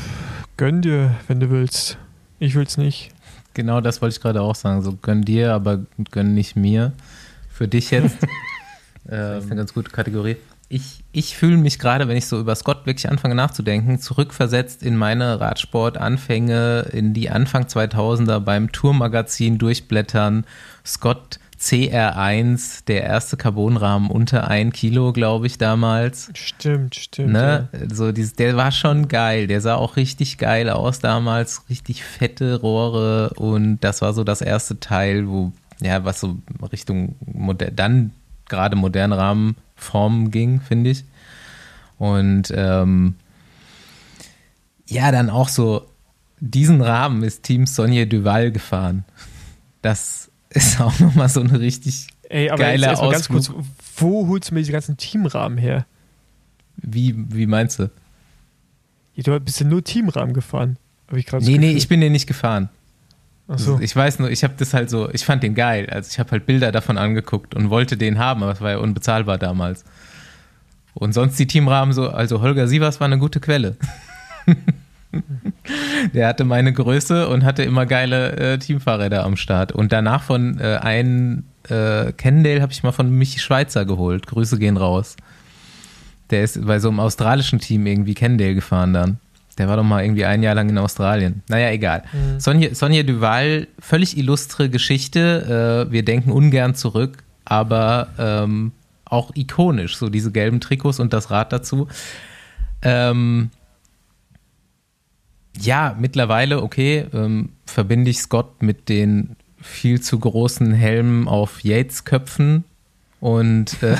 [0.57, 1.97] gönn dir, wenn du willst.
[2.39, 3.11] Ich will's nicht.
[3.53, 4.81] Genau das wollte ich gerade auch sagen.
[4.81, 6.93] So gönn dir, aber gönn nicht mir.
[7.49, 8.17] Für dich jetzt.
[9.03, 10.37] das ist eine ganz gute Kategorie.
[10.71, 14.95] Ich, ich fühle mich gerade, wenn ich so über Scott wirklich anfange nachzudenken, zurückversetzt in
[14.95, 20.45] meine Radsport-Anfänge, in die Anfang 2000er beim Tourmagazin durchblättern.
[20.85, 26.31] Scott CR1, der erste Carbonrahmen unter ein Kilo, glaube ich, damals.
[26.33, 27.33] Stimmt, stimmt.
[27.33, 27.67] Ne?
[27.91, 29.47] So dieses, der war schon geil.
[29.47, 31.63] Der sah auch richtig geil aus damals.
[31.69, 33.31] Richtig fette Rohre.
[33.35, 35.51] Und das war so das erste Teil, wo,
[35.81, 36.37] ja, was so
[36.71, 38.11] Richtung moder dann
[38.49, 41.05] gerade moderne Rahmenformen ging, finde ich.
[41.97, 43.15] Und ähm,
[44.87, 45.87] ja, dann auch so,
[46.39, 49.05] diesen Rahmen ist Team Sonja Duval gefahren.
[49.81, 53.51] Das ist auch nochmal so eine richtig Ey, aber jetzt geiler erstmal ganz kurz,
[53.97, 55.85] wo holst du mir diese ganzen Teamrahmen her?
[56.77, 57.89] Wie, wie meinst du?
[59.15, 60.77] Ja, Du bist ja nur Teamrahmen gefahren.
[61.07, 62.69] Hab ich Nee, nee, ich bin den nicht gefahren.
[63.57, 63.79] So.
[63.81, 65.87] Ich weiß nur, ich habe das halt so, ich fand den geil.
[65.89, 68.77] Also ich habe halt Bilder davon angeguckt und wollte den haben, aber es war ja
[68.77, 69.85] unbezahlbar damals.
[70.93, 73.75] Und sonst die Teamrahmen so, also Holger Sievers war eine gute Quelle.
[76.13, 79.71] Der hatte meine Größe und hatte immer geile äh, Teamfahrräder am Start.
[79.71, 84.27] Und danach von äh, einem äh, Kendale habe ich mal von Michi Schweizer geholt.
[84.27, 85.15] Grüße gehen raus.
[86.29, 89.19] Der ist bei so einem australischen Team irgendwie Kendale gefahren dann.
[89.59, 91.43] Der war doch mal irgendwie ein Jahr lang in Australien.
[91.49, 92.03] Naja, egal.
[92.11, 92.39] Mhm.
[92.39, 95.85] Sonja, Sonja Duval, völlig illustre Geschichte.
[95.87, 98.71] Äh, wir denken ungern zurück, aber ähm,
[99.05, 101.87] auch ikonisch, so diese gelben Trikots und das Rad dazu.
[102.81, 103.49] Ähm,
[105.59, 112.63] ja, mittlerweile, okay, ähm, verbinde ich Scott mit den viel zu großen Helmen auf Yates-Köpfen
[113.19, 113.97] und, äh,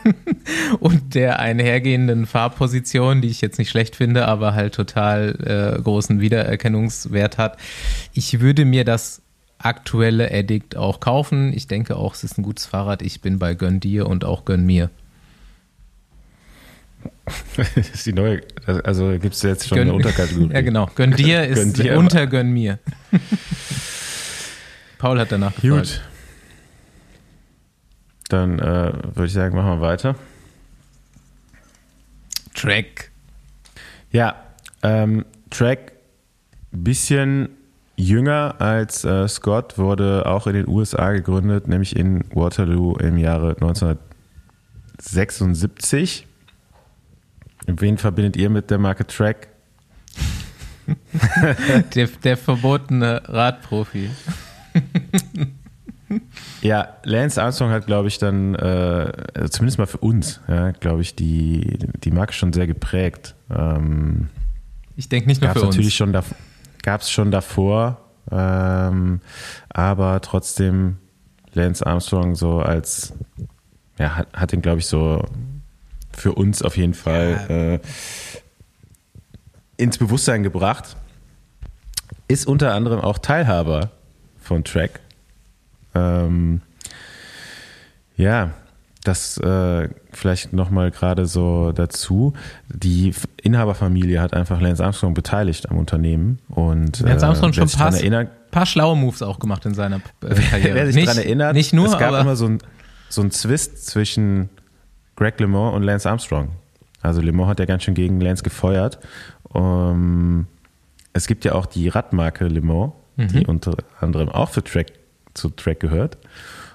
[0.80, 6.20] und der einhergehenden Farbposition, die ich jetzt nicht schlecht finde, aber halt total äh, großen
[6.20, 7.58] Wiedererkennungswert hat.
[8.12, 9.22] Ich würde mir das
[9.58, 11.52] aktuelle Addict auch kaufen.
[11.54, 13.02] Ich denke auch, es ist ein gutes Fahrrad.
[13.02, 14.90] Ich bin bei Gönn dir und auch Gönn mir.
[17.56, 18.42] das ist die neue,
[18.84, 20.50] also gibt es jetzt schon gönn, eine Unterkategorie.
[20.52, 20.90] Ja, genau.
[20.94, 22.78] Gönn dir ist gönn dir unter Gönn mir.
[24.98, 25.86] Paul hat danach gefragt.
[25.86, 26.02] Gut.
[28.28, 30.16] Dann äh, würde ich sagen, machen wir weiter.
[32.54, 33.10] Track.
[34.10, 34.36] Ja,
[34.82, 35.92] ähm, Track
[36.72, 37.50] bisschen
[37.96, 43.50] jünger als äh, Scott, wurde auch in den USA gegründet, nämlich in Waterloo im Jahre
[43.50, 46.26] 1976.
[47.66, 49.46] Wen verbindet ihr mit der Marke Track?
[51.94, 54.10] der, der verbotene Radprofi.
[56.62, 61.02] Ja, Lance Armstrong hat, glaube ich, dann, äh, also zumindest mal für uns, ja, glaube
[61.02, 63.34] ich, die, die Marke schon sehr geprägt.
[63.50, 64.28] Ähm,
[64.96, 65.74] ich denke nicht nur für uns.
[65.74, 66.12] Natürlich schon
[66.82, 67.98] gab es schon davor,
[68.30, 69.20] ähm,
[69.70, 70.98] aber trotzdem
[71.52, 73.12] Lance Armstrong so als,
[73.98, 75.24] ja, hat, hat ihn, glaube ich, so
[76.12, 77.56] für uns auf jeden Fall ja.
[77.56, 77.80] äh,
[79.78, 80.96] ins Bewusstsein gebracht.
[82.28, 83.90] Ist unter anderem auch Teilhaber
[84.38, 85.00] von Track
[85.94, 86.60] ähm,
[88.16, 88.52] ja,
[89.04, 92.34] das äh, vielleicht nochmal gerade so dazu.
[92.68, 93.12] Die
[93.42, 96.38] Inhaberfamilie hat einfach Lance Armstrong beteiligt am Unternehmen.
[96.48, 100.34] Und, Lance Armstrong äh, schon ein paar, paar schlaue Moves auch gemacht in seiner äh,
[100.34, 100.74] Karriere.
[100.74, 102.58] Wer sich nicht, daran erinnert, nicht nur, es gab immer so ein,
[103.08, 104.50] so ein Zwist zwischen
[105.16, 106.50] Greg LeMond und Lance Armstrong.
[107.00, 109.00] Also LeMond hat ja ganz schön gegen Lance gefeuert.
[109.42, 110.46] Um,
[111.12, 113.28] es gibt ja auch die Radmarke LeMond, mhm.
[113.28, 114.92] die unter anderem auch für Track
[115.34, 116.18] zu Track gehört.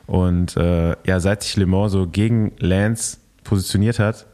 [0.06, 4.26] Und äh, ja, seit sich Le Mans so gegen Lance positioniert hat,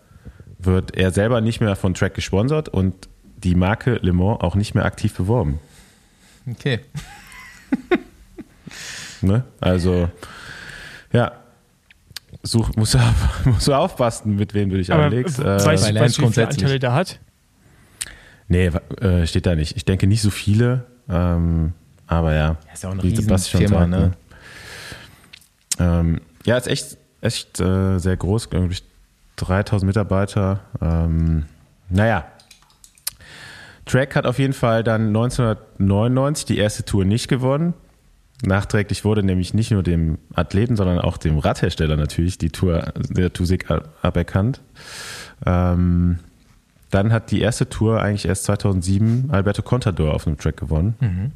[0.59, 4.75] wird er selber nicht mehr von Track gesponsert und die Marke Le Mans auch nicht
[4.75, 5.59] mehr aktiv beworben.
[6.49, 6.79] Okay.
[9.21, 9.43] ne?
[9.59, 10.09] Also,
[11.11, 11.33] ja.
[12.43, 12.99] Such, musst, du,
[13.45, 15.39] musst du aufpassen, mit wem du dich Aber anlegst.
[15.39, 17.19] Äh, weißt, weißt du, wie viele Anteile der hat?
[18.47, 19.77] Nee, äh, steht da nicht.
[19.77, 20.85] Ich denke nicht so viele.
[21.09, 21.73] Ähm,
[22.19, 23.97] aber ja, ja ist ja auch eine Riesenfirma, ne?
[23.97, 24.11] ne?
[25.79, 28.83] Ähm, ja, ist echt, echt äh, sehr groß, glaube ich,
[29.37, 30.61] 3000 Mitarbeiter.
[30.81, 31.45] Ähm,
[31.89, 32.25] naja,
[33.85, 37.73] Track hat auf jeden Fall dann 1999 die erste Tour nicht gewonnen.
[38.45, 43.31] Nachträglich wurde nämlich nicht nur dem Athleten, sondern auch dem Radhersteller natürlich die Tour der
[43.31, 43.67] Tusik
[44.01, 44.61] aberkannt.
[45.45, 46.19] Ähm,
[46.89, 50.95] dann hat die erste Tour eigentlich erst 2007 Alberto Contador auf einem Track gewonnen.
[50.99, 51.31] Mhm.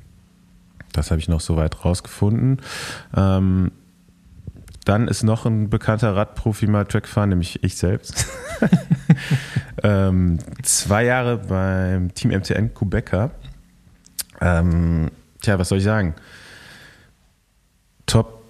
[0.97, 2.59] Das habe ich noch soweit rausgefunden.
[3.15, 3.71] Ähm,
[4.83, 8.25] dann ist noch ein bekannter Radprofi mal Track gefahren, nämlich ich selbst.
[9.83, 13.31] ähm, zwei Jahre beim Team MTN Quebecer.
[14.41, 15.11] Ähm,
[15.41, 16.15] tja, was soll ich sagen?
[18.07, 18.43] Top,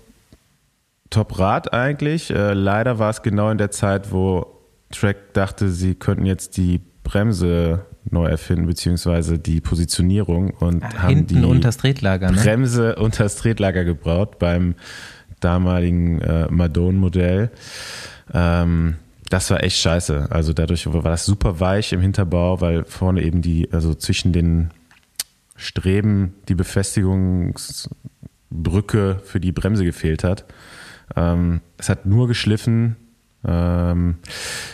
[1.09, 2.31] top Rad eigentlich.
[2.31, 4.45] Äh, leider war es genau in der Zeit, wo
[4.91, 11.27] Track dachte, sie könnten jetzt die Bremse neu erfinden, beziehungsweise die Positionierung und ah, haben
[11.27, 12.37] die unter Tretlager, ne?
[12.37, 14.75] Bremse unter das Tretlager gebraut beim
[15.39, 17.51] damaligen äh, Madone-Modell.
[18.33, 18.95] Ähm,
[19.29, 20.27] das war echt scheiße.
[20.29, 24.71] Also dadurch war das super weich im Hinterbau, weil vorne eben die, also zwischen den
[25.55, 30.45] Streben die Befestigungsbrücke für die Bremse gefehlt hat.
[31.15, 32.95] Ähm, es hat nur geschliffen.
[33.45, 34.17] Ähm,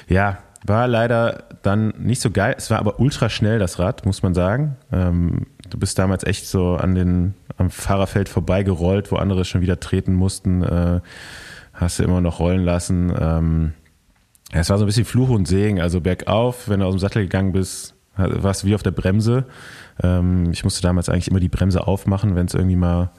[0.08, 2.56] ja, war leider dann nicht so geil.
[2.58, 4.78] Es war aber ultra schnell, das Rad, muss man sagen.
[4.92, 9.80] Ähm, du bist damals echt so an den, am Fahrerfeld vorbeigerollt, wo andere schon wieder
[9.80, 10.64] treten mussten.
[10.64, 11.02] Äh,
[11.74, 13.14] hast du immer noch rollen lassen.
[13.20, 13.74] Ähm,
[14.52, 15.82] es war so ein bisschen Fluch und Segen.
[15.82, 19.46] Also bergauf, wenn du aus dem Sattel gegangen bist, warst du wie auf der Bremse.
[20.02, 23.12] Ähm, ich musste damals eigentlich immer die Bremse aufmachen, wenn es irgendwie mal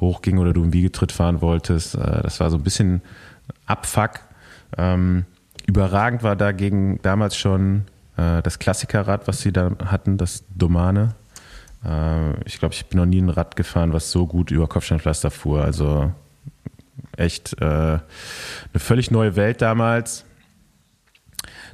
[0.00, 1.94] hochging oder du im Wiegetritt fahren wolltest.
[1.94, 3.02] Äh, das war so ein bisschen
[3.66, 4.20] Abfuck.
[4.78, 5.26] Ähm,
[5.70, 7.84] Überragend war dagegen damals schon
[8.16, 11.14] äh, das Klassikerrad, was sie da hatten, das Domane.
[11.84, 15.30] Äh, ich glaube, ich bin noch nie ein Rad gefahren, was so gut über Kopfsteinpflaster
[15.30, 15.62] fuhr.
[15.62, 16.12] Also
[17.16, 18.00] echt äh, eine
[18.74, 20.24] völlig neue Welt damals.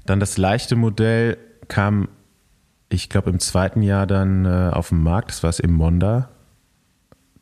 [0.05, 2.09] Dann das leichte Modell kam,
[2.91, 5.31] ich glaube, im zweiten Jahr dann äh, auf den Markt.
[5.31, 6.29] Das war es im Monda.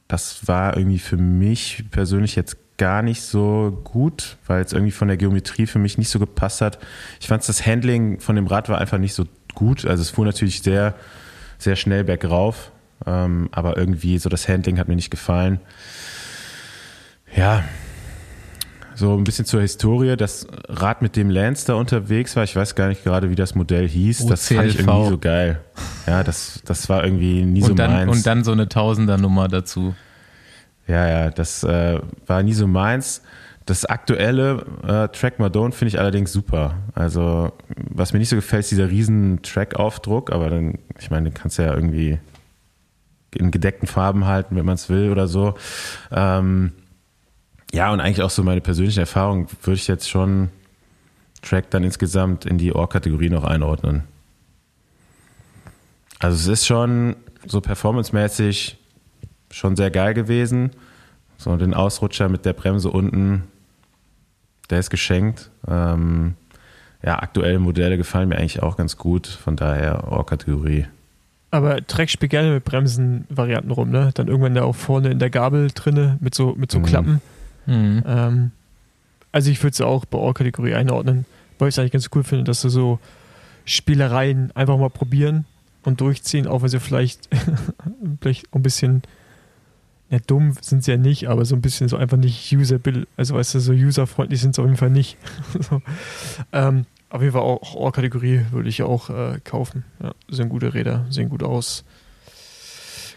[0.07, 5.09] Das war irgendwie für mich persönlich jetzt gar nicht so gut, weil es irgendwie von
[5.09, 6.79] der Geometrie für mich nicht so gepasst hat.
[7.21, 9.25] Ich fand das Handling von dem Rad war einfach nicht so
[9.55, 9.85] gut.
[9.85, 10.95] Also es fuhr natürlich sehr,
[11.59, 12.73] sehr schnell bergauf,
[13.07, 15.61] ähm, aber irgendwie so das Handling hat mir nicht gefallen.
[17.37, 17.65] Ja,
[18.97, 20.17] so ein bisschen zur Historie.
[20.17, 23.55] Das Rad, mit dem Lance da unterwegs war, ich weiß gar nicht gerade, wie das
[23.55, 24.27] Modell hieß.
[24.27, 25.61] Das fand ich irgendwie so geil.
[26.07, 28.17] Ja, das, das war irgendwie nie und so dann, meins.
[28.17, 29.95] Und dann so eine Tausender-Nummer dazu.
[30.87, 33.23] Ja, ja, das äh, war nie so meins.
[33.67, 36.77] Das aktuelle äh, Track Madone finde ich allerdings super.
[36.95, 41.35] Also, was mir nicht so gefällt, ist dieser riesen Track-Aufdruck, aber dann, ich meine, den
[41.35, 42.19] kannst du ja irgendwie
[43.35, 45.55] in gedeckten Farben halten, wenn man es will oder so.
[46.13, 46.73] Ähm,
[47.73, 50.51] ja, und eigentlich auch so meine persönliche Erfahrung würde ich jetzt schon
[51.43, 54.05] Track dann insgesamt in die Ohr-Kategorie noch einordnen.
[56.19, 57.17] Also es ist schon
[57.47, 58.79] so performancemäßig
[59.55, 60.71] schon sehr geil gewesen.
[61.39, 63.45] So den Ausrutscher mit der Bremse unten,
[64.71, 65.51] der ist geschenkt.
[65.69, 66.35] Ähm,
[67.03, 70.87] ja, aktuelle Modelle gefallen mir eigentlich auch ganz gut, von daher Ohr-Kategorie.
[71.51, 74.11] Aber Trek spielt gerne mit Bremsenvarianten rum, ne?
[74.15, 76.85] Dann irgendwann da auch vorne in der Gabel drinne mit so, mit so Mhm.
[76.85, 77.21] Klappen.
[77.67, 78.03] Mhm.
[78.07, 78.51] Ähm,
[79.31, 81.27] also ich würde es auch bei Ohr-Kategorie einordnen,
[81.59, 82.99] weil ich es eigentlich ganz cool finde, dass sie so
[83.67, 85.45] Spielereien einfach mal probieren
[85.85, 87.29] und durchziehen, auch wenn sie vielleicht,
[88.21, 89.03] vielleicht ein bisschen
[90.15, 93.35] ja, dumm sind sie ja nicht, aber so ein bisschen so einfach nicht usable, also
[93.35, 95.17] weißt du, so userfreundlich sind sie auf jeden Fall nicht.
[95.61, 95.83] so.
[96.53, 99.85] ähm, auf jeden Fall auch Ohr-Kategorie würde ich auch äh, kaufen.
[100.01, 101.85] Ja, sind gute Räder, sehen gut aus.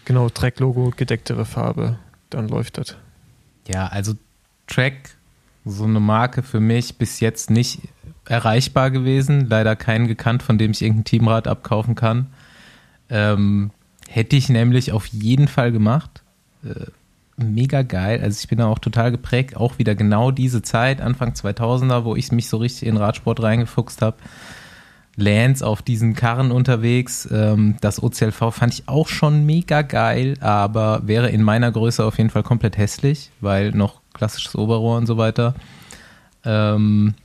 [0.05, 1.99] Genau, Track-Logo, gedecktere Farbe,
[2.31, 2.95] dann läuft das.
[3.67, 4.13] Ja, also
[4.65, 5.17] Track,
[5.65, 7.81] so eine Marke für mich bis jetzt nicht
[8.25, 9.47] erreichbar gewesen.
[9.47, 12.27] Leider keinen gekannt, von dem ich irgendein Teamrad abkaufen kann.
[13.09, 13.69] Ähm,
[14.07, 16.23] hätte ich nämlich auf jeden Fall gemacht.
[16.67, 16.91] Äh,
[17.37, 18.19] mega geil.
[18.21, 19.55] Also ich bin da auch total geprägt.
[19.55, 24.01] Auch wieder genau diese Zeit, Anfang 2000er, wo ich mich so richtig in Radsport reingefuchst
[24.01, 24.17] habe.
[25.15, 27.27] Lance auf diesen Karren unterwegs.
[27.31, 32.17] Ähm, das OCLV fand ich auch schon mega geil, aber wäre in meiner Größe auf
[32.17, 35.55] jeden Fall komplett hässlich, weil noch klassisches Oberrohr und so weiter.
[36.45, 37.15] Ähm,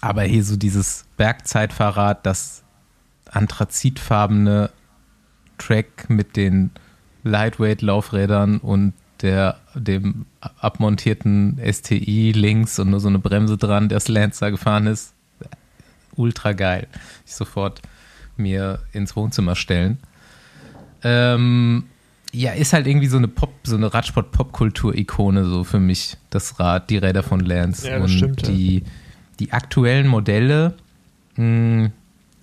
[0.00, 2.62] aber hier so dieses Bergzeitfahrrad, das
[3.30, 4.70] anthrazitfarbene
[5.58, 6.70] Track mit den
[7.24, 10.26] Lightweight-Laufrädern und der, dem
[10.58, 15.14] abmontierten STI links und nur so eine Bremse dran, der Lancer gefahren ist.
[16.16, 16.88] Ultra geil.
[17.24, 17.80] Ich sofort
[18.36, 19.98] mir ins Wohnzimmer stellen.
[21.04, 21.84] Ähm,
[22.32, 26.90] ja, ist halt irgendwie so eine Pop, so eine Radsport-Popkultur-Ikone so für mich, das Rad,
[26.90, 27.88] die Räder von Lance.
[27.88, 28.48] Ja, und stimmt, ja.
[28.48, 28.84] die,
[29.38, 30.74] die aktuellen Modelle,
[31.36, 31.90] mh,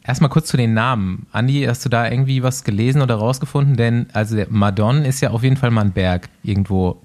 [0.03, 1.27] erstmal kurz zu den Namen.
[1.31, 3.76] Andi, hast du da irgendwie was gelesen oder rausgefunden?
[3.76, 7.01] Denn, also der Madon ist ja auf jeden Fall mal ein Berg irgendwo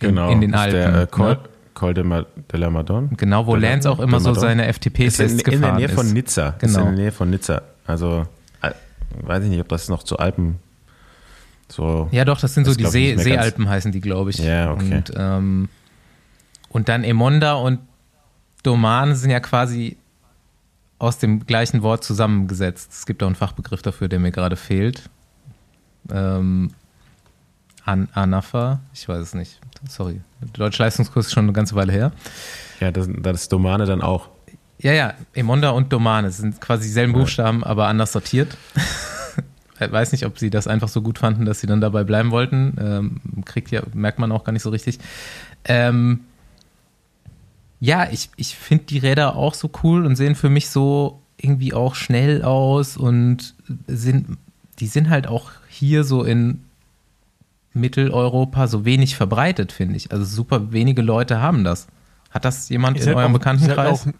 [0.00, 0.72] in, Genau, in den ist Alpen.
[0.92, 1.38] Der äh, Col, ne?
[1.74, 3.08] Col de, Ma, de la Madone.
[3.16, 5.94] Genau, wo Lance auch immer so seine Ist FTP-Tests in, in der gefahren Nähe ist.
[5.94, 6.48] von Nizza.
[6.60, 6.78] Ist Genau.
[6.80, 7.62] in der Nähe von Nizza.
[7.86, 8.26] Also,
[8.62, 8.70] äh,
[9.22, 10.58] weiß ich nicht, ob das noch zu Alpen
[11.68, 12.08] so.
[12.10, 14.38] Ja, doch, das sind so ist, die See, Seealpen heißen die, glaube ich.
[14.38, 14.96] Ja, okay.
[14.96, 15.68] Und, ähm,
[16.68, 17.78] und dann Emonda und
[18.62, 19.96] Doman sind ja quasi
[21.02, 22.92] aus dem gleichen Wort zusammengesetzt.
[22.92, 25.10] Es gibt auch einen Fachbegriff dafür, der mir gerade fehlt.
[26.12, 26.70] Ähm,
[27.84, 29.60] An Anafa, ich weiß es nicht.
[29.88, 30.20] Sorry.
[30.40, 32.12] Der deutsche Leistungskurs ist schon eine ganze Weile her.
[32.78, 34.28] Ja, das, das ist Domane dann auch.
[34.78, 38.56] Ja, ja, Emonda und Domane sind quasi dieselben Buchstaben, aber anders sortiert.
[39.80, 42.30] Ich weiß nicht, ob sie das einfach so gut fanden, dass sie dann dabei bleiben
[42.30, 42.76] wollten.
[42.78, 45.00] Ähm, kriegt ja, merkt man auch gar nicht so richtig.
[45.64, 46.20] Ähm,
[47.84, 51.74] ja, ich, ich finde die Räder auch so cool und sehen für mich so irgendwie
[51.74, 53.54] auch schnell aus und
[53.88, 54.38] sind,
[54.78, 56.62] die sind halt auch hier so in
[57.74, 60.12] Mitteleuropa so wenig verbreitet, finde ich.
[60.12, 61.88] Also super wenige Leute haben das.
[62.30, 64.06] Hat das jemand in eurem auch- Bekanntenkreis?
[64.06, 64.12] auch-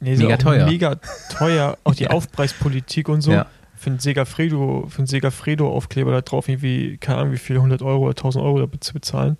[0.00, 0.66] Nee, Mega teuer.
[0.66, 0.94] Mega
[1.36, 1.76] teuer.
[1.84, 3.32] Auch die Aufpreispolitik und so.
[3.32, 3.46] Ja.
[3.74, 8.02] Für einen Segafredo, für einen Segafredo-Aufkleber da drauf irgendwie, keine Ahnung, wie viel, 100 Euro
[8.04, 9.36] oder 1000 Euro da zu bezahlen.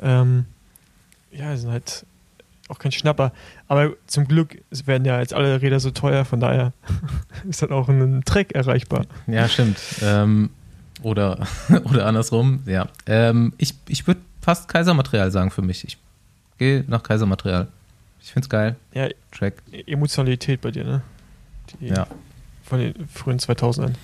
[0.00, 0.44] Ähm,
[1.32, 2.06] ja, sind halt
[2.72, 3.32] auch kein Schnapper.
[3.68, 6.72] Aber zum Glück werden ja jetzt alle Räder so teuer, von daher
[7.48, 9.06] ist dann auch ein Track erreichbar.
[9.26, 9.78] Ja, stimmt.
[10.02, 10.50] Ähm,
[11.02, 11.46] oder,
[11.84, 12.88] oder andersrum, ja.
[13.06, 15.84] Ähm, ich ich würde fast Kaisermaterial sagen für mich.
[15.84, 15.98] Ich
[16.58, 17.68] gehe nach Kaisermaterial.
[18.20, 18.76] Ich finde es geil.
[18.94, 19.54] Ja, Track.
[19.86, 21.02] Emotionalität bei dir, ne?
[21.80, 22.06] Die Ja.
[22.64, 23.94] Von den frühen 2000ern.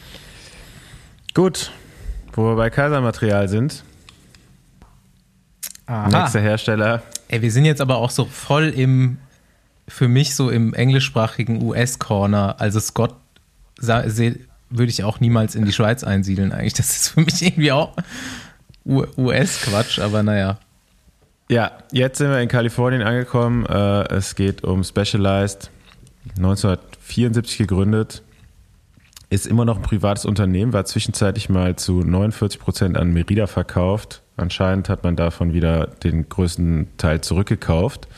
[1.35, 1.71] Gut,
[2.33, 3.85] wo wir bei Kaisermaterial sind.
[6.11, 7.03] Nächster Hersteller.
[7.29, 9.19] Ey, wir sind jetzt aber auch so voll im,
[9.87, 12.57] für mich so im englischsprachigen US-Corner.
[12.59, 13.15] Also Scott
[13.81, 16.75] würde ich auch niemals in die Schweiz einsiedeln eigentlich.
[16.75, 17.95] Das ist für mich irgendwie auch
[18.87, 20.59] US-Quatsch, aber naja.
[21.51, 23.65] Ja, jetzt sind wir in Kalifornien angekommen.
[23.67, 25.71] Äh, es geht um Specialized,
[26.37, 28.23] 1974 gegründet.
[29.31, 34.23] Ist immer noch ein privates Unternehmen, war zwischenzeitlich mal zu 49 Prozent an Merida verkauft.
[34.39, 38.09] Anscheinend hat man davon wieder den größten Teil zurückgekauft.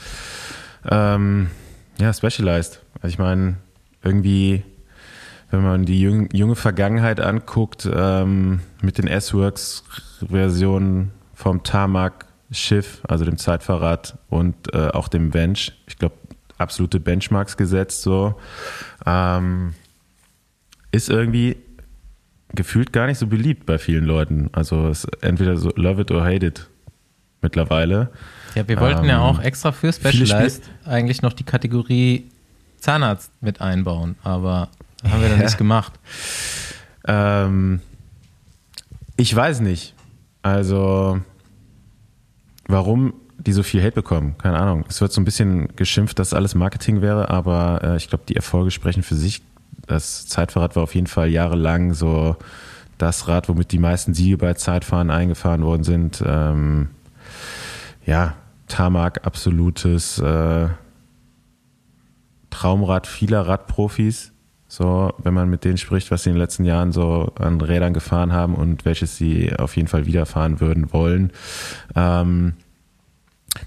[0.89, 1.51] Ähm,
[1.99, 2.81] ja, Specialized.
[3.01, 3.57] Also ich meine,
[4.03, 4.63] irgendwie,
[5.51, 13.39] wenn man die jung, junge Vergangenheit anguckt, ähm, mit den S-Works-Versionen vom Tarmac-Schiff, also dem
[13.39, 16.17] Zeitfahrrad und äh, auch dem Bench, ich glaube,
[16.59, 18.35] absolute Benchmarks gesetzt, so.
[19.07, 19.75] Ähm,
[20.93, 21.57] ist irgendwie
[22.55, 24.51] gefühlt gar nicht so beliebt bei vielen Leuten.
[24.53, 26.69] Also es ist entweder so love it or hate it
[27.43, 28.11] mittlerweile.
[28.55, 32.27] Ja, wir wollten ja Ähm, auch extra für Specialized eigentlich noch die Kategorie
[32.79, 34.69] Zahnarzt mit einbauen, aber
[35.05, 35.45] haben wir dann Ja.
[35.45, 35.93] nicht gemacht.
[37.07, 37.81] Ähm,
[39.17, 39.95] ich weiß nicht.
[40.43, 41.21] Also,
[42.67, 44.85] warum die so viel Hate bekommen, keine Ahnung.
[44.89, 48.37] Es wird so ein bisschen geschimpft, dass alles Marketing wäre, aber äh, ich glaube, die
[48.37, 49.43] Erfolge sprechen für sich.
[49.91, 52.37] Das Zeitfahrrad war auf jeden Fall jahrelang so
[52.97, 56.23] das Rad, womit die meisten Siege bei Zeitfahren eingefahren worden sind.
[56.25, 56.91] Ähm,
[58.07, 58.35] ja,
[58.69, 60.69] Tarmac, absolutes äh,
[62.51, 64.33] Traumrad vieler Radprofis.
[64.69, 67.93] So, wenn man mit denen spricht, was sie in den letzten Jahren so an Rädern
[67.93, 71.33] gefahren haben und welches sie auf jeden Fall wieder fahren würden wollen.
[71.97, 72.53] Ähm,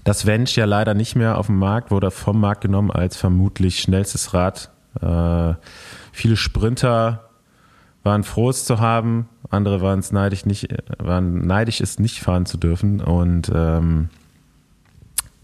[0.04, 3.80] das Vench ja leider nicht mehr auf dem Markt, wurde vom Markt genommen als vermutlich
[3.80, 4.70] schnellstes Rad.
[5.02, 5.54] Äh,
[6.14, 7.28] viele Sprinter
[8.02, 9.28] waren froh, es zu haben.
[9.50, 10.68] Andere waren es neidisch, nicht,
[10.98, 13.00] waren neidisch, es nicht fahren zu dürfen.
[13.00, 14.10] Und ähm,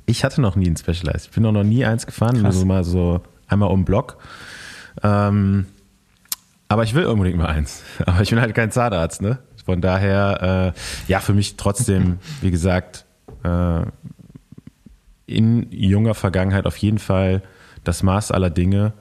[0.07, 1.27] ich hatte noch nie ein Specialized.
[1.27, 4.19] Ich bin auch noch nie eins gefahren, nur so mal so einmal um den Block.
[5.03, 5.67] Ähm,
[6.69, 7.83] aber ich will unbedingt mal eins.
[8.07, 9.39] Aber ich bin halt kein Zahnarzt, ne?
[9.65, 13.07] Von daher, äh, ja, für mich trotzdem, wie gesagt,
[13.43, 13.83] äh,
[15.27, 17.43] in junger Vergangenheit auf jeden Fall
[17.83, 18.93] das Maß aller Dinge,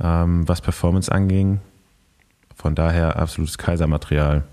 [0.00, 1.60] ähm, was Performance anging.
[2.54, 4.44] Von daher absolutes Kaisermaterial.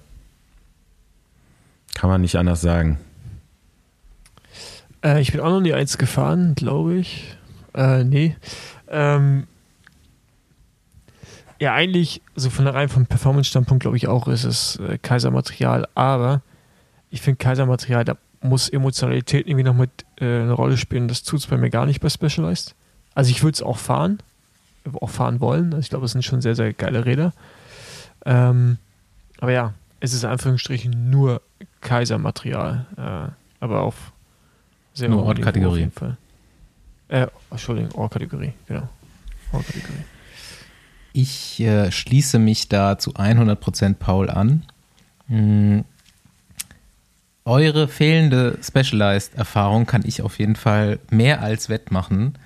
[1.95, 2.99] Kann man nicht anders sagen.
[5.03, 7.38] Äh, ich bin auch noch nie eins gefahren, glaube ich.
[7.74, 8.36] Äh, nee.
[8.90, 9.48] Ähm,
[11.60, 15.88] ja, eigentlich, so von der rein vom Performance-Standpunkt, glaube ich auch, ist es äh, Kaisermaterial.
[15.95, 16.41] Aber
[17.10, 19.90] ich finde Kaisermaterial, da muss Emotionalität irgendwie noch mit
[20.20, 21.07] äh, eine Rolle spielen.
[21.07, 22.76] Das tut es bei mir gar nicht bei Specialized.
[23.15, 24.20] Also ich würde es auch fahren,
[25.00, 25.74] auch fahren wollen.
[25.74, 27.34] Also ich glaube, es sind schon sehr, sehr geile Räder.
[28.26, 28.78] Ähm,
[29.40, 31.42] aber ja, es ist in Anführungsstrichen nur
[31.82, 32.86] Kaisermaterial.
[32.98, 34.12] Äh, aber auf
[34.94, 35.68] sehr Nur Niveau Ortkategorie.
[35.72, 36.18] Auf jeden Fall.
[37.08, 38.88] Äh, Entschuldigung, Ortkategorie, genau.
[39.52, 40.04] Ortkategorie.
[41.14, 44.66] Ich äh, schließe mich da zu 100% Paul an.
[45.28, 45.86] Hm.
[47.46, 52.38] Eure fehlende Specialized-Erfahrung kann ich auf jeden Fall mehr als wettmachen.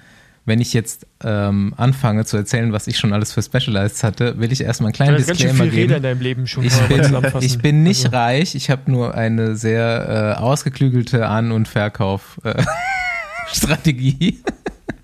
[0.47, 4.49] Wenn ich jetzt ähm, anfange zu erzählen, was ich schon alles für Specialized hatte, will
[4.51, 6.03] ich erstmal einen kleinen Disclaimer viele Räder in geben.
[6.03, 10.37] deinem Leben schon Ich bin, ich bin nicht Also, reich, ich habe nur eine sehr
[10.39, 14.39] äh, ausgeklügelte An- und Verkauf-Strategie.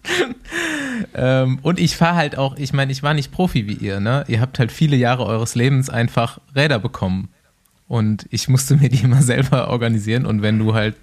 [1.13, 4.23] ähm, und ich fahre halt auch, ich meine, ich war nicht Profi wie ihr, ne?
[4.27, 7.32] Ihr habt halt viele Jahre eures Lebens einfach Räder bekommen.
[7.93, 10.25] Und ich musste mir die immer selber organisieren.
[10.25, 10.95] Und wenn du halt,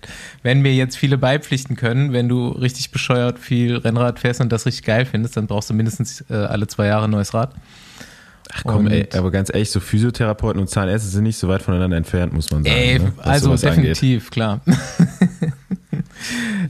[0.43, 4.67] wenn mir jetzt viele beipflichten können, wenn du richtig bescheuert viel Rennrad fährst und das
[4.67, 7.55] richtig geil findest, dann brauchst du mindestens äh, alle zwei Jahre ein neues Rad.
[8.53, 11.63] Ach komm, Und- ey, aber ganz ehrlich, so Physiotherapeuten und Zahnärzte sind nicht so weit
[11.63, 12.75] voneinander entfernt, muss man sagen.
[12.75, 14.61] Ey, ne, also definitiv, klar.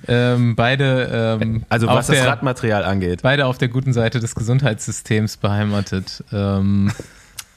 [0.06, 3.20] ähm, beide, ähm, Also was das der, Radmaterial angeht.
[3.22, 6.22] beide auf der guten Seite des Gesundheitssystems beheimatet.
[6.30, 6.92] Ähm,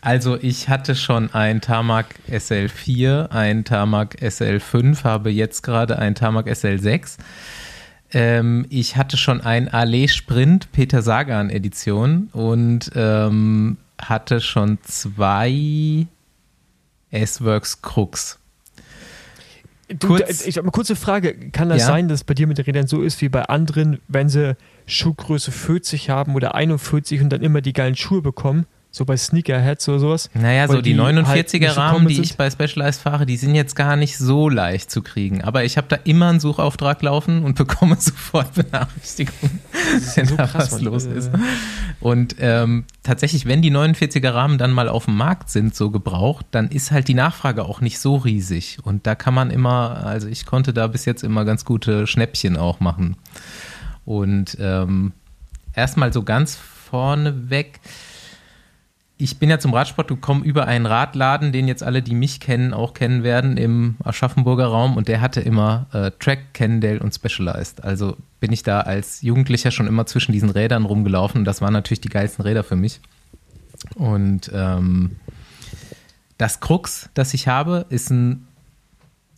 [0.04, 6.48] also ich hatte schon ein Tarmac SL4, ein Tarmac SL5, habe jetzt gerade ein Tarmac
[6.48, 7.18] SL6.
[8.12, 16.06] Ähm, ich hatte schon ein Allee Sprint Peter Sagan Edition und ähm, hatte schon zwei
[17.12, 18.40] S-Works Crux.
[19.88, 21.34] Du, kurz- ich habe mal kurze Frage.
[21.52, 21.88] Kann das Ja?
[21.88, 24.56] sein, dass bei dir mit den Rädern so ist wie bei anderen, wenn sie
[24.86, 29.90] Schuhgröße 40 haben oder 41 und dann immer die geilen Schuhe bekommen, so bei Sneakerheads
[29.90, 30.30] oder sowas.
[30.36, 33.56] Naja, so die, halt 49er nicht so Rahmen, die ich bei Specialized fahre, die sind
[33.56, 35.44] jetzt gar nicht so leicht zu kriegen.
[35.44, 39.62] Aber ich habe da immer einen Suchauftrag laufen und bekomme sofort Benachrichtigungen,
[40.14, 41.32] wenn so da krass, was los ist.
[42.02, 46.46] Und ähm, tatsächlich, wenn die 49er Rahmen dann mal auf dem Markt sind, so gebraucht,
[46.52, 48.78] dann ist halt die Nachfrage auch nicht so riesig.
[48.84, 52.58] Und da kann man immer, also ich konnte da bis jetzt immer ganz gute Schnäppchen
[52.58, 53.18] auch machen.
[54.06, 55.14] Und ähm,
[55.74, 56.56] erstmal so ganz
[56.92, 57.80] vorneweg,
[59.24, 62.74] ich bin ja zum Radsport gekommen über einen Radladen, den jetzt alle, die mich kennen,
[62.74, 67.86] auch kennen werden im Aschaffenburger Raum und der hatte immer äh, Track, Cannondale und Specialized.
[67.86, 71.72] Also bin ich da als Jugendlicher schon immer zwischen diesen Rädern rumgelaufen und das waren
[71.72, 73.00] natürlich die geilsten Räder für mich.
[73.96, 75.16] Und ähm,
[76.38, 78.46] das Krux, das ich habe, ist ein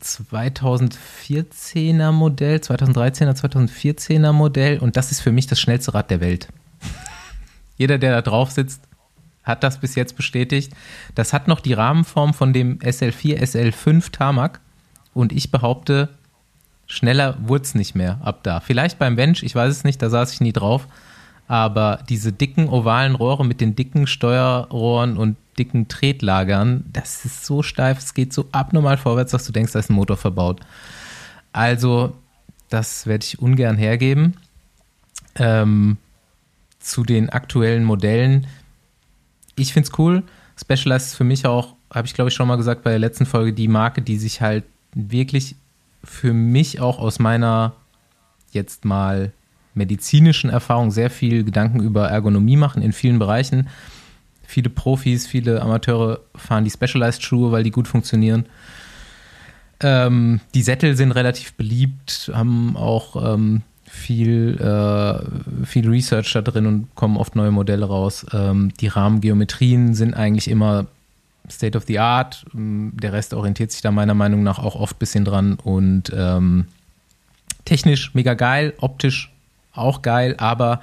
[0.01, 6.47] 2014er Modell, 2013er, 2014er Modell und das ist für mich das schnellste Rad der Welt.
[7.77, 8.81] Jeder, der da drauf sitzt,
[9.45, 10.73] hat das bis jetzt bestätigt.
[11.13, 14.59] Das hat noch die Rahmenform von dem SL4, SL5 Tarmac
[15.13, 16.09] und ich behaupte,
[16.87, 18.59] schneller wurde es nicht mehr ab da.
[18.59, 20.87] Vielleicht beim Bench, ich weiß es nicht, da saß ich nie drauf,
[21.47, 27.63] aber diese dicken ovalen Rohre mit den dicken Steuerrohren und dicken Tretlagern, das ist so
[27.63, 30.59] steif, es geht so abnormal vorwärts, dass du denkst, da ist ein Motor verbaut.
[31.53, 32.13] Also,
[32.69, 34.35] das werde ich ungern hergeben.
[35.35, 35.97] Ähm,
[36.79, 38.47] zu den aktuellen Modellen.
[39.55, 40.23] Ich finde es cool.
[40.59, 43.25] Specialized ist für mich auch, habe ich glaube ich schon mal gesagt bei der letzten
[43.25, 44.63] Folge, die Marke, die sich halt
[44.93, 45.55] wirklich
[46.03, 47.73] für mich auch aus meiner
[48.51, 49.33] jetzt mal
[49.73, 53.67] medizinischen Erfahrung sehr viel Gedanken über Ergonomie machen in vielen Bereichen.
[54.47, 58.45] Viele Profis, viele Amateure fahren die Specialized-Schuhe, weil die gut funktionieren.
[59.81, 63.63] Ähm, die Sättel sind relativ beliebt, haben auch ähm,
[63.95, 68.25] viel, äh, viel Research da drin und kommen oft neue Modelle raus.
[68.33, 70.85] Ähm, die Rahmengeometrien sind eigentlich immer
[71.49, 72.45] State of the Art.
[72.53, 76.11] Ähm, Der Rest orientiert sich da meiner Meinung nach auch oft ein bisschen dran und
[76.15, 76.65] ähm,
[77.63, 79.31] technisch mega geil, optisch
[79.73, 80.81] auch geil, aber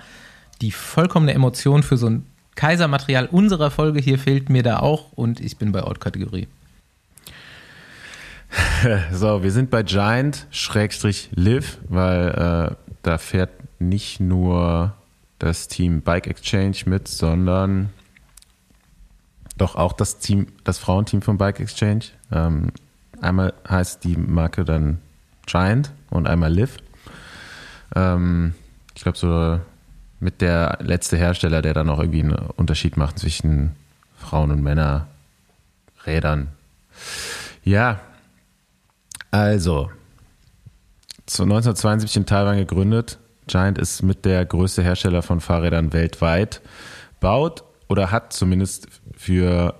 [0.60, 5.40] die vollkommene Emotion für so ein Kaisermaterial unserer Folge hier fehlt mir da auch und
[5.40, 6.48] ich bin bei Out-Kategorie.
[9.12, 13.50] So, wir sind bei Giant Schrägstrich Live, weil äh, da fährt
[13.80, 14.94] nicht nur
[15.38, 17.90] das Team Bike Exchange mit, sondern
[19.58, 22.04] doch auch das Team, das Frauenteam von Bike Exchange.
[22.30, 22.72] Ähm,
[23.20, 24.98] einmal heißt die Marke dann
[25.46, 26.78] Giant und einmal Liv.
[27.94, 28.54] Ähm,
[28.94, 29.60] ich glaube, so
[30.20, 33.74] mit der letzte Hersteller, der dann auch irgendwie einen Unterschied macht zwischen
[34.16, 36.48] Frauen- und Männerrädern.
[37.64, 38.00] Ja,
[39.32, 39.90] also,
[41.40, 43.18] 1972 in Taiwan gegründet.
[43.46, 46.60] Giant ist mit der größte Hersteller von Fahrrädern weltweit.
[47.20, 49.74] Baut oder hat zumindest für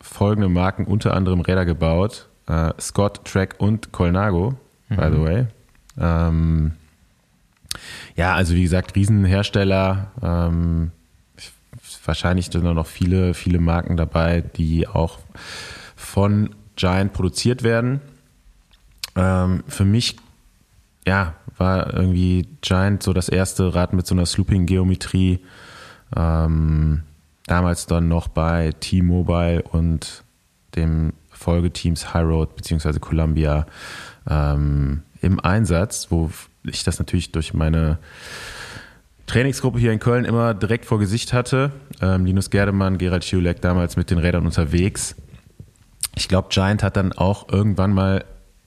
[0.00, 2.28] folgende Marken unter anderem Räder gebaut.
[2.46, 4.54] Äh, Scott, Trek und Colnago,
[4.88, 5.46] by the way.
[5.98, 6.72] Ähm,
[8.14, 10.12] ja, also wie gesagt, Riesenhersteller.
[10.22, 10.92] Ähm,
[12.04, 15.18] wahrscheinlich sind da noch viele, viele Marken dabei, die auch
[15.96, 18.00] von Giant produziert werden.
[19.16, 20.16] Ähm, für mich,
[21.06, 25.40] ja, war irgendwie Giant so das erste Rad mit so einer Slooping-Geometrie.
[26.14, 27.02] Ähm,
[27.46, 30.24] damals dann noch bei T-Mobile und
[30.74, 32.98] dem Folgeteams High Road bzw.
[32.98, 33.66] Columbia
[34.28, 36.30] ähm, im Einsatz, wo
[36.64, 37.98] ich das natürlich durch meine
[39.26, 41.72] Trainingsgruppe hier in Köln immer direkt vor Gesicht hatte.
[42.00, 45.16] Ähm, Linus Gerdemann, Gerald Schiulek damals mit den Rädern unterwegs.
[46.14, 48.24] Ich glaube, Giant hat dann auch irgendwann mal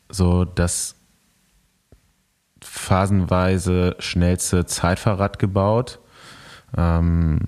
[0.10, 0.96] so das
[2.62, 6.00] phasenweise schnellste Zeitfahrrad gebaut.
[6.78, 7.40] Ähm,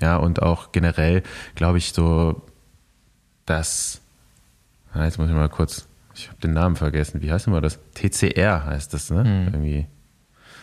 [0.00, 1.22] ja, und auch generell,
[1.54, 2.42] glaube ich, so
[3.46, 4.00] das,
[4.92, 7.78] ah, jetzt muss ich mal kurz, ich habe den Namen vergessen, wie heißt immer das?
[7.94, 9.24] TCR heißt das, ne?
[9.24, 9.46] Hm.
[9.46, 9.86] Irgendwie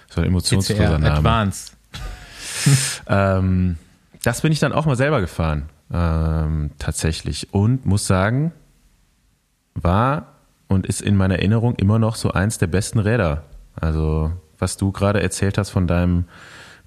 [0.09, 1.11] so ein emotionsloser Name.
[1.13, 1.73] Advanced.
[3.07, 3.77] Ähm,
[4.23, 7.53] das bin ich dann auch mal selber gefahren, ähm, tatsächlich.
[7.53, 8.51] Und muss sagen,
[9.75, 10.36] war
[10.67, 13.43] und ist in meiner Erinnerung immer noch so eins der besten Räder.
[13.79, 16.25] Also, was du gerade erzählt hast von deinem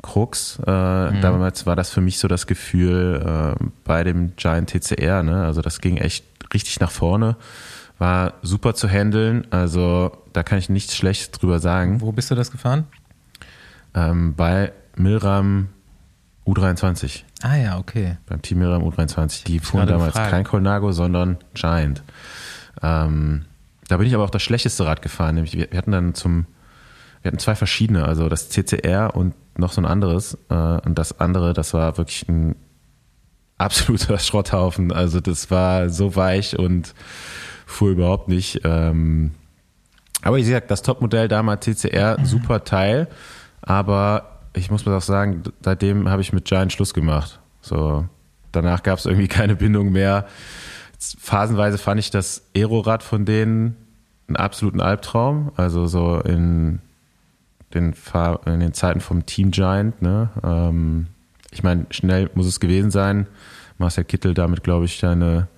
[0.03, 0.71] Krux, äh,
[1.11, 1.21] Mhm.
[1.21, 5.23] damals war das für mich so das Gefühl äh, bei dem Giant TCR.
[5.23, 5.45] Ne?
[5.45, 6.25] Also, das ging echt
[6.55, 7.37] richtig nach vorne.
[7.99, 9.47] War super zu handeln.
[9.51, 12.01] Also, da kann ich nichts Schlechtes drüber sagen.
[12.01, 12.87] Wo bist du das gefahren?
[13.95, 15.69] Ähm, bei Milram
[16.47, 17.23] U23.
[17.43, 18.17] Ah ja, okay.
[18.27, 19.45] Beim Team Milram U23.
[19.45, 20.31] Die fuhren damals gefragt.
[20.31, 22.03] kein Colnago, sondern Giant.
[22.83, 23.45] Ähm,
[23.91, 25.35] da bin ich aber auch das schlechteste Rad gefahren.
[25.35, 26.47] Nämlich wir, wir hatten dann zum,
[27.23, 30.39] wir hatten zwei verschiedene, also das CCR und noch so ein anderes.
[30.49, 32.55] Äh, und das andere, das war wirklich ein
[33.59, 34.93] absoluter Schrotthaufen.
[34.93, 36.95] Also das war so weich und
[37.67, 38.61] fuhr überhaupt nicht.
[38.63, 39.33] Ähm,
[40.23, 43.09] aber wie gesagt, das Topmodell damals TCR, super Teil.
[43.61, 47.41] Aber ich muss mal auch sagen, seitdem habe ich mit Giant Schluss gemacht.
[47.61, 48.07] So,
[48.53, 50.27] danach gab es irgendwie keine Bindung mehr.
[51.01, 53.77] Phasenweise fand ich das Aerorad von denen
[54.29, 55.53] einen absoluten Albtraum.
[55.57, 56.81] Also so in
[57.75, 60.03] den, Fahr in den Zeiten vom Team Giant.
[60.03, 60.29] Ne?
[60.45, 61.07] Ähm,
[61.51, 63.27] ich meine, schnell muss es gewesen sein.
[63.79, 65.49] Marcel Kittel damit, glaube ich, seine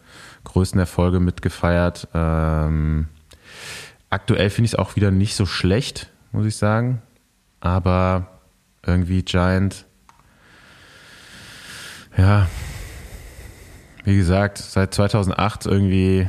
[0.44, 2.09] größten Erfolge mitgefeiert.
[2.14, 3.09] Ähm,
[4.10, 7.02] aktuell finde ich es auch wieder nicht so schlecht, muss ich sagen.
[7.60, 8.28] Aber
[8.86, 9.86] irgendwie Giant,
[12.16, 12.47] ja,
[14.04, 16.28] wie gesagt, seit 2008 irgendwie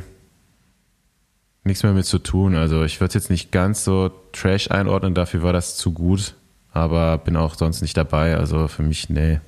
[1.64, 2.54] nichts mehr mit zu tun.
[2.54, 6.34] Also ich würde es jetzt nicht ganz so Trash einordnen, dafür war das zu gut,
[6.72, 8.36] aber bin auch sonst nicht dabei.
[8.36, 9.40] Also für mich, nee.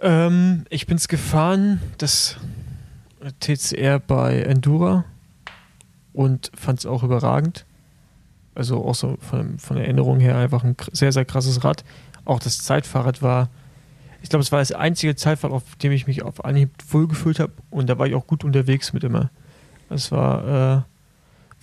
[0.00, 2.36] Ähm, ich bin es gefahren, das
[3.40, 5.04] TCR bei Endura
[6.12, 7.64] und fand es auch überragend.
[8.54, 11.84] Also auch so von, von der Erinnerung her einfach ein sehr, sehr krasses Rad.
[12.24, 13.48] Auch das Zeitfahrrad war,
[14.22, 17.52] ich glaube, es war das einzige Zeitfahrrad, auf dem ich mich auf Anhieb wohlgefühlt habe
[17.70, 19.30] und da war ich auch gut unterwegs mit immer.
[19.90, 20.82] Es war, äh,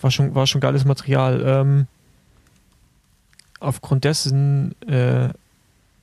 [0.02, 1.42] war, schon, war schon geiles Material.
[1.44, 1.86] Ähm,
[3.60, 5.30] aufgrund dessen äh,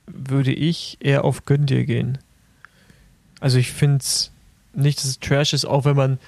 [0.06, 2.18] würde ich eher auf Gönn dir gehen.
[3.40, 4.32] Also ich finde es
[4.74, 6.18] nicht, dass es Trash ist, auch wenn man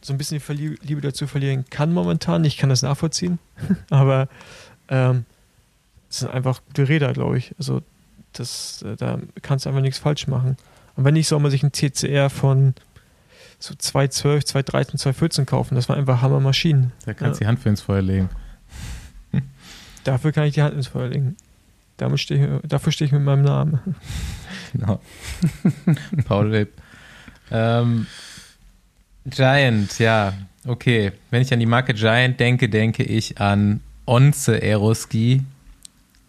[0.00, 2.44] so ein bisschen die Liebe dazu verlieren kann momentan.
[2.44, 3.38] Ich kann das nachvollziehen.
[3.90, 4.28] Aber
[4.88, 5.24] ähm,
[6.08, 7.54] es sind einfach gute Räder, glaube ich.
[7.58, 7.82] Also
[8.32, 10.56] das, äh, da kannst du einfach nichts falsch machen.
[10.96, 12.74] Und wenn nicht, soll man sich ein TCR von
[13.58, 15.74] so 212, 213, 214 kaufen.
[15.74, 16.92] Das waren einfach Hammermaschinen.
[17.04, 17.46] Da kannst du ja.
[17.46, 18.28] die Hand für ins Feuer legen.
[20.04, 21.36] Dafür kann ich die Hand ins Feuer legen.
[21.96, 23.80] Damit steh ich, dafür stehe ich mit meinem Namen.
[24.72, 25.00] Genau.
[26.26, 26.72] Paul Web.
[27.50, 28.06] Ähm,
[29.24, 30.34] Giant, ja,
[30.66, 31.12] okay.
[31.30, 35.44] Wenn ich an die Marke Giant denke, denke ich an Onze Aeroski,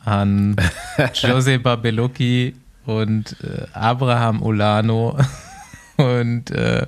[0.07, 0.55] an
[1.13, 2.55] Jose Babelocchi
[2.85, 5.17] und äh, Abraham Olano
[5.97, 6.87] und äh,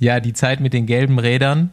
[0.00, 1.70] ja, die Zeit mit den gelben Rädern,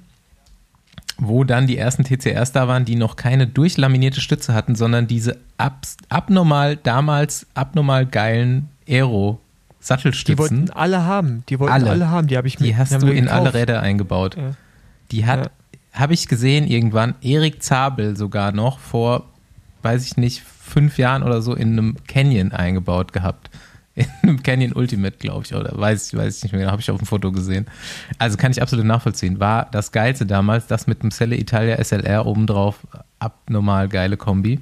[1.18, 5.38] wo dann die ersten TCRs da waren, die noch keine durchlaminierte Stütze hatten, sondern diese
[5.58, 9.40] ab, abnormal, damals abnormal geilen Aero
[9.80, 10.36] Sattelstützen.
[10.36, 11.44] Die wollten alle haben.
[11.50, 12.28] Die wollten alle, alle haben.
[12.28, 13.32] Die habe ich mir Die hast du in gekauft.
[13.32, 14.38] alle Räder eingebaut.
[14.38, 14.52] Ja.
[15.12, 16.00] Die hat, ja.
[16.00, 19.31] habe ich gesehen irgendwann, Erik Zabel sogar noch vor,
[19.84, 23.50] weiß ich nicht, fünf Jahren oder so in einem Canyon eingebaut gehabt.
[23.94, 26.82] In einem Canyon Ultimate, glaube ich, oder weiß ich, weiß ich nicht mehr, genau, habe
[26.82, 27.68] ich auf dem Foto gesehen.
[28.20, 29.42] Also kann ich absolut nachvollziehen.
[29.42, 32.80] War das Geilste damals, das mit dem Celle Italia SLR obendrauf,
[33.20, 34.62] abnormal geile Kombi.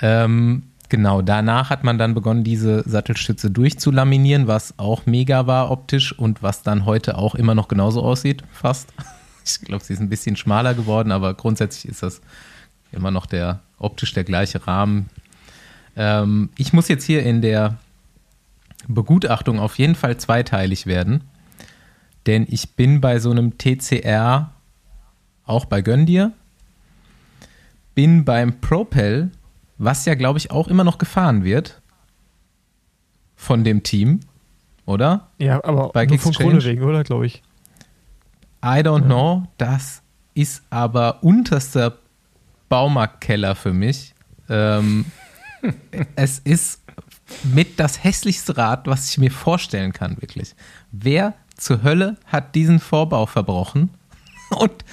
[0.00, 6.16] Ähm, Genau, danach hat man dann begonnen, diese Sattelstütze durchzulaminieren, was auch mega war optisch
[6.16, 8.92] und was dann heute auch immer noch genauso aussieht, fast.
[9.48, 12.20] Ich glaube, sie ist ein bisschen schmaler geworden, aber grundsätzlich ist das
[12.90, 15.08] immer noch der optisch der gleiche Rahmen.
[15.96, 17.78] Ähm, ich muss jetzt hier in der
[18.88, 21.24] Begutachtung auf jeden Fall zweiteilig werden,
[22.26, 24.52] denn ich bin bei so einem TCR
[25.44, 26.32] auch bei Göndir,
[27.94, 29.30] bin beim Propel
[29.78, 31.80] was ja, glaube ich, auch immer noch gefahren wird
[33.34, 34.20] von dem Team,
[34.86, 35.28] oder?
[35.38, 37.42] Ja, aber Bei nur von Kronewegen, oder, glaube ich.
[38.64, 39.06] I don't ja.
[39.06, 39.42] know.
[39.58, 40.02] Das
[40.34, 41.98] ist aber unterster
[42.68, 44.14] Baumarktkeller für mich.
[44.48, 45.06] Ähm,
[46.16, 46.82] es ist
[47.44, 50.54] mit das hässlichste Rad, was ich mir vorstellen kann, wirklich.
[50.92, 53.90] Wer zur Hölle hat diesen Vorbau verbrochen
[54.50, 54.84] und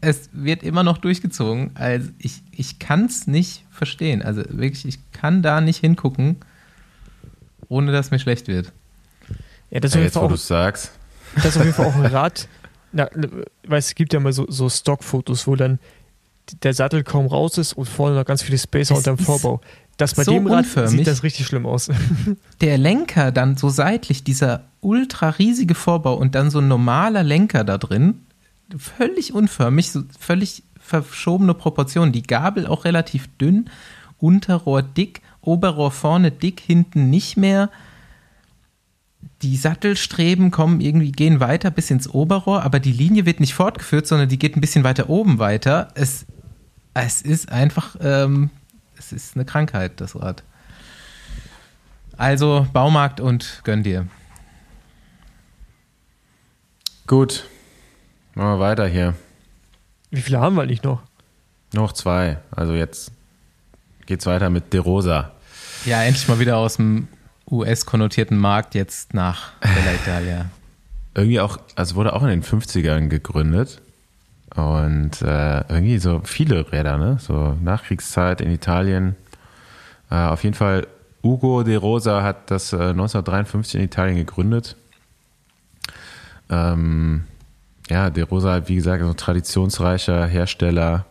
[0.00, 1.70] es wird immer noch durchgezogen.
[1.74, 4.22] Also ich, ich kann es nicht verstehen.
[4.22, 6.36] Also wirklich, ich kann da nicht hingucken,
[7.68, 8.72] ohne dass mir schlecht wird.
[9.70, 10.92] Ja, das ist ja, jetzt, wo du sagst.
[11.36, 12.48] Das ist auf jeden Fall auch ein Rad.
[12.92, 13.08] Na,
[13.66, 15.80] weil es gibt ja mal so, so Stockfotos, wo dann
[16.62, 19.60] der Sattel kaum raus ist und vorne noch ganz viele Spacer unter dem Vorbau.
[19.96, 20.90] Das bei so dem Rad unförmig.
[20.90, 21.88] sieht das richtig schlimm aus.
[22.60, 27.64] Der Lenker dann so seitlich, dieser ultra riesige Vorbau und dann so ein normaler Lenker
[27.64, 28.20] da drin,
[28.76, 32.12] völlig unförmig, so völlig verschobene Proportionen.
[32.12, 33.70] Die Gabel auch relativ dünn,
[34.18, 37.70] Unterrohr dick, Oberrohr vorne dick, hinten nicht mehr.
[39.42, 44.06] Die Sattelstreben kommen irgendwie, gehen weiter bis ins Oberrohr, aber die Linie wird nicht fortgeführt,
[44.06, 45.88] sondern die geht ein bisschen weiter oben weiter.
[45.94, 46.26] Es,
[46.94, 48.50] es ist einfach, ähm,
[48.96, 50.42] es ist eine Krankheit, das Rad.
[52.16, 54.06] Also Baumarkt und gönn dir.
[57.06, 57.44] Gut,
[58.34, 59.14] Machen wir weiter hier.
[60.10, 61.02] Wie viele haben wir nicht noch?
[61.72, 62.38] Noch zwei.
[62.50, 63.12] Also jetzt
[64.06, 65.32] geht's weiter mit De Rosa.
[65.84, 67.06] Ja, endlich mal wieder aus dem
[67.48, 70.46] US-konnotierten Markt jetzt nach Bella Italia.
[71.14, 73.80] Irgendwie auch, also wurde auch in den 50ern gegründet.
[74.56, 77.16] Und äh, irgendwie so viele Räder, ne?
[77.18, 79.16] So Nachkriegszeit in Italien.
[80.10, 80.86] Äh, auf jeden Fall,
[81.22, 84.76] Ugo de Rosa hat das äh, 1953 in Italien gegründet.
[86.50, 87.24] Ähm,
[87.88, 91.04] ja, de Rosa, wie gesagt, ein traditionsreicher Hersteller.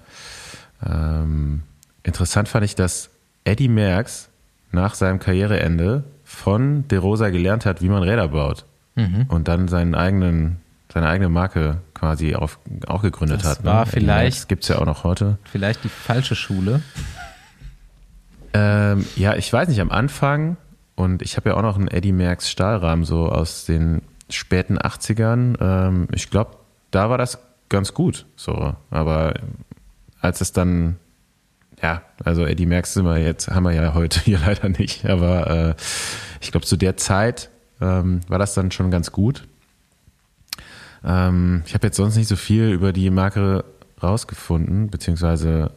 [0.86, 1.64] Ähm,
[2.04, 3.10] interessant fand ich, dass
[3.44, 4.30] Eddie Merckx
[4.72, 8.66] nach seinem Karriereende von De Rosa gelernt hat, wie man Räder baut.
[8.96, 9.26] Mhm.
[9.28, 10.58] Und dann seinen eigenen,
[10.94, 13.66] seine eigene Marke quasi auf, auch gegründet Das hat.
[13.66, 15.38] war vielleicht- Das gibt es ja auch noch heute.
[15.46, 16.82] Vielleicht die falsche Schule.
[18.54, 20.58] Ähm, ja, ich weiß nicht, am Anfang,
[20.96, 25.58] und ich habe ja auch noch einen Eddie Merckx Stahlrahmen so aus den späten 80ern.
[25.60, 26.58] Ähm, ich glaube,
[26.92, 27.40] da war das
[27.70, 28.26] ganz gut.
[28.36, 29.34] So, aber
[30.22, 30.98] als es dann,
[31.82, 35.48] ja, also Eddie Merckx sind wir jetzt, haben wir ja heute hier leider nicht, aber
[35.50, 35.76] äh,
[36.42, 37.50] ich glaube, zu der Zeit
[37.82, 39.48] ähm, war das dann schon ganz gut.
[41.04, 43.66] Ähm, ich habe jetzt sonst nicht so viel über die Marke
[44.02, 45.72] rausgefunden, beziehungsweise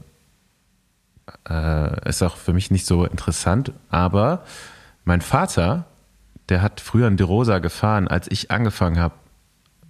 [1.48, 4.44] äh, ist auch für mich nicht so interessant, aber
[5.04, 5.86] mein Vater,
[6.48, 9.14] der hat früher einen De Rosa gefahren, als ich angefangen habe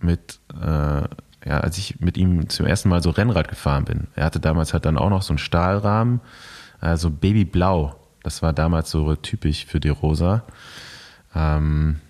[0.01, 1.03] mit, äh,
[1.49, 4.09] ja, als ich mit ihm zum ersten Mal so Rennrad gefahren bin.
[4.15, 6.21] Er hatte damals halt dann auch noch so einen Stahlrahmen,
[6.81, 7.97] also Babyblau.
[8.23, 10.43] Das war damals so typisch für De Rosa.
[11.35, 12.01] Ähm,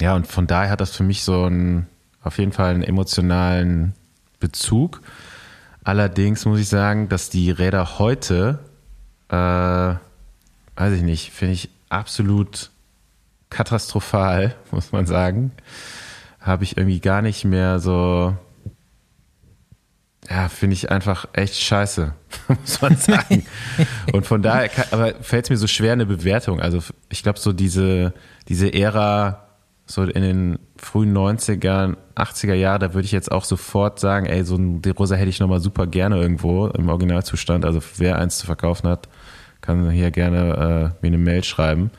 [0.00, 1.86] ja, und von daher hat das für mich so einen,
[2.22, 3.94] auf jeden Fall einen emotionalen
[4.40, 5.00] Bezug.
[5.84, 8.60] Allerdings muss ich sagen, dass die Räder heute,
[9.28, 12.70] äh, weiß ich nicht, finde ich absolut
[13.50, 15.52] katastrophal, muss man sagen.
[16.40, 18.36] Habe ich irgendwie gar nicht mehr so,
[20.28, 22.14] ja, finde ich einfach echt scheiße,
[22.48, 23.44] muss man sagen.
[24.12, 26.60] Und von daher, kann, aber fällt es mir so schwer eine Bewertung.
[26.60, 28.14] Also ich glaube, so diese,
[28.48, 29.41] diese Ära,
[29.92, 34.42] so in den frühen 90ern, 80er Jahre, da würde ich jetzt auch sofort sagen, ey,
[34.42, 37.66] so ein De Rosa hätte ich nochmal super gerne irgendwo im Originalzustand.
[37.66, 39.10] Also wer eins zu verkaufen hat,
[39.60, 41.90] kann hier gerne äh, mir eine Mail schreiben.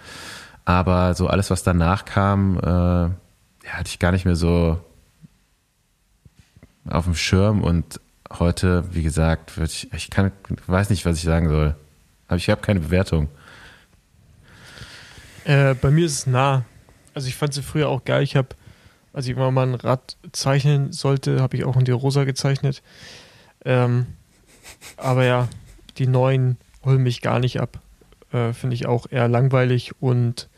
[0.65, 3.11] Aber so alles, was danach kam, äh, ja,
[3.67, 4.79] hatte ich gar nicht mehr so
[6.89, 7.99] auf dem Schirm und
[8.39, 10.31] heute, wie gesagt, ich, ich kann,
[10.65, 11.75] weiß nicht, was ich sagen soll.
[12.27, 13.29] Aber ich habe keine Bewertung.
[15.45, 16.65] Äh, bei mir ist es nah.
[17.13, 18.23] Also ich fand sie früher auch geil.
[18.23, 18.49] Ich habe,
[19.13, 22.81] als ich immer mal ein Rad zeichnen sollte, habe ich auch in die Rosa gezeichnet.
[23.65, 24.07] Ähm,
[24.97, 25.47] aber ja,
[25.97, 27.79] die neuen holen mich gar nicht ab.
[28.31, 30.49] Äh, Finde ich auch eher langweilig und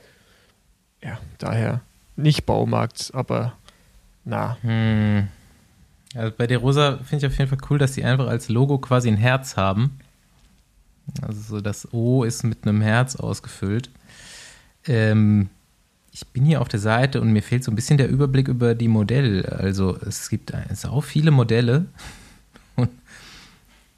[1.03, 1.81] ja, daher
[2.15, 3.53] nicht Baumarkt, aber
[4.23, 4.57] nah.
[4.61, 5.27] Hm.
[6.15, 8.77] Also bei der Rosa finde ich auf jeden Fall cool, dass sie einfach als Logo
[8.77, 9.99] quasi ein Herz haben.
[11.21, 13.89] Also so das O ist mit einem Herz ausgefüllt.
[14.87, 15.49] Ähm,
[16.15, 18.73] ich bin hier auf der Seite und mir fehlt so ein bisschen der Überblick über
[18.73, 19.51] die Modelle.
[19.51, 20.53] Also es gibt
[20.85, 21.87] auch viele Modelle.
[22.77, 22.89] Und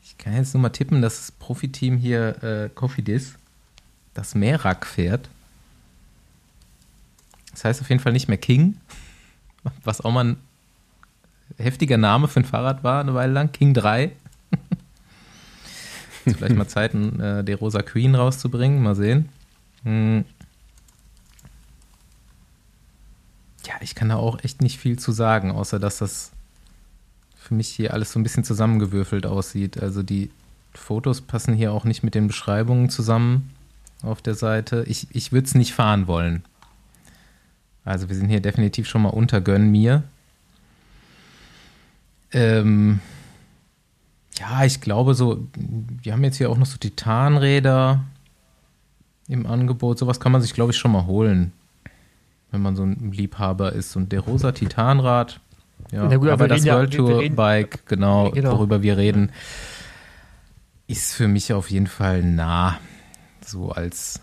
[0.02, 3.36] ich kann jetzt nur mal tippen, dass das Profiteam hier äh, Cofidis
[4.16, 5.30] das Merak fährt.
[7.52, 8.78] Das heißt auf jeden Fall nicht mehr King,
[9.84, 10.38] was auch mal ein
[11.60, 13.52] heftiger Name für ein Fahrrad war eine Weile lang.
[13.52, 14.12] King 3.
[16.26, 18.82] Jetzt vielleicht mal Zeit, äh, der Rosa Queen rauszubringen.
[18.82, 19.30] Mal sehen.
[19.84, 20.26] Hm.
[23.68, 26.32] Ja, ich kann da auch echt nicht viel zu sagen, außer dass das
[27.36, 29.82] für mich hier alles so ein bisschen zusammengewürfelt aussieht.
[29.82, 30.32] Also die
[30.74, 33.52] Fotos passen hier auch nicht mit den Beschreibungen zusammen
[34.02, 34.86] auf der Seite.
[34.88, 36.44] Ich, ich würde es nicht fahren wollen.
[37.84, 40.04] Also wir sind hier definitiv schon mal unter Gönn mir.
[42.32, 43.02] Ähm,
[44.40, 48.04] ja, ich glaube so, wir haben jetzt hier auch noch so Titanräder
[49.28, 49.98] im Angebot.
[49.98, 51.52] Sowas kann man sich, glaube ich, schon mal holen,
[52.52, 53.96] wenn man so ein Liebhaber ist.
[53.96, 55.40] Und der rosa Titanrad,
[55.92, 58.52] ja, Na gut, aber das ja- World Tour reden- Bike, genau, Genau.
[58.54, 59.32] worüber wir reden,
[60.88, 62.80] ist für mich auf jeden Fall nah.
[63.46, 64.22] So als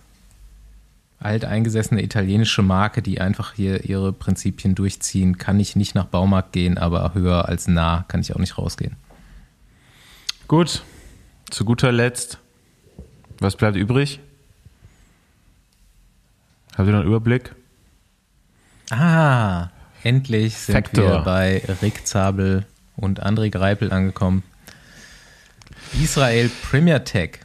[1.20, 6.76] alteingesessene italienische Marke, die einfach hier ihre Prinzipien durchziehen, kann ich nicht nach Baumarkt gehen,
[6.76, 8.96] aber höher als nah kann ich auch nicht rausgehen.
[10.48, 10.82] Gut,
[11.50, 12.38] zu guter Letzt,
[13.38, 14.20] was bleibt übrig?
[16.76, 17.54] Habt ihr noch einen Überblick?
[18.90, 19.68] Ah,
[20.02, 21.04] endlich sind Factor.
[21.04, 22.66] wir bei Rick Zabel
[22.96, 24.42] und André Greipel angekommen.
[26.02, 27.40] Israel Premier Tech.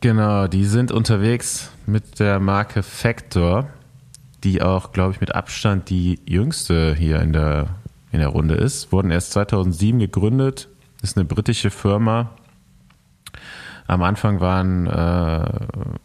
[0.00, 3.68] Genau, die sind unterwegs mit der Marke Factor,
[4.44, 7.68] die auch, glaube ich, mit Abstand die jüngste hier in der,
[8.12, 8.92] in der Runde ist.
[8.92, 10.68] Wurden erst 2007 gegründet,
[11.02, 12.30] ist eine britische Firma.
[13.86, 15.96] Am Anfang waren äh,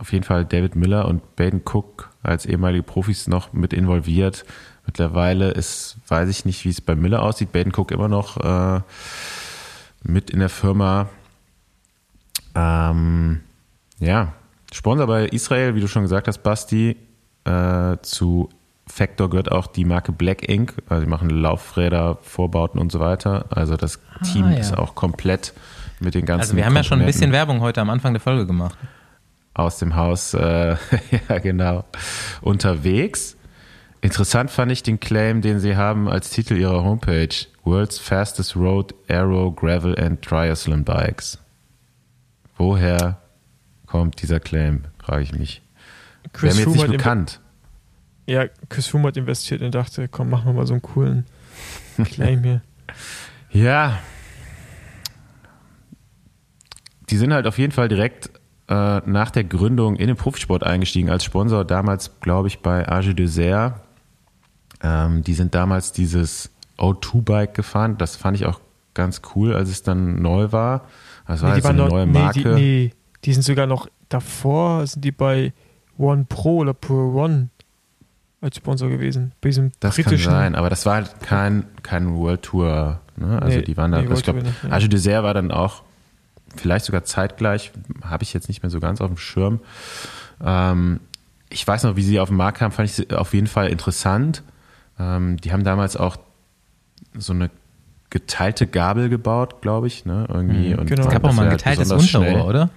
[0.00, 4.44] auf jeden Fall David Miller und Baden Cook als ehemalige Profis noch mit involviert.
[4.86, 7.52] Mittlerweile ist, weiß ich nicht, wie es bei Miller aussieht.
[7.52, 8.80] Baden Cook immer noch äh,
[10.02, 11.08] mit in der Firma.
[12.54, 13.40] Ähm,
[13.98, 14.32] ja,
[14.72, 16.96] Sponsor bei Israel, wie du schon gesagt hast, Basti.
[17.44, 18.48] Äh, zu
[18.86, 20.74] Factor gehört auch die Marke Black Ink.
[20.88, 23.46] Also die machen Laufräder, Vorbauten und so weiter.
[23.50, 24.58] Also das Ah, Team ja.
[24.58, 25.52] ist auch komplett
[26.00, 26.40] mit den ganzen.
[26.40, 28.76] Also wir haben ja schon ein bisschen Werbung heute am Anfang der Folge gemacht.
[29.54, 30.76] Aus dem Haus, äh,
[31.28, 31.84] ja genau,
[32.40, 33.36] unterwegs.
[34.02, 37.34] Interessant fand ich den Claim, den sie haben als Titel ihrer Homepage.
[37.64, 41.38] World's Fastest Road, Aero, Gravel and Triathlon Bikes.
[42.56, 43.18] Woher
[43.86, 45.62] kommt dieser Claim, frage ich mich.
[46.38, 47.40] Wäre mir jetzt nicht bekannt.
[48.26, 51.26] Ja, Chris Froome hat investiert und dachte, komm, machen wir mal so einen coolen
[52.04, 52.62] Claim hier.
[53.50, 53.98] Ja.
[57.10, 58.30] Die sind halt auf jeden Fall direkt
[58.70, 61.64] äh, nach der Gründung in den Profisport eingestiegen als Sponsor.
[61.64, 63.74] Damals, glaube ich, bei Age Dessert.
[64.82, 67.98] Ähm, die sind damals dieses O2-Bike gefahren.
[67.98, 68.60] Das fand ich auch
[68.94, 70.82] ganz cool, als es dann neu war.
[71.26, 72.40] Das war Nee, halt so eine neue nee, Marke.
[72.40, 72.92] die, nee,
[73.24, 75.52] die sind sogar noch davor, sind die bei
[75.98, 77.48] One Pro oder Pro One
[78.40, 79.32] als Sponsor gewesen.
[79.40, 83.00] Bei diesem Das kann sein, aber das war halt kein, kein World Tour.
[83.16, 83.40] Ne?
[83.42, 84.70] Also Nee, die waren da, nee, ich glaube, nee.
[84.70, 85.82] Age Dessert war dann auch
[86.56, 87.72] vielleicht sogar zeitgleich,
[88.04, 89.60] habe ich jetzt nicht mehr so ganz auf dem Schirm.
[90.42, 91.00] Ähm,
[91.48, 93.68] ich weiß noch, wie sie auf den Markt kamen, fand ich sie auf jeden Fall
[93.68, 94.42] interessant.
[94.98, 96.16] Ähm, die haben damals auch
[97.16, 97.50] so eine
[98.10, 100.04] geteilte Gabel gebaut, glaube ich.
[100.04, 100.26] Ne?
[100.28, 100.72] Irgendwie.
[100.74, 101.06] Mhm, und genau.
[101.06, 102.42] Es gab auch mal ein halt geteiltes besonders Unterrohr, schnell.
[102.48, 102.70] oder?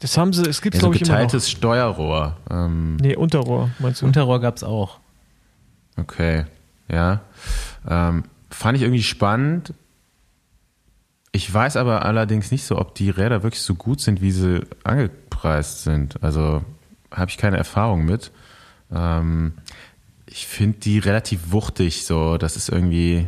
[0.00, 1.16] Das haben sie, es gibt Ja, so glaube ich immer noch.
[1.20, 2.36] geteiltes Steuerrohr.
[2.50, 4.06] Ähm, Nee, Unterrohr, meinst du?
[4.06, 4.98] Unterrohr gab es auch.
[5.96, 6.44] Okay,
[6.88, 7.20] ja.
[7.88, 9.72] Ähm, fand ich irgendwie spannend.
[11.34, 14.60] Ich weiß aber allerdings nicht so, ob die Räder wirklich so gut sind, wie sie
[14.84, 16.22] angepreist sind.
[16.22, 16.62] Also
[17.10, 18.30] habe ich keine Erfahrung mit.
[18.92, 19.54] Ähm,
[20.26, 22.38] ich finde die relativ wuchtig, so.
[22.38, 23.26] Das ist irgendwie,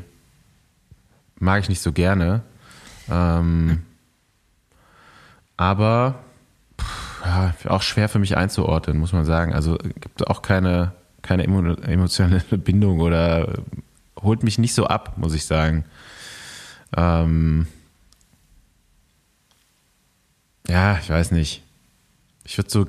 [1.41, 2.43] mag ich nicht so gerne.
[3.11, 3.83] Ähm,
[5.57, 6.21] aber
[7.25, 9.53] ja, auch schwer für mich einzuordnen, muss man sagen.
[9.53, 10.93] Also gibt auch keine,
[11.23, 13.65] keine emo emotionale Bindung oder
[14.23, 15.85] holt mich nicht so ab, muss ich sagen.
[16.97, 17.67] Ähm,
[20.69, 21.63] ja, ich weiß nicht.
[22.45, 22.87] Ich würde so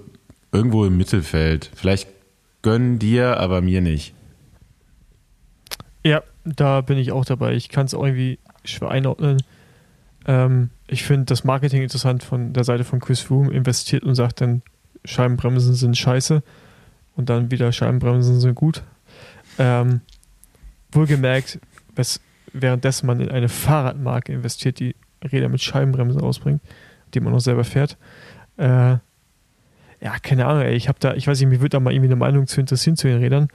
[0.51, 1.71] irgendwo im Mittelfeld.
[1.75, 2.07] Vielleicht
[2.61, 4.13] gönnen dir, aber mir nicht.
[6.03, 7.53] Ja, da bin ich auch dabei.
[7.53, 9.37] Ich kann es auch irgendwie schwer einordnen.
[10.25, 14.41] Ähm, ich finde das Marketing interessant von der Seite von Chris Froome, investiert und sagt
[14.41, 14.61] dann,
[15.05, 16.43] Scheibenbremsen sind scheiße
[17.15, 18.83] und dann wieder Scheibenbremsen sind gut.
[19.57, 20.01] Ähm,
[20.91, 21.59] wohlgemerkt,
[22.53, 26.61] währenddessen man in eine Fahrradmarke investiert, die Räder mit Scheibenbremsen ausbringt,
[27.13, 27.97] die man auch selber fährt.
[28.57, 28.97] Äh,
[29.99, 30.75] ja, keine Ahnung, ey.
[30.75, 32.97] Ich habe da, ich weiß nicht, mir würde da mal irgendwie eine Meinung zu interessieren
[32.97, 33.47] zu den Rädern.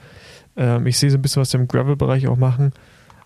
[0.55, 2.73] Ähm, ich sehe so ein bisschen was sie im Gravel-Bereich auch machen.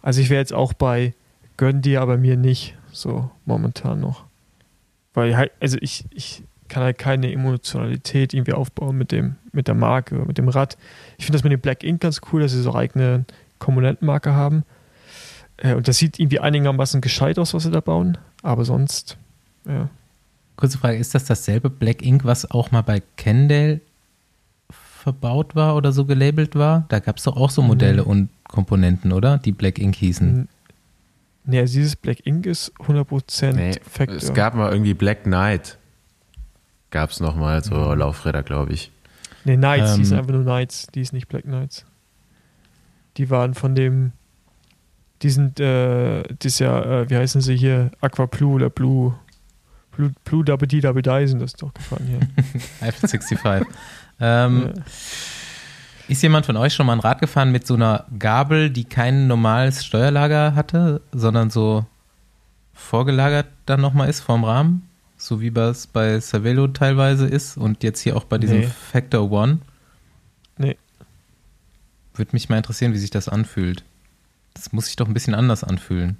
[0.01, 1.13] Also ich wäre jetzt auch bei
[1.57, 4.25] gönn dir, aber mir nicht, so momentan noch.
[5.13, 9.75] Weil halt, also ich, ich kann halt keine Emotionalität irgendwie aufbauen mit dem, mit der
[9.75, 10.77] Marke, oder mit dem Rad.
[11.17, 13.25] Ich finde das mit dem Black Ink ganz cool, dass sie so eigene
[13.59, 14.63] Komponentenmarke haben.
[15.57, 18.17] Äh, und das sieht irgendwie einigermaßen gescheit aus, was sie da bauen.
[18.43, 19.17] Aber sonst,
[19.67, 19.89] ja.
[20.57, 23.79] Kurze Frage, ist das dasselbe Black Ink, was auch mal bei Kendall
[24.69, 26.85] verbaut war oder so gelabelt war?
[26.89, 28.07] Da gab es doch auch so Modelle Mhm.
[28.09, 29.37] und Komponenten, oder?
[29.37, 30.47] Die Black Ink hießen.
[31.45, 34.17] Nee, also dieses Black Ink ist 100% Nee, Factor.
[34.17, 35.77] es gab mal irgendwie Black Knight.
[36.89, 37.99] Gab es nochmal so Mhm.
[37.99, 38.91] Laufräder, glaube ich.
[39.45, 41.85] Nee, Knights, die Ähm, sind einfach nur Knights, die ist nicht Black Knights.
[43.17, 44.11] Die waren von dem,
[45.21, 49.15] die sind, äh, das ist ja, äh, wie heißen sie hier, Aqua Blue oder Blue,
[49.97, 52.19] Blue, Blue Double D Double Die sind das doch gefahren hier.
[52.81, 53.39] Eiffel 65.
[54.19, 54.83] ähm, Ja.
[56.07, 59.27] Ist jemand von euch schon mal ein Rad gefahren mit so einer Gabel, die kein
[59.27, 61.85] normales Steuerlager hatte, sondern so
[62.73, 64.87] vorgelagert dann nochmal ist vorm Rahmen?
[65.17, 68.67] So wie es bei Cervelo teilweise ist und jetzt hier auch bei diesem Nee.
[68.91, 69.57] Factor One?
[70.57, 70.77] Nee.
[72.13, 73.83] Würde mich mal interessieren, wie sich das anfühlt.
[74.53, 76.17] Das muss sich doch ein bisschen anders anfühlen.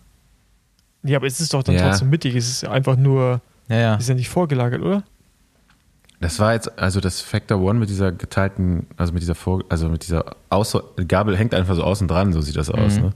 [1.04, 1.88] Ja, aber es ist doch dann Ja.
[1.90, 3.96] trotzdem mittig, es ist einfach nur, Ja, ja.
[3.96, 5.04] ist ja nicht vorgelagert, oder?
[6.20, 9.88] Das war jetzt, also das Factor One mit dieser geteilten, also mit dieser Vor, also
[9.88, 12.96] mit dieser Außer Gabel hängt einfach so außen dran, so sieht das aus.
[12.96, 13.02] Mhm.
[13.04, 13.12] Ne?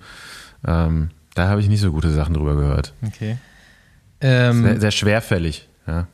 [0.67, 2.93] Ähm, da habe ich nicht so gute Sachen drüber gehört.
[3.05, 3.37] Okay.
[4.19, 5.67] Ähm, Sehr, sehr schwerfällig.
[5.87, 6.07] Ja.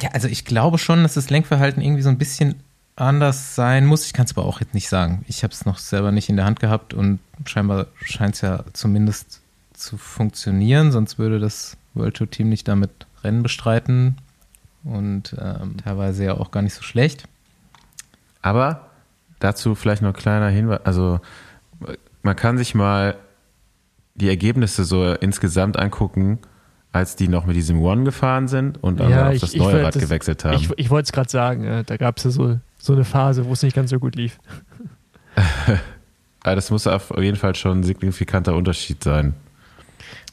[0.00, 2.62] Ja, also ich glaube schon, dass das Lenkverhalten irgendwie so ein bisschen
[2.94, 4.06] anders sein muss.
[4.06, 5.24] Ich kann es aber auch jetzt nicht sagen.
[5.26, 8.64] Ich habe es noch selber nicht in der Hand gehabt und scheinbar scheint es ja
[8.72, 9.40] zumindest
[9.72, 12.90] zu funktionieren, sonst würde das World Tour Team nicht damit
[13.24, 14.16] Rennen bestreiten
[14.84, 17.24] und ähm, teilweise ja auch gar nicht so schlecht.
[18.42, 18.88] Aber
[19.40, 20.80] dazu vielleicht noch ein kleiner Hinweis.
[20.84, 21.20] Also
[22.22, 23.16] man kann sich mal
[24.14, 26.38] die Ergebnisse so insgesamt angucken,
[26.92, 29.94] als die noch mit diesem One gefahren sind und dann auf das neue wollte Rad
[29.94, 30.54] das- gewechselt haben.
[30.54, 33.44] Ich, ich wollte es gerade sagen, äh, da gab es ja so, so eine Phase,
[33.46, 34.38] wo es nicht ganz so gut lief.
[36.42, 39.34] Aber das muss auf jeden Fall schon ein signifikanter Unterschied sein.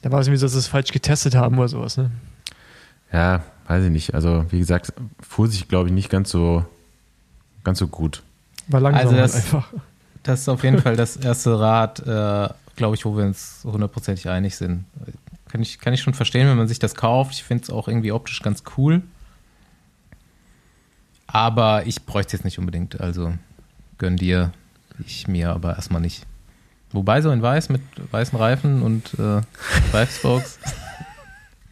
[0.02, 1.98] Da war es irgendwie so, dass sie es falsch getestet haben oder sowas.
[1.98, 2.12] Ne?
[3.12, 4.14] Ja, weiß ich nicht.
[4.14, 6.66] Also wie gesagt, fuhr sich, glaube ich, nicht ganz so,
[7.64, 8.24] ganz so gut.
[8.68, 9.68] War langsam Also das- einfach.
[10.24, 14.28] Das ist auf jeden Fall das erste Rad, äh, glaube ich, wo wir uns hundertprozentig
[14.28, 14.86] einig sind.
[15.50, 17.34] Kann ich, kann ich schon verstehen, wenn man sich das kauft.
[17.34, 19.02] Ich finde es auch irgendwie optisch ganz cool.
[21.28, 23.00] Aber ich bräuchte es jetzt nicht unbedingt.
[23.02, 23.34] Also
[23.98, 24.52] gönn dir,
[25.06, 26.26] ich mir aber erstmal nicht.
[26.92, 29.42] Wobei so in weiß mit weißen Reifen und äh,
[29.94, 30.60] Reifspokes,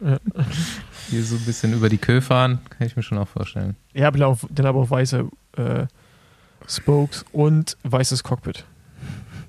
[1.10, 3.76] Die so ein bisschen über die Kö fahren, kann ich mir schon auch vorstellen.
[3.92, 5.86] Ja, aber auch, dann aber auch weiße äh,
[6.68, 8.64] Spokes und weißes Cockpit.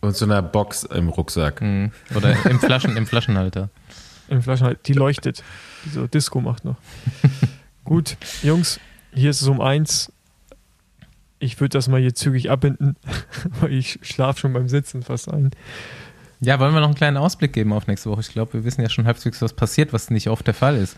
[0.02, 1.62] Und so einer Box im Rucksack.
[1.62, 1.92] Mhm.
[2.16, 3.70] Oder im, Flaschen, im Flaschenhalter.
[4.28, 5.44] Im Flaschenhalt, die leuchtet.
[5.86, 6.76] Die so Disco macht noch.
[7.86, 8.80] Gut, Jungs,
[9.14, 10.12] hier ist es um eins.
[11.40, 12.96] Ich würde das mal hier zügig abbinden,
[13.62, 15.52] weil ich schlafe schon beim Sitzen fast ein.
[16.40, 18.22] Ja, wollen wir noch einen kleinen Ausblick geben auf nächste Woche?
[18.22, 20.98] Ich glaube, wir wissen ja schon halbwegs, was passiert, was nicht oft der Fall ist.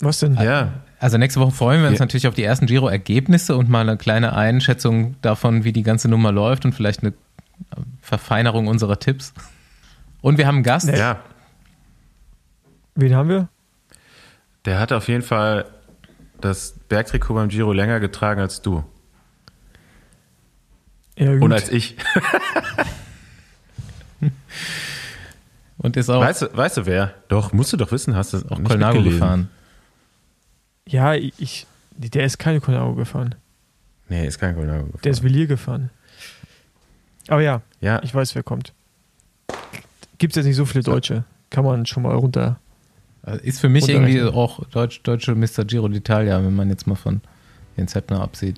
[0.00, 0.34] Was denn?
[0.34, 2.04] Ja, Also nächste Woche freuen wir uns Ja.
[2.04, 6.32] natürlich auf die ersten Giro-Ergebnisse und mal eine kleine Einschätzung davon, wie die ganze Nummer
[6.32, 7.12] läuft und vielleicht eine
[8.02, 9.32] Verfeinerung unserer Tipps.
[10.22, 10.88] Und wir haben einen Gast.
[10.88, 11.20] ja.
[12.96, 13.48] Wen haben wir?
[14.66, 15.64] Der hat auf jeden Fall
[16.40, 18.84] das Bergtrikot beim Giro länger getragen als du.
[21.16, 21.42] Ja, gut.
[21.42, 21.96] Und als ich.
[25.78, 27.14] Und ist auch, Weißt du, weißt du wer?
[27.28, 29.48] Doch, musst du doch wissen, hast du auch nicht Colnago gefahren.
[30.90, 33.34] Ja, ich, der ist keine Colnago gefahren.
[34.08, 35.00] Nee, ist kein Colnago gefahren.
[35.04, 35.90] Der ist Villiers gefahren.
[37.28, 38.72] Aber ja, ja, ich weiß, wer kommt.
[40.18, 41.24] Gibt es jetzt nicht so viele Deutsche.
[41.48, 42.58] Kann man schon mal runter.
[43.22, 45.64] Also Ist für mich irgendwie auch Deutsch, deutsche Mr.
[45.64, 47.20] Giro d'Italia, wenn man jetzt mal von
[47.76, 48.56] Jens Heppner absieht.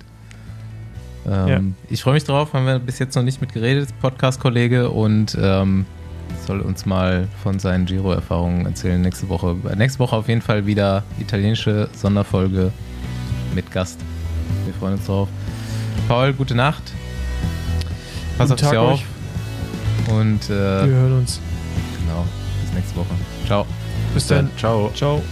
[1.26, 5.36] Ähm, Ich freue mich drauf, haben wir bis jetzt noch nicht mit geredet, Podcast-Kollege, und
[5.40, 5.84] ähm,
[6.46, 9.56] soll uns mal von seinen Giro-Erfahrungen erzählen nächste Woche.
[9.76, 12.72] Nächste Woche auf jeden Fall wieder italienische Sonderfolge
[13.54, 14.00] mit Gast.
[14.64, 15.28] Wir freuen uns drauf.
[16.08, 16.82] Paul, gute Nacht.
[18.38, 18.92] Pass Guten auf dich auf.
[18.94, 19.04] euch.
[20.14, 21.40] Und äh, Wir hören uns.
[22.00, 22.24] genau,
[22.64, 23.14] bis nächste Woche.
[23.46, 23.66] Ciao.
[24.14, 24.50] Bis dann.
[24.56, 24.90] Ciao.
[24.94, 25.22] Ciao.